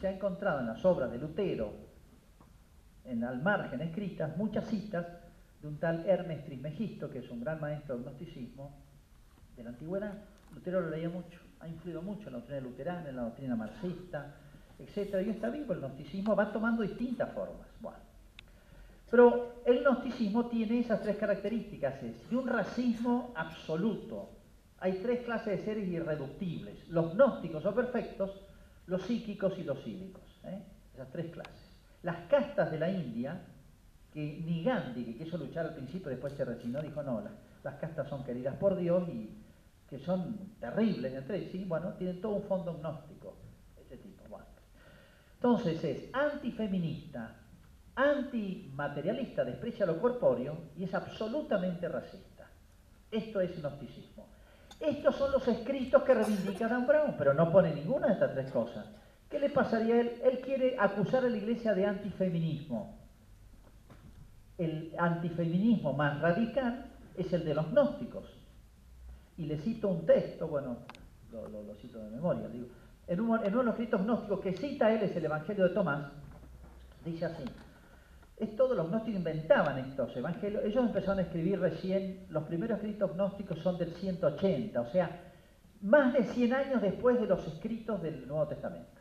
[0.00, 1.72] Se ha encontrado en las obras de Lutero,
[3.04, 5.06] en al margen escritas, muchas citas
[5.60, 8.74] de un tal Hermes Trismegisto, que es un gran maestro del gnosticismo
[9.56, 10.14] de la antigüedad.
[10.54, 14.34] Lutero lo leía mucho, ha influido mucho en la doctrina luterana, en la doctrina marxista,
[14.78, 15.26] etc.
[15.26, 17.66] Y está vivo, el gnosticismo va tomando distintas formas.
[17.80, 17.98] Bueno.
[19.10, 24.30] Pero el gnosticismo tiene esas tres características, es de un racismo absoluto.
[24.80, 28.30] Hay tres clases de seres irreductibles, los gnósticos o perfectos,
[28.86, 30.22] los psíquicos y los cívicos.
[30.44, 30.62] ¿eh?
[30.94, 31.80] Esas tres clases.
[32.02, 33.40] Las castas de la India,
[34.12, 37.32] que ni Gandhi, que quiso luchar al principio, después se resignó, dijo no, las,
[37.64, 39.30] las castas son queridas por Dios y
[39.88, 43.17] que son terribles entre sí, bueno, tienen todo un fondo gnóstico.
[45.40, 47.36] Entonces es antifeminista,
[47.94, 52.50] antimaterialista, desprecia lo corpóreo y es absolutamente racista.
[53.08, 54.26] Esto es gnosticismo.
[54.80, 58.50] Estos son los escritos que reivindica Dan Brown, pero no pone ninguna de estas tres
[58.50, 58.84] cosas.
[59.30, 60.12] ¿Qué le pasaría a él?
[60.24, 62.98] Él quiere acusar a la iglesia de antifeminismo.
[64.56, 66.86] El antifeminismo más radical
[67.16, 68.24] es el de los gnósticos.
[69.36, 70.78] Y le cito un texto, bueno,
[71.30, 72.66] lo, lo cito de memoria, digo,
[73.08, 76.12] en, uno de los escritos gnósticos que cita él es el Evangelio de Tomás,
[77.04, 77.44] dice así,
[78.36, 83.14] es todo los gnósticos inventaban estos evangelios, ellos empezaron a escribir recién, los primeros escritos
[83.14, 85.22] gnósticos son del 180, o sea,
[85.80, 89.00] más de 100 años después de los escritos del Nuevo Testamento.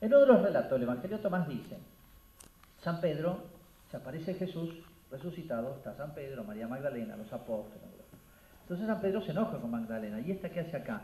[0.00, 1.78] En uno de los relatos del Evangelio de Tomás dice,
[2.80, 3.44] San Pedro,
[3.90, 4.70] se aparece Jesús
[5.10, 7.82] resucitado, está San Pedro, María Magdalena, los apóstoles.
[8.62, 11.02] Entonces San Pedro se enoja con Magdalena, ¿y esta qué hace acá?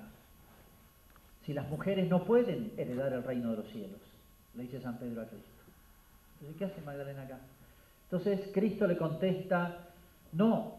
[1.49, 3.99] Si las mujeres no pueden heredar el reino de los cielos,
[4.55, 5.49] le dice San Pedro a Cristo.
[6.35, 7.39] Entonces, ¿qué hace Magdalena acá?
[8.05, 9.79] Entonces Cristo le contesta,
[10.33, 10.75] no,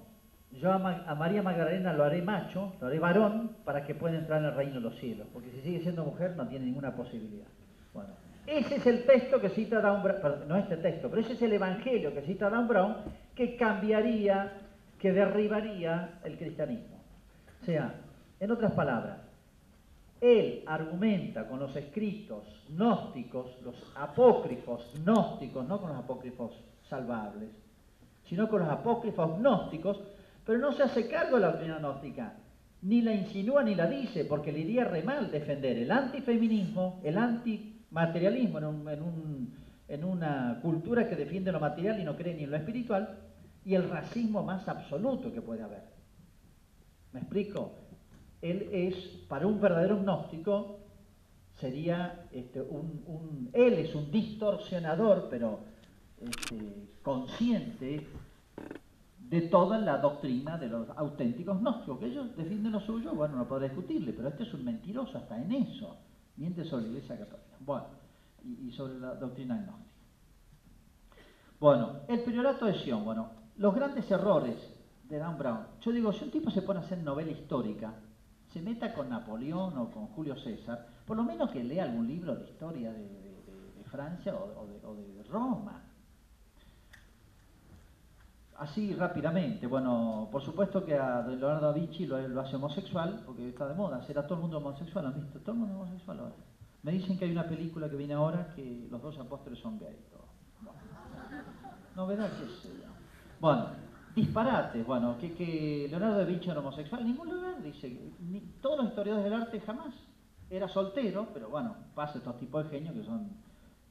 [0.52, 0.78] yo a,
[1.16, 4.76] María Magdalena lo haré macho, lo haré varón, para que pueda entrar en el reino
[4.76, 7.48] de los cielos, porque si sigue siendo mujer no tiene ninguna posibilidad.
[7.92, 8.10] Bueno,
[8.46, 11.54] ese es el texto que cita Dan Brown, no este texto, pero ese es el
[11.54, 12.96] evangelio que cita Dan Brown,
[13.34, 14.54] que cambiaría,
[15.00, 17.00] que derribaría el cristianismo.
[17.60, 17.96] O sea,
[18.40, 19.29] en otras palabras,
[20.22, 26.52] él argumenta con los escritos gnósticos, los apócrifos gnósticos, no con los apócrifos
[26.90, 27.50] salvables,
[28.26, 30.00] sino con los apócrifos gnósticos,
[30.46, 32.34] pero no se hace cargo de la doctrina gnóstica,
[32.82, 37.18] ni la insinúa ni la dice, porque le iría re mal defender el antifeminismo, el
[37.18, 39.54] antimaterialismo en,
[39.88, 43.18] en una cultura que defiende lo material y no cree ni en lo espiritual,
[43.66, 45.84] y el racismo más absoluto que puede haber.
[47.12, 47.74] ¿Me explico?
[48.42, 48.96] Él es,
[49.28, 50.80] para un verdadero gnóstico,
[51.60, 55.60] sería este, un, él es un distorsionador, pero
[56.22, 58.08] este, consciente
[59.30, 63.48] de toda la doctrina de los auténticos gnósticos, que ellos defienden lo suyo, bueno, no
[63.48, 65.98] podrá discutirle, pero este es un mentiroso hasta en eso,
[66.38, 67.86] miente sobre la Iglesia Católica, bueno,
[68.44, 69.90] y, sobre la doctrina gnóstica.
[71.60, 74.56] Bueno, el priorato de Sion, bueno, los grandes errores
[75.10, 77.94] de Dan Brown, yo digo, si un tipo se pone a hacer novela histórica,
[78.54, 82.36] se meta con Napoleón o con Julio César, por lo menos que lea algún libro
[82.36, 83.20] de historia de,
[83.90, 85.82] Francia o, de, Roma.
[88.58, 93.68] Así rápidamente, bueno, por supuesto que a Leonardo da Vinci lo, hace homosexual, porque está
[93.68, 95.40] de moda, será todo el mundo homosexual, ¿han visto?
[95.40, 96.36] Todo el mundo homosexual ahora.
[96.84, 99.98] Me dicen que hay una película que viene ahora que los dos apóstoles son gays.
[101.96, 102.74] Novedad que sé
[103.40, 103.70] Bueno,
[104.22, 109.26] disparates, bueno, que, Leonardo da Vinci era homosexual, ningún lugar dice, ni, todos los historiadores
[109.26, 109.94] del arte jamás.
[110.50, 113.30] Era soltero, pero bueno, pasa estos tipos de genios que son,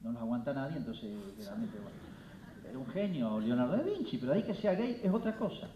[0.01, 1.97] no los aguanta nadie, entonces realmente, bueno,
[2.69, 5.67] era un genio Leonardo da Vinci, pero ahí que sea gay es otra cosa.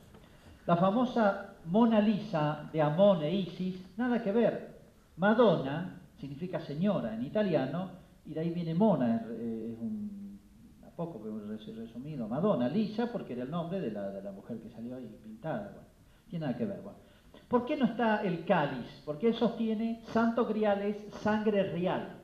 [0.66, 4.80] La famosa Mona Lisa de Amon e Isis, nada que ver.
[5.18, 7.90] Madonna significa señora en italiano,
[8.26, 10.03] y de ahí viene Mona, es, un,
[10.96, 11.22] poco
[11.76, 15.88] resumido, Madonna, Lisa, porque era el nombre de la, mujer que salió ahí pintada,
[16.30, 16.82] tiene nada que ver.
[17.48, 19.02] ¿Por qué no está el cáliz?
[19.06, 22.22] Porque él sostiene santo grial es sangre real,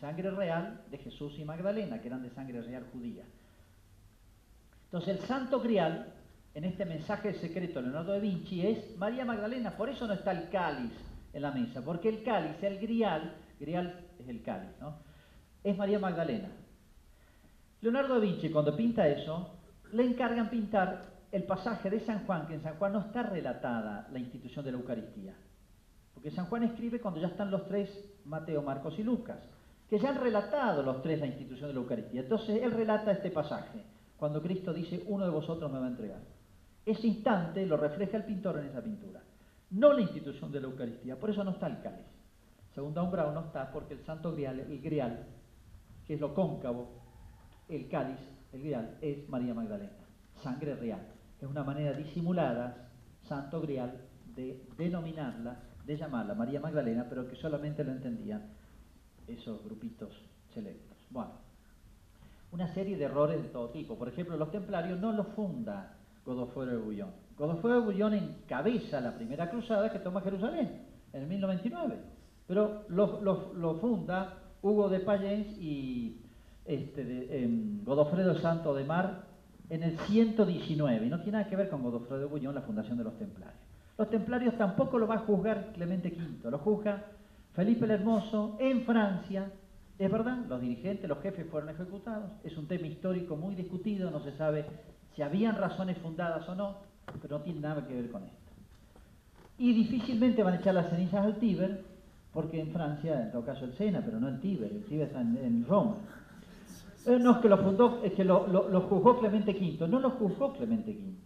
[0.00, 3.24] sangre real de Jesús y Magdalena, que eran de sangre real judía.
[4.84, 6.14] Entonces el santo grial,
[6.54, 10.32] en este mensaje secreto de Leonardo da Vinci, es María Magdalena, por eso no está
[10.32, 10.92] el cáliz
[11.32, 14.96] en la mesa, porque el cáliz, el grial, grial es el cáliz, ¿no?
[15.62, 16.48] Es María Magdalena.
[17.80, 19.54] Leonardo da Vinci, cuando pinta eso,
[19.92, 24.08] le encargan pintar el pasaje de San Juan, que en San Juan no está relatada
[24.10, 25.34] la institución de la Eucaristía.
[26.12, 27.88] Porque San Juan escribe cuando ya están los tres,
[28.24, 29.38] Mateo, Marcos y Lucas,
[29.88, 32.22] que ya han relatado los tres la institución de la Eucaristía.
[32.22, 33.84] Entonces él relata este pasaje,
[34.16, 36.20] cuando Cristo dice, uno de vosotros me va a entregar.
[36.84, 39.20] Ese instante lo refleja el pintor en esa pintura,
[39.70, 42.06] no la institución de la Eucaristía, por eso no está el cáliz.
[42.74, 45.26] Según Don Brown no está porque el santo grial, el grial,
[46.06, 47.07] que es lo cóncavo,
[47.68, 48.18] el cáliz,
[48.52, 49.92] el grial, es María Magdalena,
[50.42, 52.88] sangre real es una manera disimulada,
[53.28, 54.00] santo grial,
[54.34, 58.42] de denominarla, de llamarla María Magdalena, pero que solamente lo entendían
[59.26, 60.10] esos grupitos
[60.52, 60.96] selectos.
[61.10, 61.32] Bueno,
[62.52, 63.96] una serie de errores de todo tipo.
[63.96, 67.10] Por ejemplo, los templarios no los funda Godofredo de Bouillon.
[67.36, 71.96] Godofredo de Bouillon encabeza la primera cruzada que toma Jerusalén en el 1099,
[72.46, 76.20] pero lo, funda Hugo de Payens y
[76.68, 79.24] este, em, Godofredo Santo de Mar
[79.70, 82.96] en el 119, y no tiene nada que ver con Godofredo de Bouillon, la fundación
[82.98, 83.60] de los templarios.
[83.96, 87.04] Los templarios tampoco lo va a juzgar Clemente V, lo juzga
[87.54, 89.50] Felipe el Hermoso en Francia.
[89.98, 94.20] Es verdad, los dirigentes, los jefes fueron ejecutados, es un tema histórico muy discutido, no
[94.20, 94.64] se sabe
[95.16, 96.76] si habían razones fundadas o no,
[97.20, 98.36] pero no tiene nada que ver con esto.
[99.58, 101.82] Y difícilmente van a echar las cenizas al Tíber,
[102.32, 105.20] porque en Francia, en todo caso el Sena, pero no el Tíber, el Tíber está
[105.20, 105.96] en Roma.
[107.06, 108.40] Eh, no es que lo fundó, es que lo,
[108.88, 109.88] juzgó Clemente V.
[109.88, 111.16] No lo juzgó Clemente V.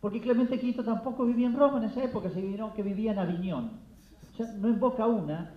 [0.00, 2.40] Porque Clemente V tampoco vivía en Roma en esa época, se
[2.74, 3.70] que vivía en Aviñón.
[4.32, 5.52] O sea, no invoca una,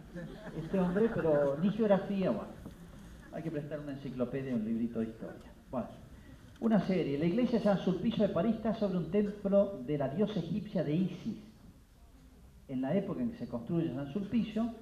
[0.61, 2.51] este hombre, pero ni geografía, bueno.
[3.31, 5.51] Hay que prestar una enciclopedia un librito de historia.
[5.71, 5.87] Bueno,
[6.59, 7.17] una serie.
[7.17, 10.83] La iglesia de San Sulpicio de París está sobre un templo de la diosa egipcia
[10.83, 11.37] de Isis.
[12.67, 14.73] En la época en que se construye San Sulpicio,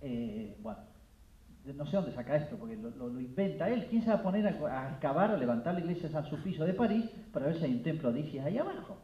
[0.00, 0.78] eh, bueno,
[1.74, 3.86] no sé dónde saca esto, porque lo, inventa él.
[3.88, 6.74] ¿Quién se va a poner a, excavar, a levantar la iglesia de San Sulpicio de
[6.74, 8.98] París para ver si hay un templo de Isis ahí abajo?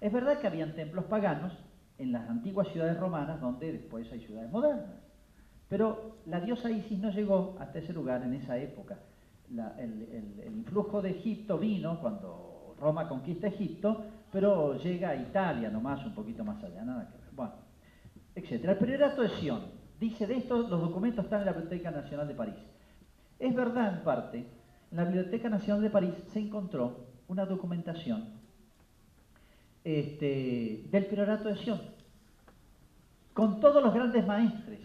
[0.00, 1.52] Es verdad que habían templos paganos
[1.98, 4.86] en las antiguas ciudades romanas, donde después hay ciudades modernas.
[5.68, 8.98] Pero la diosa Isis no llegó hasta ese lugar en esa época.
[9.78, 16.14] el, influjo de Egipto vino cuando Roma conquista Egipto, pero llega a Italia nomás, un
[16.14, 17.30] poquito más allá, nada que ver.
[17.32, 17.52] Bueno,
[18.34, 18.72] etcétera.
[18.72, 22.34] El priorato de Sion Dice de esto, los documentos están en la Biblioteca Nacional de
[22.34, 22.54] París.
[23.38, 24.38] Es verdad en parte,
[24.90, 28.24] en la Biblioteca Nacional de París se encontró una documentación
[29.84, 31.80] este, del priorato de Sion,
[33.34, 34.80] con todos los grandes maestres,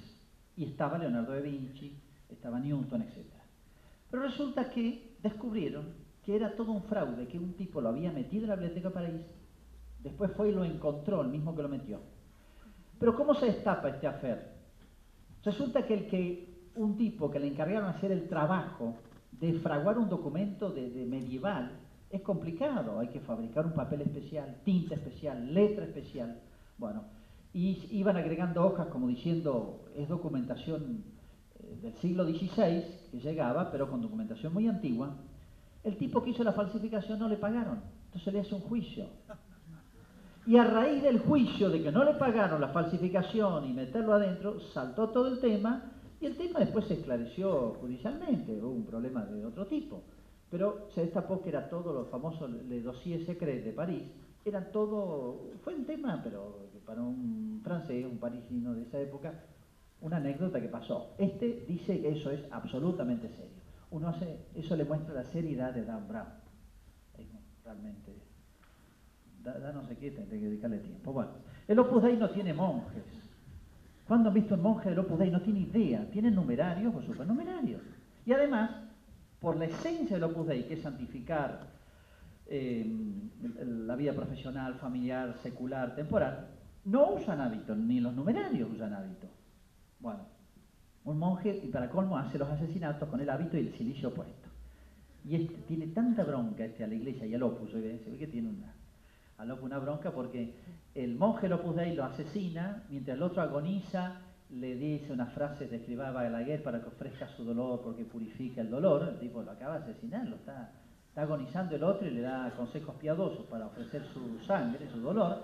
[0.58, 1.98] y estaba Leonardo da Vinci,
[2.30, 3.26] estaba Newton, etc.
[4.12, 5.94] Pero resulta que descubrieron
[6.26, 8.94] que era todo un fraude, que un tipo lo había metido en la Biblioteca de
[8.94, 9.22] París,
[10.04, 12.02] después fue y lo encontró, el mismo que lo metió.
[13.00, 14.55] Pero ¿cómo se destapa este afer?
[15.46, 18.96] Resulta que el que un tipo que le encargaron hacer el trabajo
[19.32, 21.72] de fraguar un documento de, medieval
[22.10, 26.40] es complicado, hay que fabricar un papel especial, tinta especial, letra especial.
[26.78, 27.04] Bueno,
[27.54, 31.04] y iban agregando hojas como diciendo, es documentación
[31.60, 35.16] eh, del siglo XVI que llegaba, pero con documentación muy antigua.
[35.84, 39.06] El tipo que hizo la falsificación no le pagaron, entonces le hace un juicio.
[40.48, 44.60] Y a raíz del juicio de que no le pagaron la falsificación y meterlo adentro,
[44.60, 45.92] saltó todo el tema
[46.22, 50.04] y el tema después se esclareció judicialmente, hubo un problema de otro tipo.
[50.52, 54.04] Pero se destapó que era todo lo famoso Le Dossier Secret de París,
[54.46, 59.34] era todo, fue un tema, pero para un francés, un parisino de esa época,
[60.02, 61.16] una anécdota que pasó.
[61.18, 63.64] Este dice que eso es absolutamente serio.
[63.90, 66.28] Uno hace, eso le muestra la seriedad de Dan Brown.
[67.64, 68.25] Realmente
[69.54, 71.14] da, no sé qué, tiene que dedicarle tiempo.
[71.14, 71.32] Bueno,
[71.68, 73.04] el Opus Dei no tiene monjes.
[74.08, 75.32] ¿Cuándo han visto un monje del Opus Dei?
[75.32, 76.10] No tiene idea.
[76.12, 77.82] Tiene numerarios o supernumerarios.
[78.26, 78.72] Y además,
[79.40, 81.68] por la esencia del Opus Dei, que es santificar
[82.48, 82.86] eh,
[83.66, 86.48] la vida profesional, familiar, secular, temporal,
[86.86, 89.28] no usan hábito, ni los numerarios usan hábito.
[90.00, 90.20] Bueno,
[91.04, 94.50] un monje, y para colmo, hace los asesinatos con el hábito y el silicio puesto.
[95.28, 98.28] Y este, tiene tanta bronca este a la iglesia y al opus, se ve que
[98.28, 98.75] tiene una,
[99.38, 100.54] al una bronca porque
[100.94, 105.78] el monje Opus Dei lo asesina, mientras el otro agoniza, le dice unas frases de
[105.78, 109.80] escribá Balaguer para que ofrezca su dolor porque purifica el dolor, el tipo lo acaba
[109.80, 110.72] de asesinar, lo está,
[111.16, 115.44] agonizando el otro y le da consejos piadosos para ofrecer su sangre, su dolor.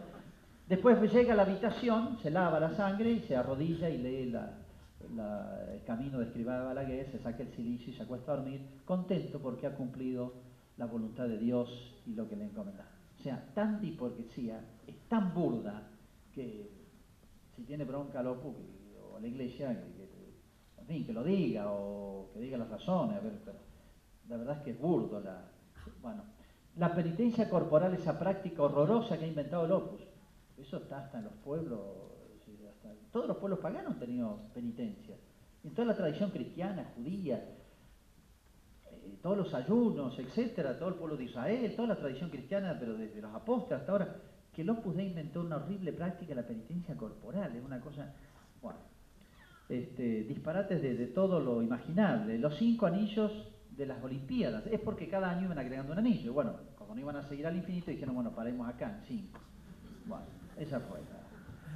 [0.67, 5.83] Después llega a la habitación, se lava la sangre y se arrodilla y lee el
[5.85, 9.67] camino de escribá Balaguer, se saca el silicio y se acuesta a dormir, contento porque
[9.67, 10.33] ha cumplido
[10.77, 11.69] la voluntad de Dios
[12.05, 13.00] y lo que le encomendaba.
[13.21, 15.83] O sea, tanta hipocresía es tan burda
[16.33, 16.71] que
[17.55, 18.55] si tiene bronca Opus
[19.13, 20.09] o la iglesia, que,
[20.79, 23.59] en fin, que lo diga o que diga las razones, a ver, pero
[24.27, 25.51] la verdad es que es burdo la...
[26.01, 26.23] Bueno,
[26.77, 30.01] la penitencia corporal, esa práctica horrorosa que ha inventado el Opus,
[30.57, 31.79] eso está hasta en los pueblos,
[33.11, 35.15] todos los pueblos paganos han tenido penitencia.
[35.63, 37.39] En toda la tradición cristiana, judía,
[39.21, 43.21] todos los ayunos, etcétera, todo el pueblo de Israel, toda la tradición cristiana, pero desde
[43.21, 44.15] los apóstoles hasta ahora,
[44.53, 48.13] que el Opus Dei inventó una horrible práctica, la penitencia corporal, es una cosa,
[48.61, 48.79] bueno,
[49.69, 52.37] este, disparates de, todo lo imaginable.
[52.37, 53.31] Los cinco anillos
[53.71, 56.33] de las Olimpiadas, es porque cada año iban agregando un anillo.
[56.33, 59.39] Bueno, como no iban a seguir al infinito, dijeron, bueno, paremos acá en cinco.
[60.05, 60.25] Bueno,
[60.57, 61.21] esa fue la...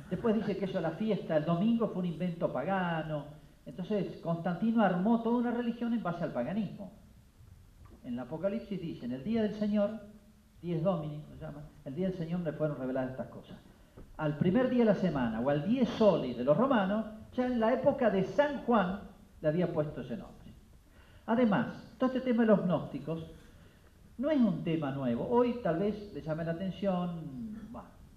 [0.10, 3.26] Después dice que eso, la fiesta, el domingo fue un invento pagano.
[3.66, 6.92] Entonces, Constantino armó toda una religión en base al paganismo
[8.06, 10.00] en el Apocalipsis dice, en el día del Señor,
[10.62, 13.58] 10 Domini se llama, el día del Señor le fueron reveladas estas cosas.
[14.18, 17.60] Al primer día de la semana o al 10 Soli de los romanos, ya en
[17.60, 19.02] la época de San Juan
[19.42, 20.54] le había puesto ese nombre.
[21.26, 23.26] Además, todo este tema de los gnósticos
[24.18, 25.28] no es un tema nuevo.
[25.30, 27.46] Hoy tal vez le llame la atención,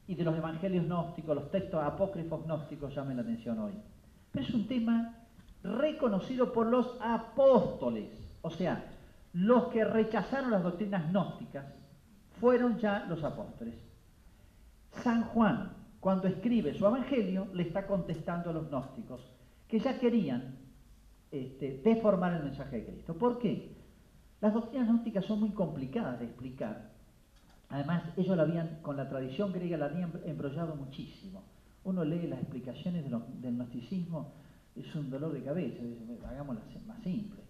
[0.08, 3.72] y de los evangelios gnósticos, los textos apócrifos gnósticos llamen la atención hoy.
[4.32, 5.14] Pero es un tema
[5.62, 8.08] reconocido por los apóstoles.
[8.40, 8.84] O sea,
[9.32, 11.66] los que rechazaron las doctrinas gnósticas
[12.40, 13.74] fueron ya los apóstoles.
[15.02, 19.20] San Juan, cuando escribe su evangelio, le está contestando a los gnósticos,
[19.66, 20.56] que ya querían
[21.30, 23.14] este, deformar el mensaje de Cristo.
[23.14, 23.76] ¿Por qué?
[24.40, 26.92] Las doctrinas gnósticas son muy complicadas de explicar.
[27.70, 31.42] Además, ellos la habían, con la tradición griega, la habían embrollado muchísimo.
[31.84, 34.32] Uno lee las explicaciones del gnosticismo,
[34.74, 35.82] es un dolor de cabeza,
[36.28, 37.47] hagámoslas más simples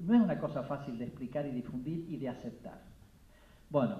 [0.00, 2.82] no es una cosa fácil de explicar y difundir y de aceptar.
[3.68, 3.98] Bueno,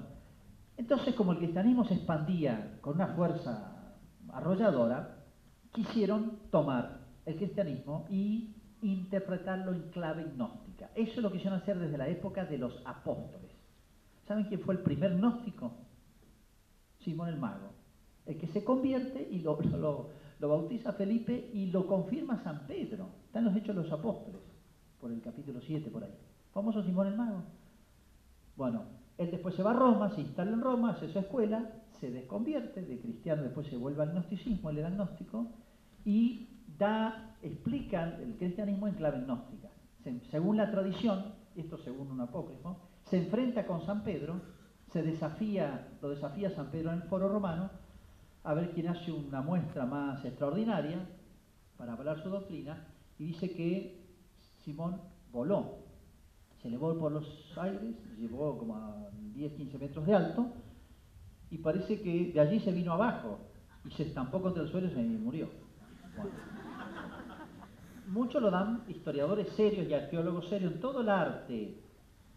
[0.76, 3.96] entonces como el cristianismo se expandía con una fuerza
[4.32, 5.24] arrolladora,
[5.72, 10.90] quisieron tomar el cristianismo y interpretarlo en clave gnóstica.
[10.94, 13.50] Eso es lo que quisieron hacer desde la época de los apóstoles.
[14.26, 15.72] ¿Saben quién fue el primer gnóstico?
[17.00, 17.72] Simón el Mago.
[18.24, 19.58] El que se convierte y lo,
[20.40, 23.10] bautiza Felipe y lo confirma San Pedro.
[23.26, 24.40] Están los hechos de los apóstoles
[25.04, 26.14] por el capítulo 7 por ahí.
[26.54, 27.42] Famoso Simón el Mago.
[28.56, 28.84] Bueno,
[29.18, 32.80] él después se va a Roma, se instala en Roma, hace su escuela, se desconvierte
[32.80, 35.48] de cristiano, después se vuelve al gnosticismo, él era gnóstico,
[36.06, 36.48] y
[36.78, 39.68] da, explica el cristianismo en clave gnóstica.
[40.30, 44.40] según la tradición, esto según un apócrifo, se enfrenta con San Pedro,
[44.90, 47.68] se desafía, lo desafía San Pedro en el foro romano,
[48.42, 51.06] a ver quién hace una muestra más extraordinaria
[51.76, 52.86] para hablar su doctrina,
[53.18, 54.03] y dice que
[54.64, 55.00] Simón
[55.32, 55.78] voló.
[56.60, 57.26] Se elevó por los
[57.58, 60.46] aires, llevó como a 10, 15 metros de alto,
[61.50, 63.38] y parece que de allí se vino abajo
[63.84, 65.48] y se estampó contra el suelo y murió.
[68.06, 70.72] Muchos lo dan historiadores serios y arqueólogos serios.
[70.72, 71.78] En todo el arte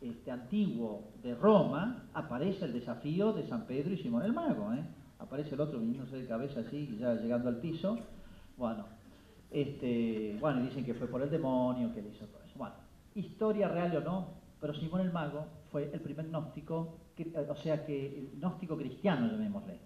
[0.02, 4.74] este, antiguo de Roma aparece el desafío de San Pedro y Simón el Mago.
[4.74, 4.86] ¿eh?
[5.20, 7.98] aparece el otro viniéndose de cabeza así, ya llegando al piso.
[8.58, 8.86] Bueno,
[9.52, 12.58] este, bueno, dicen que fue por el demonio, que le hizo todo eso.
[12.58, 12.76] Bueno,
[13.16, 14.28] historia real o no,
[14.60, 16.96] pero Simón el Mago fue el primer gnóstico,
[17.50, 19.80] o sea que gnóstico cristiano, llamémosle.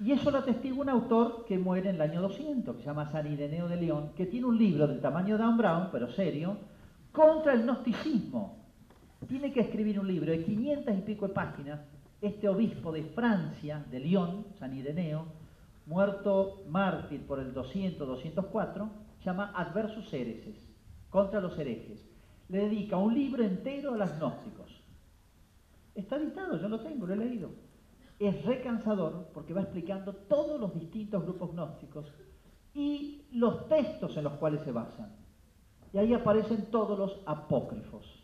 [0.00, 3.10] Y eso lo atestigua un autor que muere en el año 200, que se llama
[3.12, 6.56] San Ireneo de León, que tiene un libro del tamaño de Dan Brown, pero serio,
[7.12, 8.56] contra el gnosticismo.
[9.28, 11.80] Tiene que escribir un libro de 500 y pico de páginas,
[12.20, 15.26] este obispo de Francia, de León, San Ireneo,
[15.86, 20.56] muerto mártir por el 200-204, se llama Adversus Hereses,
[21.10, 22.04] contra los herejes.
[22.48, 24.82] Le dedica un libro entero a los gnósticos.
[25.94, 27.50] Está editado, yo lo tengo, lo he leído.
[28.18, 32.12] Es recansador porque va explicando todos los distintos grupos gnósticos
[32.74, 35.12] y los textos en los cuales se basan.
[35.92, 38.22] Y ahí aparecen todos los apócrifos.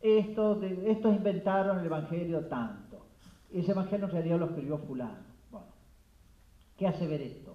[0.00, 3.06] Estos, estos inventaron el Evangelio tanto.
[3.52, 5.29] Ese Evangelio en realidad lo escribió fulano.
[6.80, 7.54] ¿Qué hace ver esto?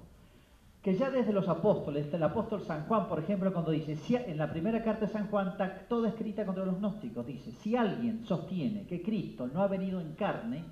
[0.83, 3.97] Que ya desde los apóstoles, el apóstol San Juan, por ejemplo, cuando dice,
[4.27, 7.75] en la primera carta de San Juan está toda escrita contra los gnósticos, dice, si
[7.75, 10.63] alguien sostiene que Cristo no ha venido en carne,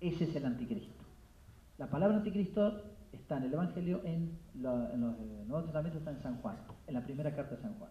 [0.00, 1.04] ese es el anticristo.
[1.76, 6.36] La palabra anticristo está en el Evangelio, en, los eh, Nuevos Testamentos está en San
[6.36, 7.90] Juan, en la primera carta de San Juan.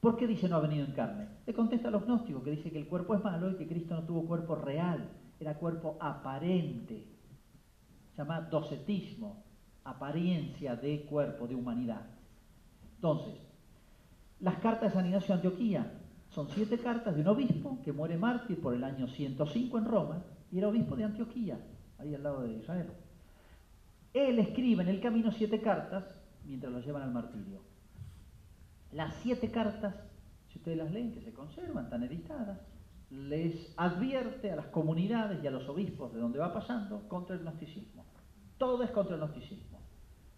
[0.00, 1.28] ¿Por qué dice no ha venido en carne?
[1.44, 3.94] Le contesta a los gnósticos que dice que el cuerpo es malo y que Cristo
[3.94, 7.13] no tuvo cuerpo real, era cuerpo aparente.
[8.16, 9.42] Llama docetismo,
[9.84, 12.06] apariencia de cuerpo, de humanidad.
[12.96, 13.34] Entonces,
[14.40, 15.92] las cartas de San Ignacio de Antioquía
[16.30, 20.22] son siete cartas de un obispo que muere mártir por el año 105 en Roma
[20.50, 21.58] y era obispo de Antioquía,
[21.98, 22.90] ahí al lado de Israel.
[24.12, 26.04] Él escribe en el camino siete cartas
[26.44, 27.60] mientras lo llevan al martirio.
[28.92, 29.94] Las siete cartas,
[30.48, 32.60] si ustedes las leen, que se conservan, están editadas,
[33.10, 37.42] les advierte a las comunidades y a los obispos de donde va pasando contra el
[37.42, 38.03] gnosticismo.
[38.58, 39.80] Todo es contra el gnosticismo,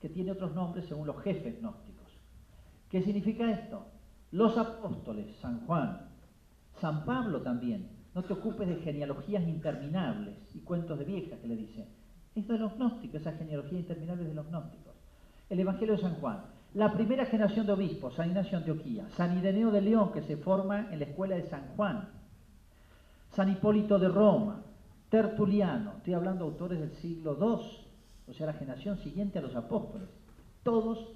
[0.00, 2.06] que tiene otros nombres según los jefes gnósticos.
[2.90, 3.86] ¿Qué significa esto?
[4.30, 6.08] Los apóstoles, San Juan,
[6.80, 11.56] San Pablo también, no te ocupes de genealogías interminables y cuentos de viejas que le
[11.56, 11.86] dice.
[12.34, 14.94] Es de los gnósticos, esa genealogía interminable de los gnósticos.
[15.48, 16.44] El Evangelio de San Juan.
[16.74, 19.08] La primera generación de obispos, San Ignacio de Antioquía.
[19.10, 22.08] San Ireneo de León, que se forma en la escuela de San Juan.
[23.30, 24.62] San Hipólito de Roma.
[25.08, 25.92] Tertuliano.
[25.98, 27.85] Estoy hablando de autores del siglo II,
[28.28, 30.08] o sea, la generación siguiente a los apóstoles.
[30.62, 31.12] Todos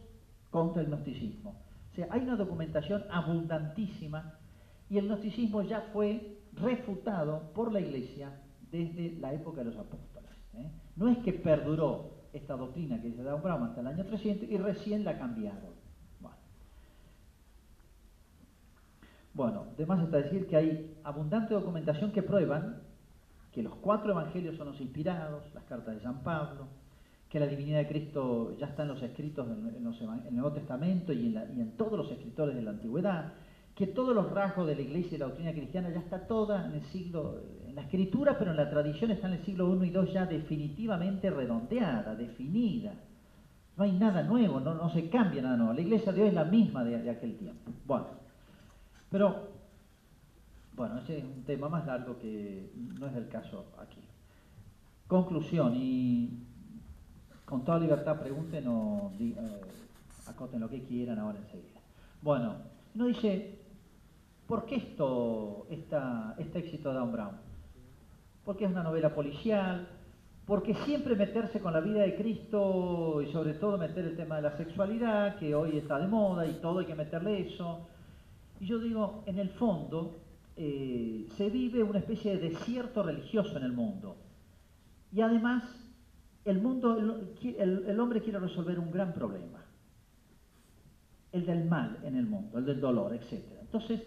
[0.50, 1.56] contra el gnosticismo.
[1.92, 4.38] O sea, hay una documentación abundantísima
[4.88, 8.40] y el gnosticismo ya fue refutado por la Iglesia
[8.70, 10.30] desde la época de los apóstoles.
[10.54, 10.70] ¿eh?
[10.96, 14.56] No es que perduró esta doctrina que dice un Brown hasta el año 300 y
[14.58, 15.80] recién la cambiaron.
[16.20, 16.36] Bueno.
[19.34, 22.82] bueno, además está decir que hay abundante documentación que prueban
[23.52, 26.68] que los cuatro evangelios son los inspirados, las cartas de San Pablo,
[27.30, 31.26] que la divinidad de Cristo ya está en los escritos en, el Nuevo Testamento y
[31.26, 33.32] en, todos los escritores de la Antigüedad,
[33.76, 36.72] que todos los rasgos de la iglesia y la doctrina cristiana ya está toda en
[36.72, 39.92] el siglo, en la escritura, pero en la tradición está en el siglo I y
[39.92, 42.94] II ya definitivamente redondeada, definida.
[43.76, 45.72] No hay nada nuevo, no, no se cambia nada nuevo.
[45.72, 47.70] La iglesia de hoy es la misma de, aquel tiempo.
[47.86, 48.06] Bueno,
[49.08, 49.50] pero,
[50.74, 54.00] bueno, ese es un tema más largo que no es el caso aquí.
[55.06, 56.49] Conclusión, y
[57.50, 59.34] con toda libertad pregunten o eh,
[60.26, 61.80] acoten lo que quieran ahora enseguida.
[62.22, 62.54] Bueno,
[62.94, 63.60] no dice,
[64.50, 67.36] ¿Por qué esto, este éxito de Dan Brown?
[68.44, 69.86] Porque es una novela policial,
[70.44, 74.42] porque siempre meterse con la vida de Cristo y sobre todo meter el tema de
[74.42, 77.86] la sexualidad, que hoy está de moda y todo hay que meterle eso.
[78.58, 80.18] Y yo digo, en el fondo,
[80.56, 84.16] eh, se vive una especie de desierto religioso en el mundo.
[85.12, 85.62] Y además,
[86.44, 89.64] el, mundo, el, hombre quiere resolver un gran problema,
[91.32, 93.44] el del mal en el mundo, el del dolor, etc.
[93.60, 94.02] Entonces,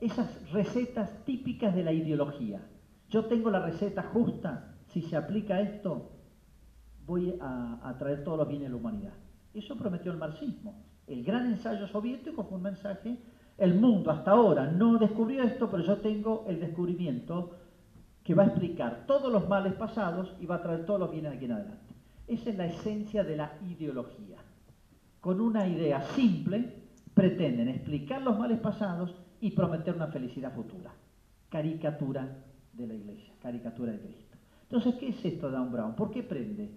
[0.00, 2.60] esas recetas típicas de la ideología.
[3.08, 6.10] Yo tengo la receta justa, si se aplica esto,
[7.06, 9.14] voy a, traer todos los bienes de la humanidad.
[9.52, 10.84] Eso prometió el marxismo.
[11.06, 13.18] El gran ensayo soviético fue un mensaje,
[13.58, 17.56] el mundo hasta ahora no descubrió esto, pero yo tengo el descubrimiento
[18.30, 21.32] que va a explicar todos los males pasados y va a traer todos los bienes
[21.34, 21.94] aquí en adelante.
[22.28, 24.36] Esa es la esencia de la ideología.
[25.20, 26.76] Con una idea simple,
[27.12, 30.92] pretenden explicar los males pasados y prometer una felicidad futura.
[31.48, 32.28] Caricatura
[32.72, 34.36] de la iglesia, caricatura de Cristo.
[34.62, 35.96] Entonces, ¿qué es esto de Dan Brown?
[35.96, 36.70] ¿Por qué prende?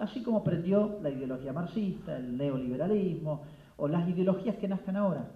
[0.00, 3.42] Así como prendió la ideología marxista, el neoliberalismo
[3.76, 5.28] o las ideologías que nazcan ahora.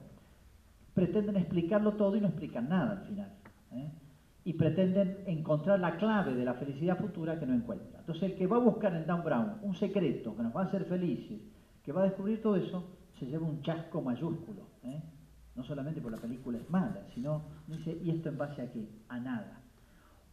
[0.94, 3.28] Pretenden explicarlo todo y no explican nada al final.
[3.72, 3.90] ¿eh?
[4.50, 8.00] Y pretenden encontrar la clave de la felicidad futura que no encuentra.
[8.00, 10.64] Entonces el que va a buscar en Dan Brown un secreto que nos va a
[10.64, 11.40] hacer felices,
[11.84, 14.62] que va a descubrir todo eso, se lleva un chasco mayúsculo.
[14.82, 15.00] ¿eh?
[15.54, 18.88] No solamente por la película es mala, sino dice, ¿y esto en base a qué?
[19.08, 19.62] A nada.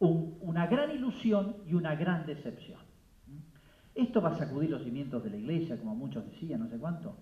[0.00, 2.80] una gran ilusión y una gran decepción.
[3.94, 7.14] Esto va a sacudir los cimientos de la iglesia, como muchos decían, no sé cuánto.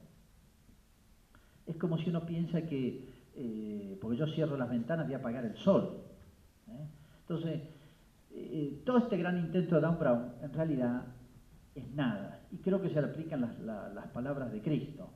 [1.67, 5.45] Es como si uno piensa que, eh, porque yo cierro las ventanas, voy a apagar
[5.45, 6.06] el sol.
[7.27, 7.33] ¿Eh?
[7.35, 7.61] Entonces,
[8.33, 11.03] eh, todo este gran intento de Dan Brown, en realidad,
[11.75, 12.41] es nada.
[12.53, 15.11] Y creo que se le aplican las, palabras de Cristo.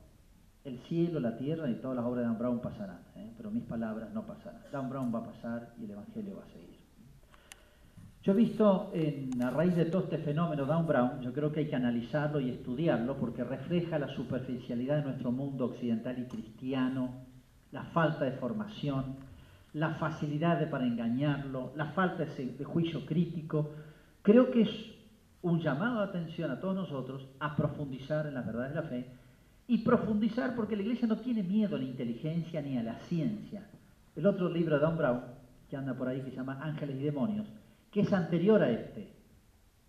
[0.63, 2.99] El cielo, la tierra y todas las obras de Dan Brown pasarán,
[3.35, 4.61] pero mis palabras no pasarán.
[4.71, 6.79] Dan Brown va a pasar y el Evangelio va a seguir.
[8.23, 11.61] Yo he visto, en, a raíz de todo este fenómeno Dan Brown, yo creo que
[11.61, 17.09] hay que analizarlo y estudiarlo porque refleja la superficialidad de nuestro mundo occidental y cristiano,
[17.71, 19.15] la falta de formación,
[19.73, 23.71] la facilidad de para engañarlo, la falta de, juicio crítico.
[24.21, 24.69] Creo que es
[25.41, 29.05] un llamado de atención a todos nosotros a profundizar en las verdades de la fe
[29.67, 33.65] y profundizar porque la iglesia no tiene miedo a la inteligencia ni a la ciencia.
[34.15, 35.21] El otro libro de Dan Brown,
[35.69, 37.47] que anda por ahí, que se llama Ángeles y Demonios,
[37.89, 39.13] que es anterior a este,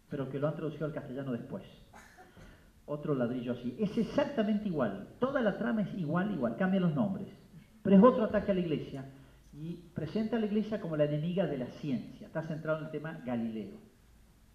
[0.08, 1.64] pero que lo han traducido al castellano después.
[2.86, 3.76] Otro ladrillo así.
[3.78, 5.08] Es exactamente igual.
[5.18, 6.56] Toda la trama es igual, igual.
[6.56, 7.28] Cambia los nombres.
[7.82, 9.04] Pero es otro ataque a la iglesia
[9.52, 12.26] y presenta a la iglesia como la enemiga de la ciencia.
[12.26, 13.78] Está centrado en el tema Galileo,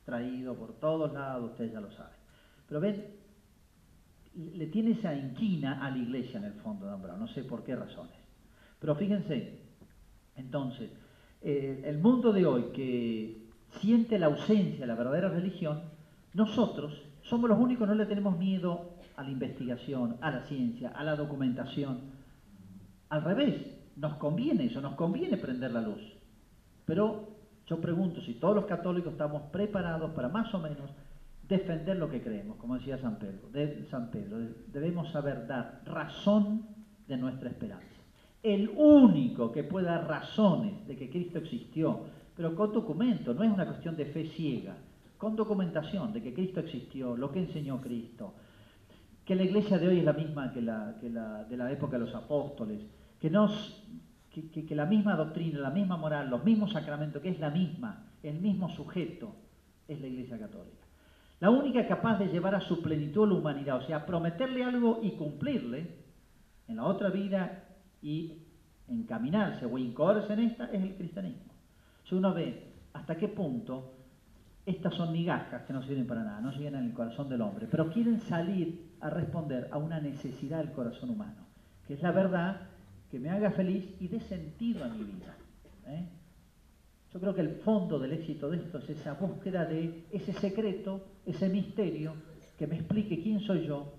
[0.05, 2.15] traído por todos lados, ustedes ya lo saben.
[2.67, 3.05] Pero ven,
[4.35, 7.63] le tiene esa inquina a la iglesia en el fondo, de Brown, no sé por
[7.63, 8.15] qué razones.
[8.79, 9.61] Pero fíjense,
[10.35, 10.91] entonces,
[11.41, 13.47] eh, el mundo de hoy que
[13.79, 15.81] siente la ausencia de la verdadera religión,
[16.33, 21.03] nosotros somos los únicos, no le tenemos miedo a la investigación, a la ciencia, a
[21.03, 21.99] la documentación.
[23.09, 26.01] Al revés, nos conviene eso, nos conviene prender la luz.
[26.85, 30.89] Pero yo pregunto si todos los católicos estamos preparados para más o menos
[31.47, 33.49] defender lo que creemos, como decía San Pedro.
[33.91, 34.37] San Pedro
[34.67, 36.65] debemos saber dar razón
[37.07, 37.97] de nuestra esperanza
[38.43, 42.05] el único que puede dar razones de que Cristo existió,
[42.35, 44.77] pero con documento, no es una cuestión de fe ciega,
[45.17, 48.33] con documentación de que Cristo existió, lo que enseñó Cristo,
[49.25, 52.15] que la iglesia de hoy es la misma que la, de la época de los
[52.15, 52.79] apóstoles,
[53.19, 58.39] que, la misma doctrina, la misma moral, los mismos sacramentos, que es la misma, el
[58.39, 59.35] mismo sujeto,
[59.87, 60.85] es la iglesia católica.
[61.39, 65.11] La única capaz de llevar a su plenitud la humanidad, o sea, prometerle algo y
[65.11, 65.95] cumplirle
[66.67, 67.63] en la otra vida
[68.01, 68.43] y
[68.87, 71.53] encaminarse o incorporarse en esta es el cristianismo.
[72.03, 73.93] Si uno ve hasta qué punto
[74.65, 77.67] estas son migajas que no sirven para nada, no sirven en el corazón del hombre,
[77.71, 81.45] pero quieren salir a responder a una necesidad del corazón humano,
[81.87, 82.61] que es la verdad
[83.09, 85.35] que me haga feliz y dé sentido a mi vida.
[85.87, 86.07] ¿eh?
[87.13, 91.05] Yo creo que el fondo del éxito de esto es esa búsqueda de ese secreto,
[91.25, 92.13] ese misterio,
[92.57, 93.93] que me explique quién soy yo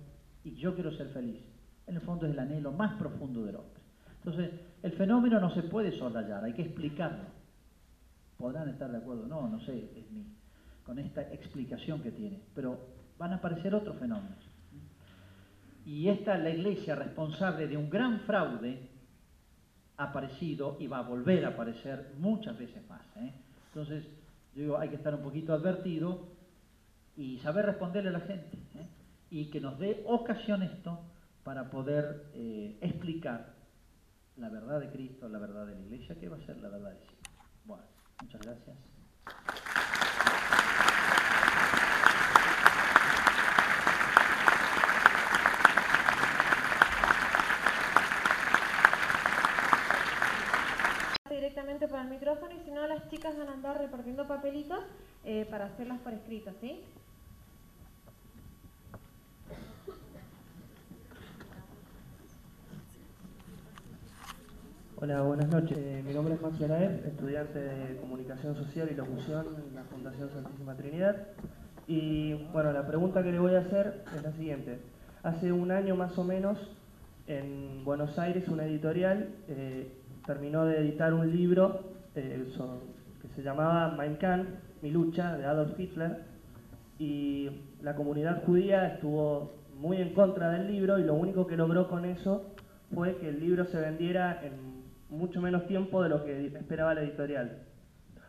[0.45, 1.41] y yo quiero ser feliz.
[1.87, 3.81] En el fondo es el anhelo más profundo del hombre.
[4.19, 4.51] Entonces,
[4.83, 7.25] el fenómeno no se puede soslayar, hay que explicarlo.
[8.37, 10.27] Podrán estar de acuerdo, no, no sé, es mi,
[10.85, 12.79] con esta explicación que tiene, pero
[13.19, 14.39] van a aparecer otros fenómenos.
[15.85, 18.88] Y esta la iglesia responsable de un gran fraude
[19.99, 23.03] aparecido y va a volver a aparecer muchas veces más.
[23.17, 23.33] ¿eh?
[23.67, 24.05] Entonces,
[24.55, 26.29] yo digo, hay que estar un poquito advertido
[27.17, 28.57] y saber responderle a la gente.
[28.77, 28.87] ¿eh?
[29.31, 31.01] Y que nos dé ocasión esto
[31.43, 33.55] para poder eh, explicar
[34.37, 36.93] la verdad de Cristo, la verdad de la Iglesia, ¿qué va a ser la verdad
[36.93, 37.15] de sí?
[37.65, 37.85] Bueno,
[38.23, 38.77] muchas gracias.
[51.99, 54.79] Para el micrófono y si no las chicas van a andar repartiendo papelitos
[55.25, 56.81] eh, para hacerlas por escrito, ¿sí?
[65.01, 65.77] Hola, buenas noches.
[65.77, 70.31] Eh, mi nombre es Max Laeb, estudiante de Comunicación Social y Locución en la Fundación
[70.31, 71.17] Santísima Trinidad.
[71.89, 74.79] Y bueno, la pregunta que le voy a hacer es la siguiente.
[75.25, 76.59] Hace un año más o menos,
[77.27, 79.91] en Buenos Aires, una editorial eh,
[80.29, 81.81] terminó de editar un libro
[82.15, 82.45] eh,
[83.23, 84.47] que se llamaba Mein Kampf,
[84.83, 86.19] Mi lucha, de Adolf Hitler.
[86.99, 87.49] Y
[87.81, 92.05] la comunidad judía estuvo muy en contra del libro y lo único que logró con
[92.05, 92.55] eso
[92.95, 94.53] fue que el libro se vendiera en
[95.09, 97.63] mucho menos tiempo de lo que esperaba la editorial.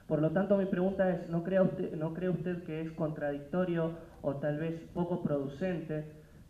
[0.08, 3.92] Por lo tanto, mi pregunta es, ¿no cree usted, ¿no cree usted que es contradictorio
[4.22, 6.06] o tal vez poco producente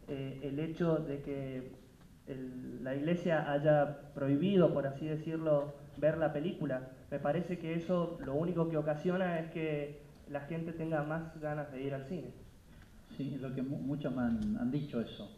[0.08, 1.79] eh, el hecho de que
[2.82, 8.36] la iglesia haya prohibido, por así decirlo, ver la película, me parece que eso lo
[8.36, 12.32] único que ocasiona es que la gente tenga más ganas de ir al cine.
[13.18, 15.30] Sí, es lo que muchos me han, dicho eso.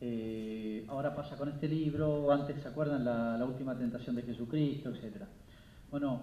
[0.00, 4.90] Eh, ahora pasa con este libro, antes se acuerdan la, la última tentación de Jesucristo,
[4.90, 5.28] etcétera.
[5.90, 6.20] Bueno,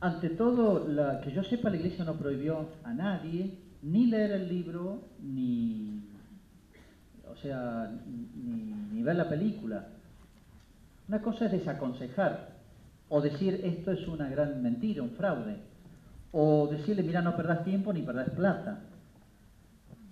[0.00, 4.48] ante todo, la, que yo sepa, la Iglesia no prohibió a nadie ni leer el
[4.48, 6.02] libro, ni,
[7.32, 7.90] o sea,
[8.92, 9.86] ni, ver la película.
[11.08, 12.50] Una cosa es desaconsejar
[13.08, 15.56] o decir esto es una gran mentira, un fraude,
[16.32, 18.80] o decirle, mira, no perdás tiempo ni perdás plata.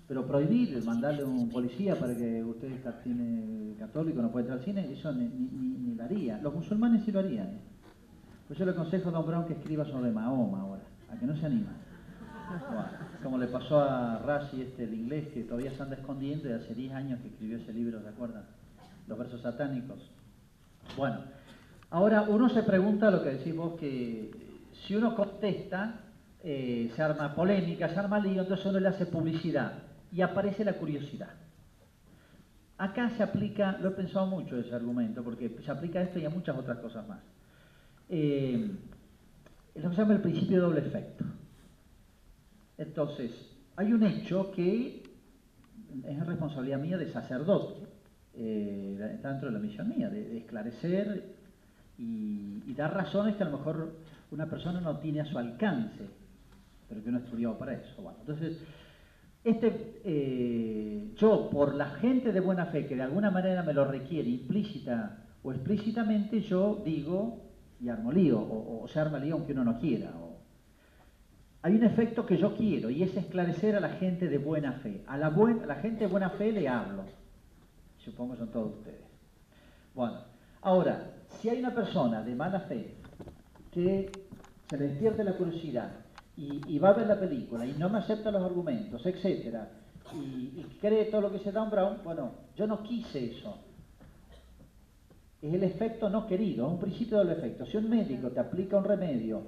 [0.08, 2.72] Pero prohibir, mandarle un policía para que usted
[3.04, 6.38] tiene católico no puede entrar al cine, eso ni, ni lo haría.
[6.38, 7.58] Los musulmanes sí lo harían.
[8.46, 10.82] Pues yo le aconsejo a Don Brown que escriba sobre Mahoma ahora,
[11.12, 11.70] a que no se anima.
[13.22, 16.74] Como le pasó a Rashi, este, el inglés, que todavía se anda escondiendo y hace
[16.74, 18.44] 10 años que escribió ese libro, ¿se acuerdan?
[19.06, 19.98] Los versos satánicos.
[20.96, 21.18] Bueno,
[21.90, 24.30] ahora uno se pregunta lo que decís vos, que
[24.86, 26.00] si uno contesta,
[26.42, 29.72] eh, se arma polémica, se arma lío, entonces uno le hace publicidad
[30.12, 31.30] y aparece la curiosidad.
[32.78, 36.24] Acá se aplica, lo he pensado mucho ese argumento, porque se aplica a esto y
[36.24, 37.18] a muchas otras cosas más
[38.08, 38.70] eh,
[39.74, 41.24] lo que se llama el principio de doble efecto.
[42.78, 43.32] Entonces,
[43.76, 45.02] hay un hecho que
[46.04, 47.86] es responsabilidad mía de sacerdote,
[48.34, 51.34] eh, dentro de la misión mía, de, esclarecer
[51.98, 53.96] y, dar razones que a lo mejor
[54.30, 56.06] una persona no tiene a su alcance,
[56.88, 58.14] pero que uno estudió para eso.
[58.20, 58.56] Entonces,
[59.42, 63.84] este, eh, yo, por la gente de buena fe que de alguna manera me lo
[63.84, 67.48] requiere, implícita o explícitamente, yo digo
[67.80, 70.12] y armo lío, o, se arma lío aunque uno no quiera.
[71.62, 75.02] Hay un efecto que yo quiero y es esclarecer a la gente de buena fe.
[75.06, 77.04] A la, la gente de buena fe le hablo.
[77.98, 79.04] Supongo que son todos ustedes.
[79.94, 80.18] Bueno,
[80.62, 81.10] ahora,
[81.40, 82.94] si hay una persona de mala fe
[83.72, 84.10] que
[84.70, 85.90] se le despierte la curiosidad
[86.36, 89.68] y, va a ver la película y no me acepta los argumentos, etcétera,
[90.14, 93.58] y, y cree todo lo que se da un Brown, bueno, yo no quise eso
[95.40, 97.64] es el efecto no querido, es un principio del efecto.
[97.64, 99.42] Si un médico te aplica un remedio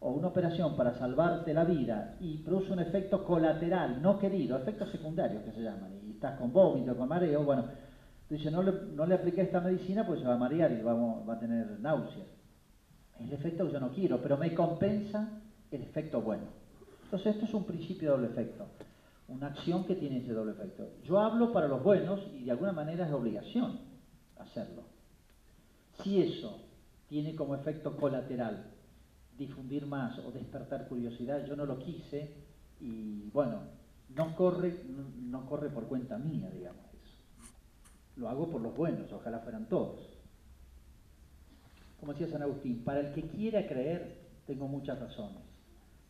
[0.00, 4.90] o una operación para salvarte la vida y produce un efecto colateral no querido, efectos
[4.90, 7.64] secundarios que se llaman, y estás con vómito, con mareo, bueno,
[8.28, 10.82] tú dices, no le, no le apliqué esta medicina, pues se va a marear y
[10.82, 12.26] va, va a tener náuseas.
[13.18, 15.28] Es el efecto que yo no quiero, pero me compensa
[15.70, 16.44] el efecto bueno.
[17.04, 18.66] Entonces esto es un principio de doble efecto,
[19.28, 20.90] una acción que tiene ese doble efecto.
[21.04, 23.80] Yo hablo para los buenos y de alguna manera es obligación
[24.38, 24.82] hacerlo.
[26.02, 26.60] Si eso
[27.08, 28.67] tiene como efecto colateral
[29.38, 32.30] difundir más o despertar curiosidad, yo no lo quise
[32.80, 33.60] y bueno,
[34.14, 34.74] no corre,
[35.20, 37.16] no, corre por cuenta mía, digamos eso.
[38.16, 40.00] Lo hago por los buenos, ojalá fueran todos.
[42.00, 45.42] Como decía San Agustín, para el que quiera creer tengo muchas razones,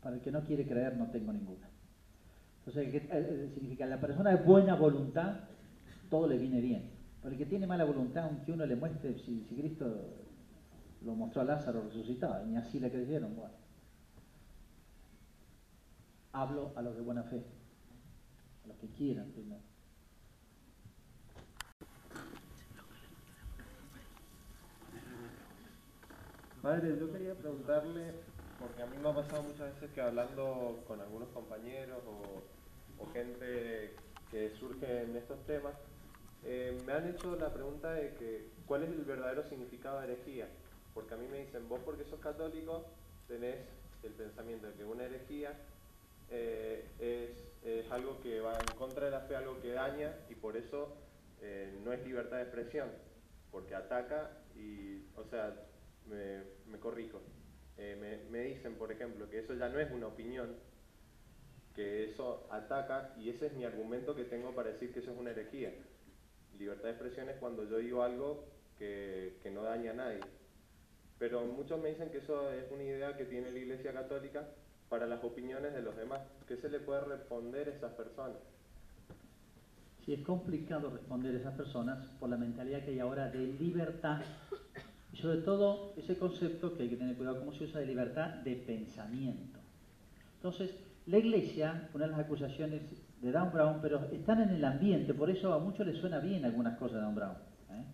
[0.03, 1.69] para el que no quiere creer no tengo ninguna.
[2.59, 3.87] Entonces, ¿qué eh, eh, significa?
[3.87, 5.37] La persona de buena voluntad,
[6.11, 6.91] todo le viene bien.
[7.23, 9.87] Para el que tiene mala voluntad, aunque uno le muestre, si, Cristo
[11.03, 13.55] lo mostró a Lázaro resucitado, y así le creyeron, bueno.
[16.33, 17.45] Hablo a los de buena fe,
[18.65, 19.63] a los que quieran primero.
[26.63, 28.13] Padre, yo quería preguntarle,
[28.59, 33.07] porque a mí me ha pasado muchas veces que hablando con algunos compañeros o, o
[33.13, 33.95] gente
[34.31, 35.75] que surge en estos temas,
[36.45, 40.49] eh, me han hecho la pregunta de que cuál es el verdadero significado de herejía.
[40.99, 42.85] Porque a mí me dicen, vos porque sos católico
[43.29, 43.55] tenés
[44.03, 45.53] el pensamiento de que una herejía
[46.29, 50.57] eh, es, algo que va en contra de la fe, algo que daña y por
[50.57, 50.97] eso
[51.41, 52.91] eh, no es libertad de expresión,
[53.53, 55.55] porque ataca y, o sea,
[56.07, 57.21] me, corrijo.
[57.77, 60.57] Me, me dicen, por ejemplo, que eso ya no es una opinión,
[61.77, 65.17] que eso ataca y ese es mi argumento que tengo para decir que eso es
[65.17, 65.73] una herejía
[66.59, 68.45] libertad de expresión es cuando yo digo algo
[68.79, 70.21] que, no daña a nadie.
[71.19, 74.47] Pero muchos me dicen que eso es una idea que tiene la Iglesia Católica
[74.89, 76.21] para las opiniones de los demás.
[76.47, 78.37] ¿Qué se le puede responder a esas personas?
[80.05, 84.21] Sí, es complicado responder a esas personas por la mentalidad que hay ahora de libertad
[85.13, 88.29] y sobre todo ese concepto que hay que tener cuidado cómo se usa de libertad
[88.37, 89.59] de pensamiento.
[90.37, 90.75] Entonces,
[91.07, 92.83] la Iglesia, una de las acusaciones
[93.21, 96.45] de Dan Brown, pero están en el ambiente, por eso a muchos les suena bien
[96.45, 97.37] algunas cosas de Dan Brown.
[97.71, 97.85] ¿eh?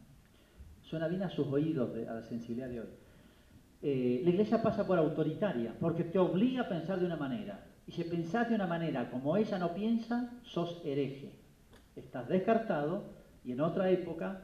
[0.82, 2.88] Suena bien a sus oídos, a la sensibilidad de hoy.
[3.86, 7.66] Eh, la iglesia pasa por autoritaria, porque te obliga a pensar de una manera.
[7.86, 11.38] Y si pensás de una manera como ella no piensa, sos hereje.
[11.94, 13.04] Estás descartado
[13.44, 14.40] y en otra época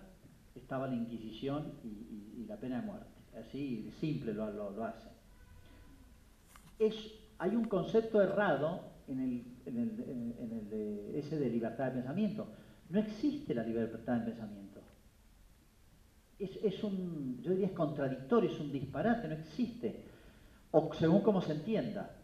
[0.55, 3.07] estaba la Inquisición y, la pena de muerte.
[3.39, 4.93] así simple lo, lo,
[7.39, 9.21] hay un concepto errado en
[9.65, 12.49] en el, de, ese de libertad de pensamiento.
[12.91, 14.70] No existe la libertad de pensamiento.
[16.41, 20.05] Es, es, un, yo diría, es contradictorio, es un disparate, no existe.
[20.71, 22.17] O según como se entienda.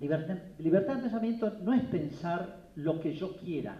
[0.00, 3.76] Libertad, libertad de pensamiento no es pensar lo que yo quiera.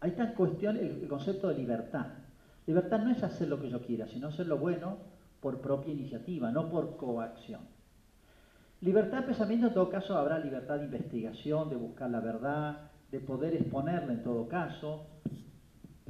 [0.00, 2.06] Ahí está en cuestión el, concepto de libertad.
[2.66, 4.98] Libertad no es hacer lo que yo quiera, sino hacer lo bueno
[5.40, 7.60] por propia iniciativa, no por coacción.
[8.80, 13.20] Libertad de pensamiento, en todo caso, habrá libertad de investigación, de buscar la verdad, de
[13.20, 15.06] poder exponerla en todo caso.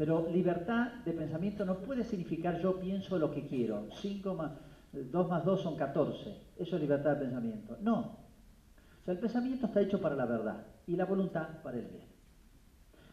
[0.00, 3.86] Pero libertad de pensamiento no puede significar yo pienso lo que quiero.
[4.00, 4.52] 5 más
[4.94, 6.36] 2 más 2 son 14.
[6.56, 7.76] Eso es libertad de pensamiento.
[7.82, 7.98] No.
[7.98, 12.06] O sea, el pensamiento está hecho para la verdad y la voluntad para el bien.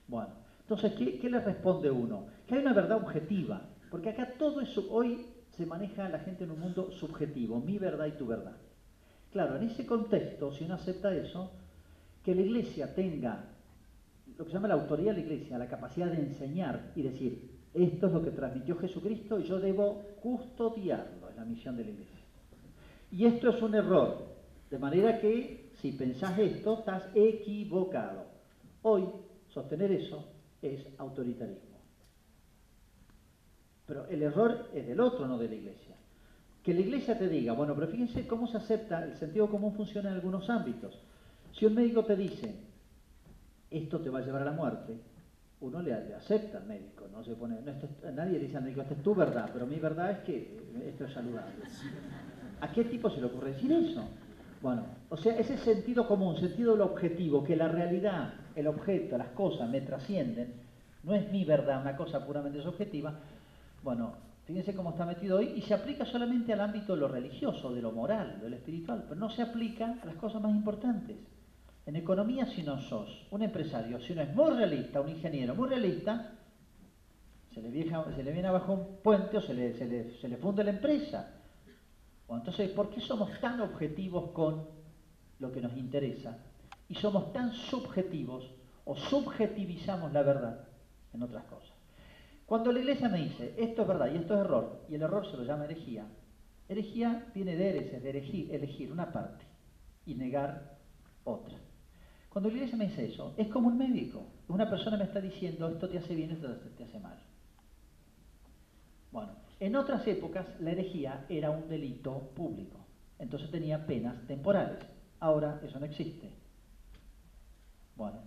[0.07, 0.29] Bueno,
[0.61, 2.27] entonces, ¿qué, le responde uno?
[2.47, 5.25] Que hay una verdad objetiva, porque acá todo eso, hoy
[5.57, 8.55] se maneja la gente en un mundo subjetivo, mi verdad y tu verdad.
[9.33, 11.51] Claro, en ese contexto, si uno acepta eso,
[12.23, 13.56] que la iglesia tenga
[14.37, 17.57] lo que se llama la autoridad de la iglesia, la capacidad de enseñar y decir,
[17.73, 21.91] esto es lo que transmitió Jesucristo y yo debo custodiarlo, es la misión de la
[21.91, 22.19] iglesia.
[23.11, 24.25] Y esto es un error,
[24.69, 28.25] de manera que si pensás esto, estás equivocado.
[28.83, 29.05] Hoy,
[29.49, 30.25] sostener eso
[30.61, 31.77] es autoritarismo.
[33.85, 35.95] Pero el error es del otro, no de la iglesia.
[36.61, 40.09] Que la iglesia te diga, bueno, pero fíjense cómo se acepta, el sentido común funciona
[40.09, 40.99] en algunos ámbitos.
[41.53, 42.66] Si un médico te dice,
[43.69, 44.97] esto te va a llevar a la muerte,
[45.59, 47.57] uno le, acepta al médico, no se pone,
[48.13, 50.57] nadie dice al médico, esta es tu verdad, pero mi verdad es que
[50.87, 51.55] esto es saludable.
[52.61, 54.03] ¿A qué tipo se le ocurre decir eso?
[54.61, 59.29] Bueno, o sea, ese sentido común, sentido del objetivo, que la realidad, el objeto, las
[59.29, 60.53] cosas me trascienden,
[61.03, 63.13] no es mi verdad, una cosa puramente subjetiva,
[63.83, 64.13] bueno,
[64.45, 67.81] fíjense cómo está metido hoy y se aplica solamente al ámbito de lo religioso, de
[67.81, 71.17] lo moral, de lo espiritual, pero no se aplica a las cosas más importantes.
[71.87, 75.69] En economía, si no sos un empresario, si uno es muy realista, un ingeniero muy
[75.69, 76.33] realista,
[77.51, 81.33] se le, viene abajo un puente o se le, se funde la empresa
[82.35, 84.67] entonces, ¿por qué somos tan objetivos con
[85.39, 86.37] lo que nos interesa
[86.89, 88.51] y somos tan subjetivos
[88.85, 90.67] o subjetivizamos la verdad
[91.13, 91.75] en otras cosas?
[92.45, 95.29] Cuando la iglesia me dice, esto es verdad y esto es error, y el error
[95.29, 96.05] se lo llama herejía,
[96.69, 99.45] herejía tiene de de elegir, elegir una parte
[100.05, 100.77] y negar
[101.23, 101.57] otra.
[102.37, 104.21] Cuando la iglesia me dice eso, es como un médico.
[104.47, 106.47] Una persona me está diciendo, esto te hace bien, esto
[106.77, 107.17] te hace mal.
[109.11, 112.85] Bueno, en otras épocas la herejía era un delito público,
[113.17, 114.77] entonces tenía penas temporales.
[115.19, 116.29] Ahora eso no existe.
[117.95, 118.19] Bueno,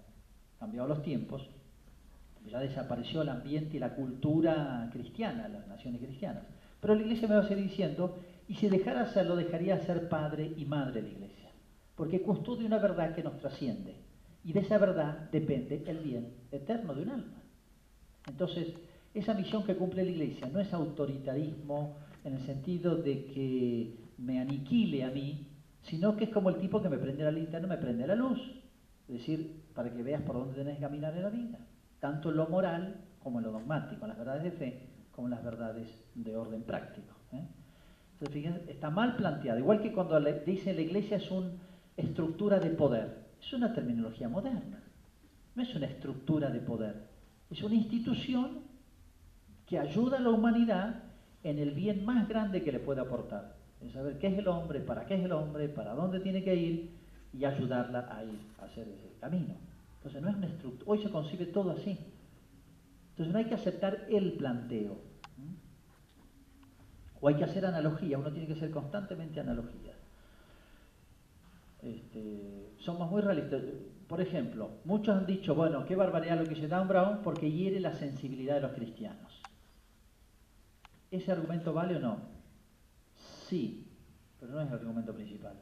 [0.59, 1.49] cambiado los tiempos,
[2.49, 6.43] ya desapareció el ambiente y la cultura cristiana, las naciones cristianas.
[6.81, 8.19] Pero la iglesia me va a seguir diciendo,
[8.49, 11.51] y si dejara hacerlo, dejaría de ser padre y madre de la iglesia,
[11.95, 14.00] porque custodia una verdad que nos trasciende,
[14.45, 17.43] y de esa verdad depende el bien eterno de un alma.
[18.27, 18.75] Entonces,
[19.15, 24.41] esa misión que cumple la Iglesia no es autoritarismo en el sentido de que me
[24.41, 25.47] aniquile a mí,
[25.83, 28.39] sino que es como el tipo que me prende la linterna, me prende la luz.
[29.09, 31.59] Es decir, para que veas por dónde tenés que caminar en la vida.
[31.99, 35.33] Tanto en lo moral como en lo dogmático, en las verdades de fe como en
[35.33, 37.15] las verdades de orden práctico.
[37.33, 37.45] ¿eh?
[38.13, 39.59] Entonces, fíjense, está mal planteado.
[39.59, 41.51] Igual que cuando dice la iglesia es una
[41.97, 43.30] estructura de poder.
[43.41, 44.83] Es una terminología moderna.
[45.55, 47.09] No es una estructura de poder.
[47.51, 48.61] Es una institución
[49.67, 51.03] que ayuda a la humanidad
[51.43, 54.81] en el bien más grande que le puede aportar, en saber qué es el hombre,
[54.81, 56.91] para qué es el hombre, para dónde tiene que ir
[57.33, 59.55] y ayudarla a ir a hacer ese camino.
[59.99, 61.99] Entonces no es una estructura, hoy se concibe todo así.
[63.11, 64.99] Entonces no hay que aceptar el planteo.
[67.21, 69.90] O hay que hacer analogía, uno tiene que hacer constantemente analogías.
[71.83, 73.63] Este, somos muy realistas.
[74.07, 77.81] Por ejemplo, muchos han dicho, bueno, qué barbaridad lo que dice Dan Brown porque hiere
[77.81, 79.41] la sensibilidad de los cristianos.
[81.11, 82.19] ¿Ese argumento vale o no?
[83.49, 83.87] Sí,
[84.39, 85.55] pero no es el argumento principal.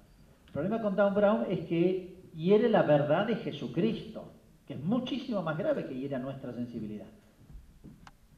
[0.47, 4.33] El problema con Dan Brown es que hiere la verdad de Jesucristo,
[4.67, 7.07] que es muchísimo más grave que hiere a nuestra sensibilidad.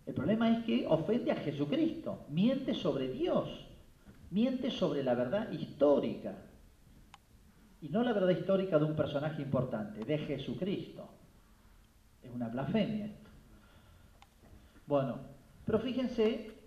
[0.06, 3.48] El problema es que ofende a Jesucristo, miente sobre Dios,
[4.30, 6.34] miente sobre la verdad histórica.
[7.82, 11.08] Y no la verdad histórica de un personaje importante, de Jesucristo.
[12.22, 13.30] Es una blasfemia esto.
[14.86, 15.18] Bueno,
[15.64, 16.60] pero fíjense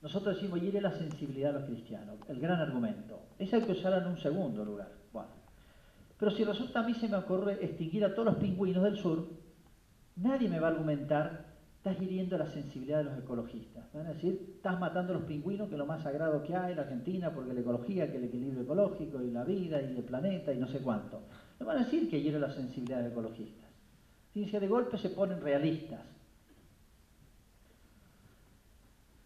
[0.00, 3.20] nosotros decimos, hiere la sensibilidad de los cristianos, el gran argumento.
[3.38, 4.92] Ese hay que usarlo en un segundo lugar.
[5.12, 5.30] Bueno.
[6.18, 9.28] Pero si resulta a mí se me ocurre extinguir a todos los pingüinos del sur,
[10.16, 11.46] nadie me va a argumentar,
[11.88, 13.90] estás hiriendo la sensibilidad de los ecologistas.
[13.92, 16.72] Van a decir, estás matando a los pingüinos, que es lo más sagrado que hay
[16.72, 20.04] en la Argentina, porque la ecología, que el equilibrio ecológico, y la vida, y el
[20.04, 21.22] planeta, y no sé cuánto.
[21.58, 23.70] No van a decir que hiere la sensibilidad de los ecologistas.
[24.32, 26.00] Fíjense, de golpe se ponen realistas.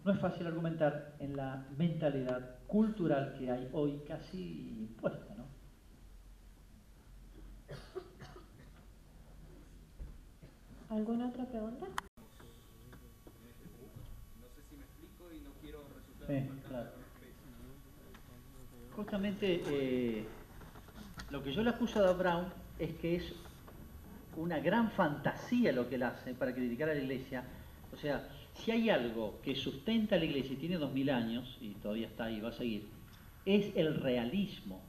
[0.04, 5.46] No es fácil argumentar en la mentalidad cultural que hay hoy casi impuesta, ¿no?
[10.90, 11.86] ¿Alguna otra pregunta?
[18.94, 20.24] Justamente eh,
[21.30, 22.46] lo que yo le acuso a Brown
[22.78, 23.32] es que es
[24.36, 27.44] una gran fantasía lo que él hace para criticar a la iglesia.
[27.92, 31.58] O sea, si hay algo que sustenta a la iglesia y tiene dos mil años,
[31.60, 32.88] y todavía está ahí, va a seguir,
[33.44, 34.80] es el realismo.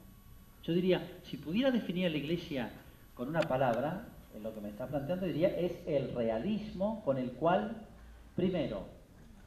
[0.62, 2.70] Yo diría, si pudiera definir a la iglesia
[3.14, 7.32] con una palabra, en lo que me está planteando, diría, es el realismo con el
[7.32, 7.76] cual,
[8.34, 8.86] primero,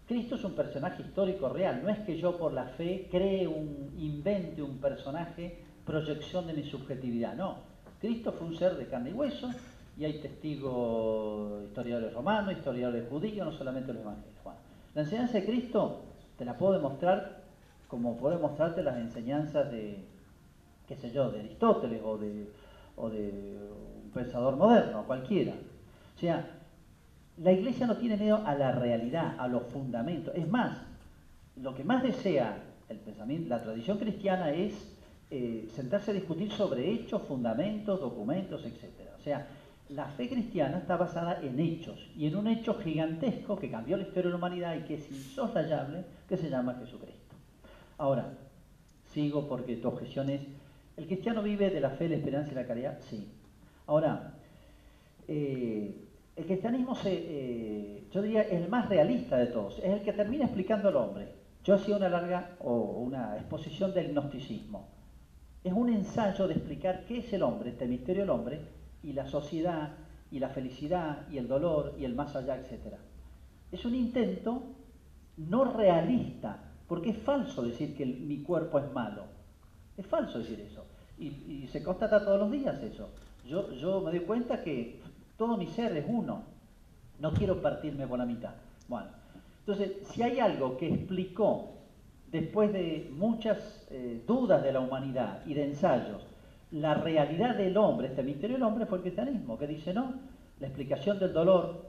[0.08, 3.94] Cristo es un personaje histórico real, no es que yo por la fe cree un,
[3.98, 7.58] invente un personaje, proyección de mi subjetividad, no.
[8.00, 9.50] Cristo fue un ser de carne y hueso,
[9.98, 14.36] y hay testigos, historiadores romanos, historiadores judíos, no solamente los evangelios.
[14.94, 16.04] la enseñanza de Cristo
[16.38, 17.44] te la puedo demostrar
[17.88, 20.06] como puedo mostrarte las enseñanzas de,
[20.88, 22.48] qué sé yo, de Aristóteles o de,
[22.96, 23.58] o de
[24.04, 25.54] un pensador moderno, cualquiera.
[26.16, 26.57] O sea,
[27.38, 30.34] la iglesia no tiene miedo a la realidad, a los fundamentos.
[30.36, 30.78] Es más,
[31.56, 34.74] lo que más desea el pensamiento, la tradición cristiana es
[35.30, 39.10] eh, sentarse a discutir sobre hechos, fundamentos, documentos, etc.
[39.20, 39.48] O sea,
[39.90, 44.04] la fe cristiana está basada en hechos y en un hecho gigantesco que cambió la
[44.04, 47.36] historia de la humanidad y que es insoslayable, que se llama Jesucristo.
[47.98, 48.34] Ahora,
[49.14, 50.42] sigo porque tu objeción es,
[50.98, 53.00] ¿el cristiano vive de la fe, la esperanza y la caridad?
[53.10, 53.28] Sí.
[53.86, 54.34] Ahora,
[55.28, 56.07] eh,
[56.38, 60.14] el cristianismo, se, eh, yo diría, es el más realista de todos, es el que
[60.14, 61.34] termina explicando al hombre.
[61.64, 64.88] Yo hacía una larga o una exposición del gnosticismo.
[65.64, 68.62] Es un ensayo de explicar qué es el hombre, este misterio del hombre,
[69.02, 69.96] y la sociedad,
[70.32, 72.96] y la felicidad, y el dolor, y el más allá, etc.
[73.72, 74.62] Es un intento
[75.38, 79.24] no realista, porque es falso decir que mi cuerpo es malo.
[79.98, 80.86] Es falso decir eso.
[81.18, 83.10] Y, se constata todos los días eso.
[83.46, 85.02] Yo, yo me doy cuenta que
[85.38, 86.44] todo mi ser es uno.
[87.20, 88.54] No quiero partirme por la mitad.
[88.88, 89.08] Bueno,
[89.60, 91.74] entonces, si hay algo que explicó,
[92.32, 96.26] después de muchas eh, dudas de la humanidad y de ensayos,
[96.72, 100.14] la realidad del hombre, este misterio del hombre, fue el cristianismo, que dice, no,
[100.60, 101.86] la explicación del dolor,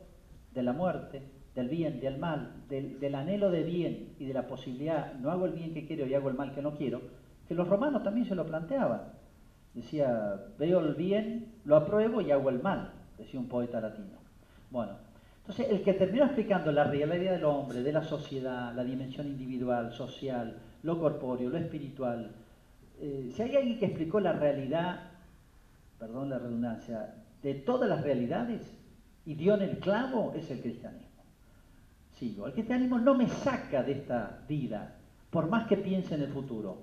[0.54, 1.22] de la muerte,
[1.54, 5.46] del bien, del mal, del, del, anhelo de bien y de la posibilidad, no hago
[5.46, 7.00] el bien que quiero y hago el mal que no quiero,
[7.46, 9.02] que los romanos también se lo planteaban.
[9.74, 14.18] Decía, veo el bien, lo apruebo y hago el mal decía un poeta latino.
[14.70, 14.92] Bueno,
[15.40, 19.92] entonces el que terminó explicando la realidad del hombre, de la sociedad, la dimensión individual,
[19.92, 22.30] social, lo corpóreo, lo espiritual,
[23.00, 25.00] eh, si hay alguien que explicó la realidad,
[25.98, 28.62] perdón la redundancia, de todas las realidades
[29.24, 31.06] y dio en el clavo, es el cristianismo.
[32.12, 34.96] Sigo, el cristianismo no me saca de esta vida,
[35.30, 36.78] por más que piense en el futuro.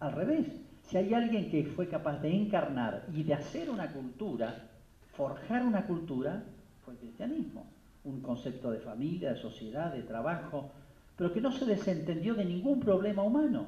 [0.00, 0.46] Al revés,
[0.84, 4.70] si hay alguien que fue capaz de encarnar y de hacer una cultura,
[5.12, 6.44] forjar una cultura
[6.84, 7.66] fue el cristianismo,
[8.04, 10.70] un concepto de familia, de sociedad, de trabajo,
[11.16, 13.66] pero que no se desentendió de ningún problema humano.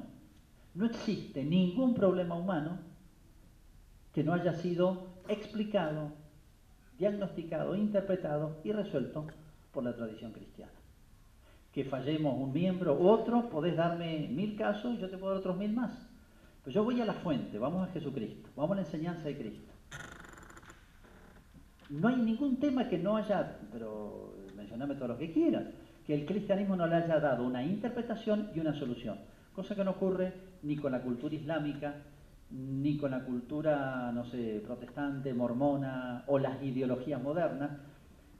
[0.73, 2.79] No existe ningún problema humano
[4.13, 6.11] que no haya sido explicado,
[6.97, 9.27] diagnosticado, interpretado y resuelto
[9.71, 10.71] por la tradición cristiana.
[11.71, 15.57] Que fallemos un miembro u otro, podés darme mil casos, yo te puedo dar otros
[15.57, 15.91] mil más.
[16.63, 19.74] Pero yo voy a la fuente, vamos a Jesucristo, vamos a la enseñanza de Cristo.
[21.89, 25.65] No hay ningún tema que no haya, pero mencioname todo lo que quieras,
[26.05, 29.17] que el cristianismo no le haya dado una interpretación y una solución.
[29.53, 30.33] Cosa que no ocurre
[30.63, 31.95] ni con la cultura islámica,
[32.51, 37.71] ni con la cultura, no sé, protestante, mormona o las ideologías modernas.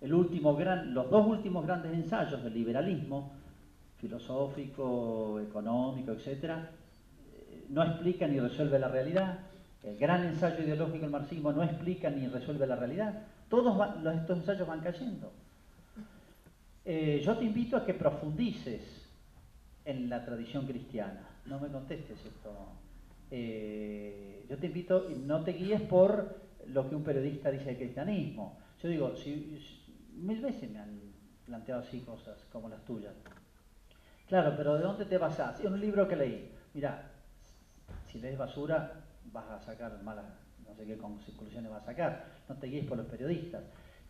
[0.01, 3.31] El último gran, los dos últimos grandes ensayos del liberalismo,
[3.97, 6.69] filosófico, económico, etcétera,
[7.33, 9.39] eh, no explican ni resuelve la realidad.
[9.83, 13.23] El gran ensayo ideológico del marxismo no explica ni resuelve la realidad.
[13.55, 15.31] Todos estos ensayos van cayendo.
[16.83, 18.81] Eh, yo te invito a que profundices
[19.85, 21.21] en la tradición cristiana.
[21.45, 22.51] No me contestes esto.
[23.31, 26.35] Eh, yo te invito, no te guíes por
[26.67, 28.59] lo que un periodista dice del cristianismo.
[28.83, 29.13] Yo digo,
[30.17, 30.99] mil veces me han
[31.45, 33.13] planteado así cosas como las tuyas.
[34.27, 35.61] Claro, pero ¿de dónde te basás?
[35.61, 36.51] En un libro que leí.
[36.73, 37.09] Mira,
[38.05, 38.91] si lees basura
[39.31, 40.25] vas a sacar malas
[40.67, 43.63] no sé qué conclusiones va a sacar, no te guíes por los periodistas.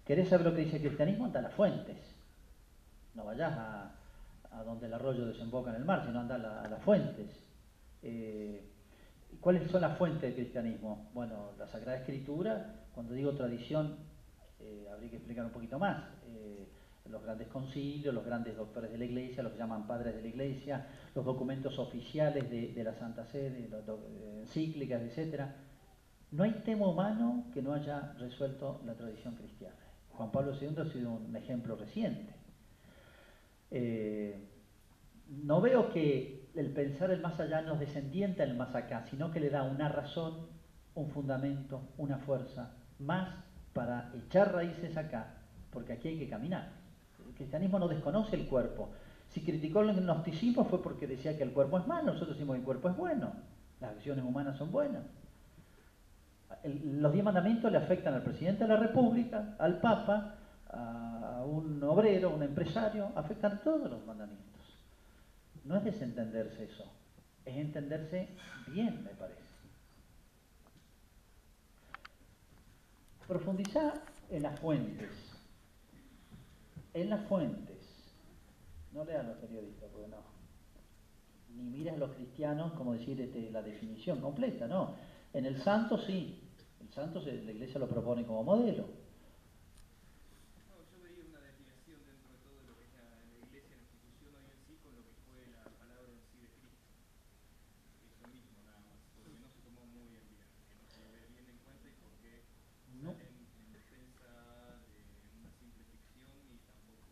[0.05, 1.25] ¿Querés saber lo que dice el cristianismo?
[1.25, 1.97] Anda a las fuentes.
[3.15, 3.91] no vayas a,
[4.51, 7.29] a donde el arroyo desemboca en el mar, sino anda a, la- a las fuentes.
[8.03, 8.61] Eh,
[9.39, 11.09] ¿Cuáles son las fuentes del cristianismo?
[11.13, 13.95] Bueno, la Sagrada Escritura, cuando digo tradición,
[14.59, 16.03] eh, habría que explicar un poquito más.
[16.27, 16.67] Eh,
[17.09, 20.27] los grandes concilios, los grandes doctores de la Iglesia, los que llaman padres de la
[20.27, 25.55] Iglesia, los documentos oficiales de, de la Santa Sede, las eh, encíclicas, etcétera.
[26.35, 29.77] No hay tema humano que no haya resuelto la tradición cristiana.
[30.09, 32.35] Juan Pablo II ha sido un ejemplo reciente.
[33.71, 34.37] Eh,
[35.29, 39.39] no veo que el pensar el más allá nos descendienta el más acá, sino que
[39.39, 40.47] le da una razón,
[40.93, 43.33] un fundamento, una fuerza, más
[43.71, 45.37] para echar raíces acá,
[45.71, 46.69] porque aquí hay que caminar.
[47.25, 48.89] El cristianismo no desconoce el cuerpo.
[49.29, 52.59] Si criticó el gnosticismo fue porque decía que el cuerpo es malo, nosotros decimos que
[52.59, 53.31] el cuerpo es bueno,
[53.79, 55.03] las acciones humanas son buenas.
[56.64, 60.36] Los diez mandamientos le afectan al presidente de la República, al Papa,
[60.69, 64.45] a un obrero, a un empresario, afectan a todos los mandamientos.
[65.64, 66.86] No es desentenderse eso,
[67.45, 68.30] es entenderse
[68.68, 69.41] bien, me parece.
[73.27, 73.94] Profundizar
[74.30, 75.10] en las fuentes.
[76.94, 77.76] En las fuentes.
[78.91, 80.23] No lean los periodistas, porque no.
[81.56, 84.95] Ni miras los cristianos como decir este, la definición completa, no.
[85.34, 86.44] En el santo sí.
[86.95, 88.85] El santo se- la iglesia lo propone como modelo.
[90.63, 93.84] No, yo veía una desviación dentro de todo lo que es la, la iglesia, la
[93.84, 96.88] institución hoy en sí, con lo que fue la palabra en sí de Cristo.
[97.99, 101.27] Eso mismo, nada más, porque no se tomó muy en bien, que no se ve
[101.35, 102.31] bien en cuenta y porque
[103.03, 103.11] No.
[103.11, 104.31] salen en defensa
[104.88, 105.03] de
[105.35, 107.11] una simple ficción y tampoco...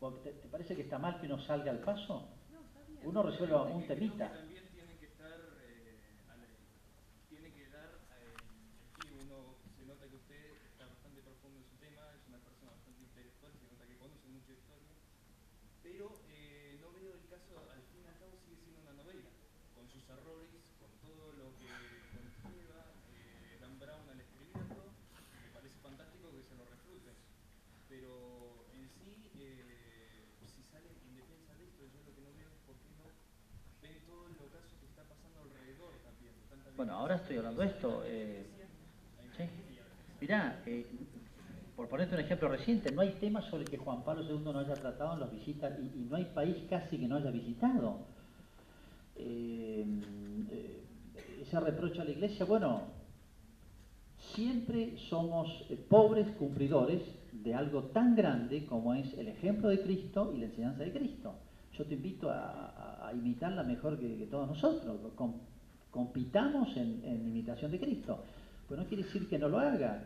[0.00, 2.24] Porque ¿Te, te parece que está mal que uno salga al paso?
[2.48, 3.04] No, está bien.
[3.04, 4.32] Uno resuelva un temita.
[4.32, 6.00] También tiene que estar, eh,
[6.32, 6.48] a la-
[7.28, 8.40] tiene que dar, eh,
[8.96, 10.40] sí, uno se nota que usted
[10.72, 14.26] está bastante profundo en su tema, es una persona bastante intelectual, se nota que conoce
[14.28, 14.92] mucha historia,
[15.82, 19.28] pero eh, no veo el caso, al fin y al cabo sigue siendo una novela,
[19.76, 24.84] con sus errores, con todo lo que conlleva, eh, Dan Brown al escribirlo,
[25.44, 27.16] me parece fantástico que se lo refruten,
[27.88, 30.24] pero en sí, eh,
[30.54, 33.04] si salen en defensa de esto, yo lo que no veo es por qué no
[33.82, 36.34] ven todo lo caso que está pasando alrededor también.
[36.48, 38.02] tanta Bueno, ahora estoy hablando de esto.
[38.06, 38.46] eh,
[39.36, 39.44] sí.
[40.20, 40.86] Mirá, eh,
[41.76, 44.74] por ponerte un ejemplo reciente, no hay tema sobre que Juan Pablo II no haya
[44.74, 48.00] tratado en las visitas y, y no hay país casi que no haya visitado.
[49.16, 49.84] Eh,
[50.50, 50.84] eh,
[51.40, 52.82] ese reproche a la iglesia, bueno,
[54.34, 55.48] siempre somos
[55.88, 57.02] pobres cumplidores
[57.32, 61.34] de algo tan grande como es el ejemplo de Cristo y la enseñanza de Cristo.
[61.76, 64.98] Yo te invito a, imitarla mejor que, que todos nosotros.
[65.16, 65.34] Com-
[65.90, 68.22] compitamos en, en imitación de Cristo.
[68.68, 70.04] Pues no quiere decir que no lo haga.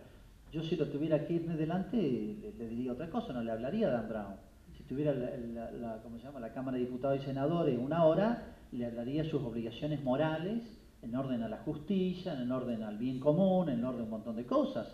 [0.53, 3.91] Yo si lo tuviera a Kirchner delante, le, diría otra cosa, no le hablaría a
[3.91, 4.35] Dan Brown.
[4.77, 6.41] Si tuviera la, ¿cómo se llama?
[6.41, 10.63] la Cámara de Diputados y Senadores una hora, le hablaría sus obligaciones morales
[11.03, 14.37] en orden a la justicia, en orden al bien común, en orden a un montón
[14.37, 14.89] de cosas,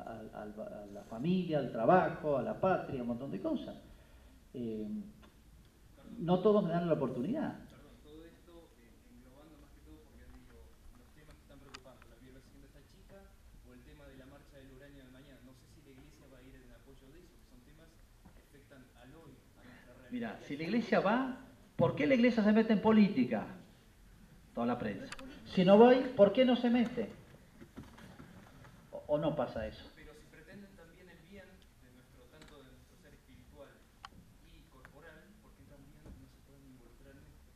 [0.00, 3.76] a- a- a la familia, al trabajo, a la patria, un montón de cosas.
[4.54, 4.88] Eh,
[6.18, 7.58] no todos me dan la oportunidad.
[8.06, 8.30] Eh.
[20.10, 21.36] Mira, si la iglesia va,
[21.76, 23.46] ¿por qué la iglesia se mete en política?
[24.54, 25.06] Toda la prensa.
[25.46, 27.10] Si no voy, ¿por qué no se mete?
[29.12, 29.84] ¿O, no pasa eso?
[29.94, 31.48] Pero si pretenden también el bien
[31.84, 33.68] de nuestro, tanto de nuestro ser espiritual
[34.48, 37.52] y corporal, ¿por qué también no se pueden involucrar en esto?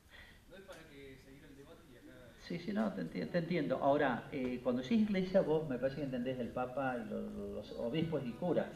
[0.50, 2.12] No es para que seguir el debate y acá...
[2.46, 3.78] Sí, sí, no, te, enti- te entiendo.
[3.80, 7.72] Ahora, eh, cuando decís iglesia, vos me parece que entendés del Papa y los, los
[7.72, 8.68] obispos y curas.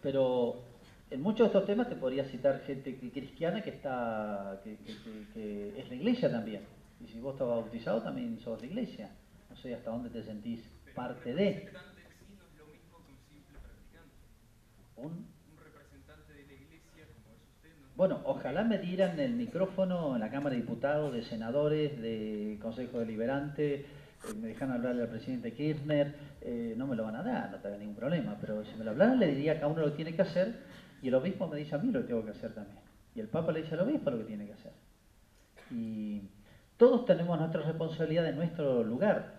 [0.00, 0.56] Pero
[1.10, 5.26] en muchos de estos temas te podría citar gente cristiana que está que, que- que-
[5.32, 6.62] que es la iglesia también.
[7.00, 9.10] Y si vos estás bautizado, también sos la iglesia.
[9.50, 10.60] No sé hasta dónde te sentís
[10.94, 14.16] parte de representante en sí no es lo mismo que un simple practicante.
[14.96, 19.34] Un Un representante de la iglesia como es usted no Bueno, ojalá me dieran el
[19.34, 23.86] micrófono en la Cámara de Diputados, de senadores, de Consejo Deliberante, eh,
[24.40, 27.76] me dejan hablarle al presidente Kirchner, eh, no me lo van a dar, no tengo
[27.76, 30.22] ningún problema, pero si me lo hablaran le diría que cada uno lo tiene que
[30.22, 30.54] hacer
[31.02, 32.78] y el obispo me dice a mí lo que tengo que hacer también.
[33.14, 34.72] Y el Papa le dice al obispo lo que tiene que hacer.
[35.70, 36.22] Y
[36.76, 39.34] todos tenemos nuestra responsabilidad en nuestro lugar.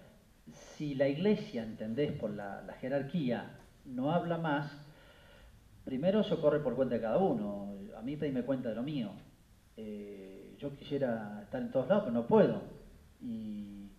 [0.51, 4.71] Si la iglesia, entendés, por la, la jerarquía, no habla más,
[5.85, 7.75] Primero eso corre por cuenta de cada uno.
[7.95, 9.11] A mí pedime cuenta de lo mío.
[9.77, 12.61] Eh, yo quisiera estar en todos lados, pero no puedo.
[13.21, 13.89] Y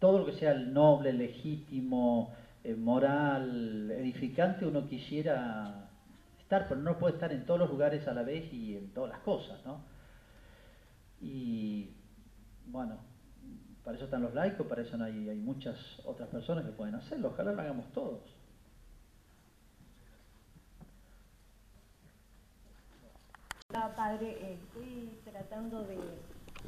[0.00, 2.34] todo lo que sea el noble, legítimo,
[2.64, 5.88] eh, moral, edificante, uno quisiera
[6.40, 9.10] estar, pero no puede estar en todos los lugares a la vez y en todas
[9.10, 9.80] las cosas, ¿no?
[11.20, 11.90] Y
[12.66, 12.96] bueno,
[13.84, 17.28] para eso están los laicos, para eso hay, hay muchas otras personas que pueden hacerlo,
[17.28, 18.37] ojalá lo hagamos todos.
[23.86, 25.98] Padre, eh, estoy tratando de,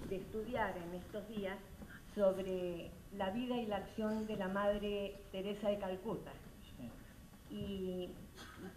[0.09, 1.59] de estudiar en estos días
[2.15, 6.31] sobre la vida y la acción de la Madre Teresa de Calcuta.
[7.51, 8.11] Y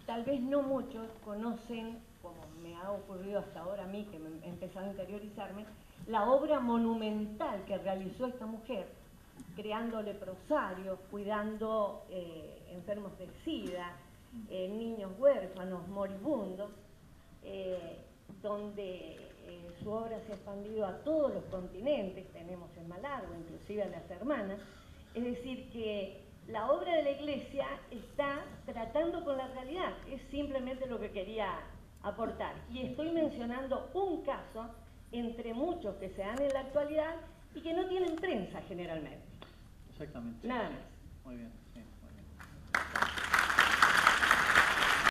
[0.08, 4.30] tal vez no muchos conocen, como me ha ocurrido hasta ahora a mí, que me
[4.44, 5.66] he empezado a interiorizarme,
[6.08, 8.88] la obra monumental que realizó esta mujer,
[9.56, 13.96] creando leprosarios, cuidando eh, enfermos de SIDA,
[14.50, 16.72] eh, niños huérfanos, moribundos,
[17.44, 18.00] eh,
[18.42, 23.84] donde eh, su obra se ha expandido a todos los continentes, tenemos en Malargo, inclusive
[23.84, 24.60] a las hermanas,
[25.14, 30.88] es decir, que la obra de la iglesia está tratando con la realidad, es simplemente
[30.88, 31.60] lo que quería
[32.02, 32.56] aportar.
[32.72, 34.70] Y estoy mencionando un caso
[35.12, 37.16] entre muchos que se dan en la actualidad
[37.56, 39.24] y que no tienen prensa generalmente.
[39.92, 40.48] Exactamente.
[40.48, 40.80] Nada más.
[41.26, 41.82] Muy bien, sí.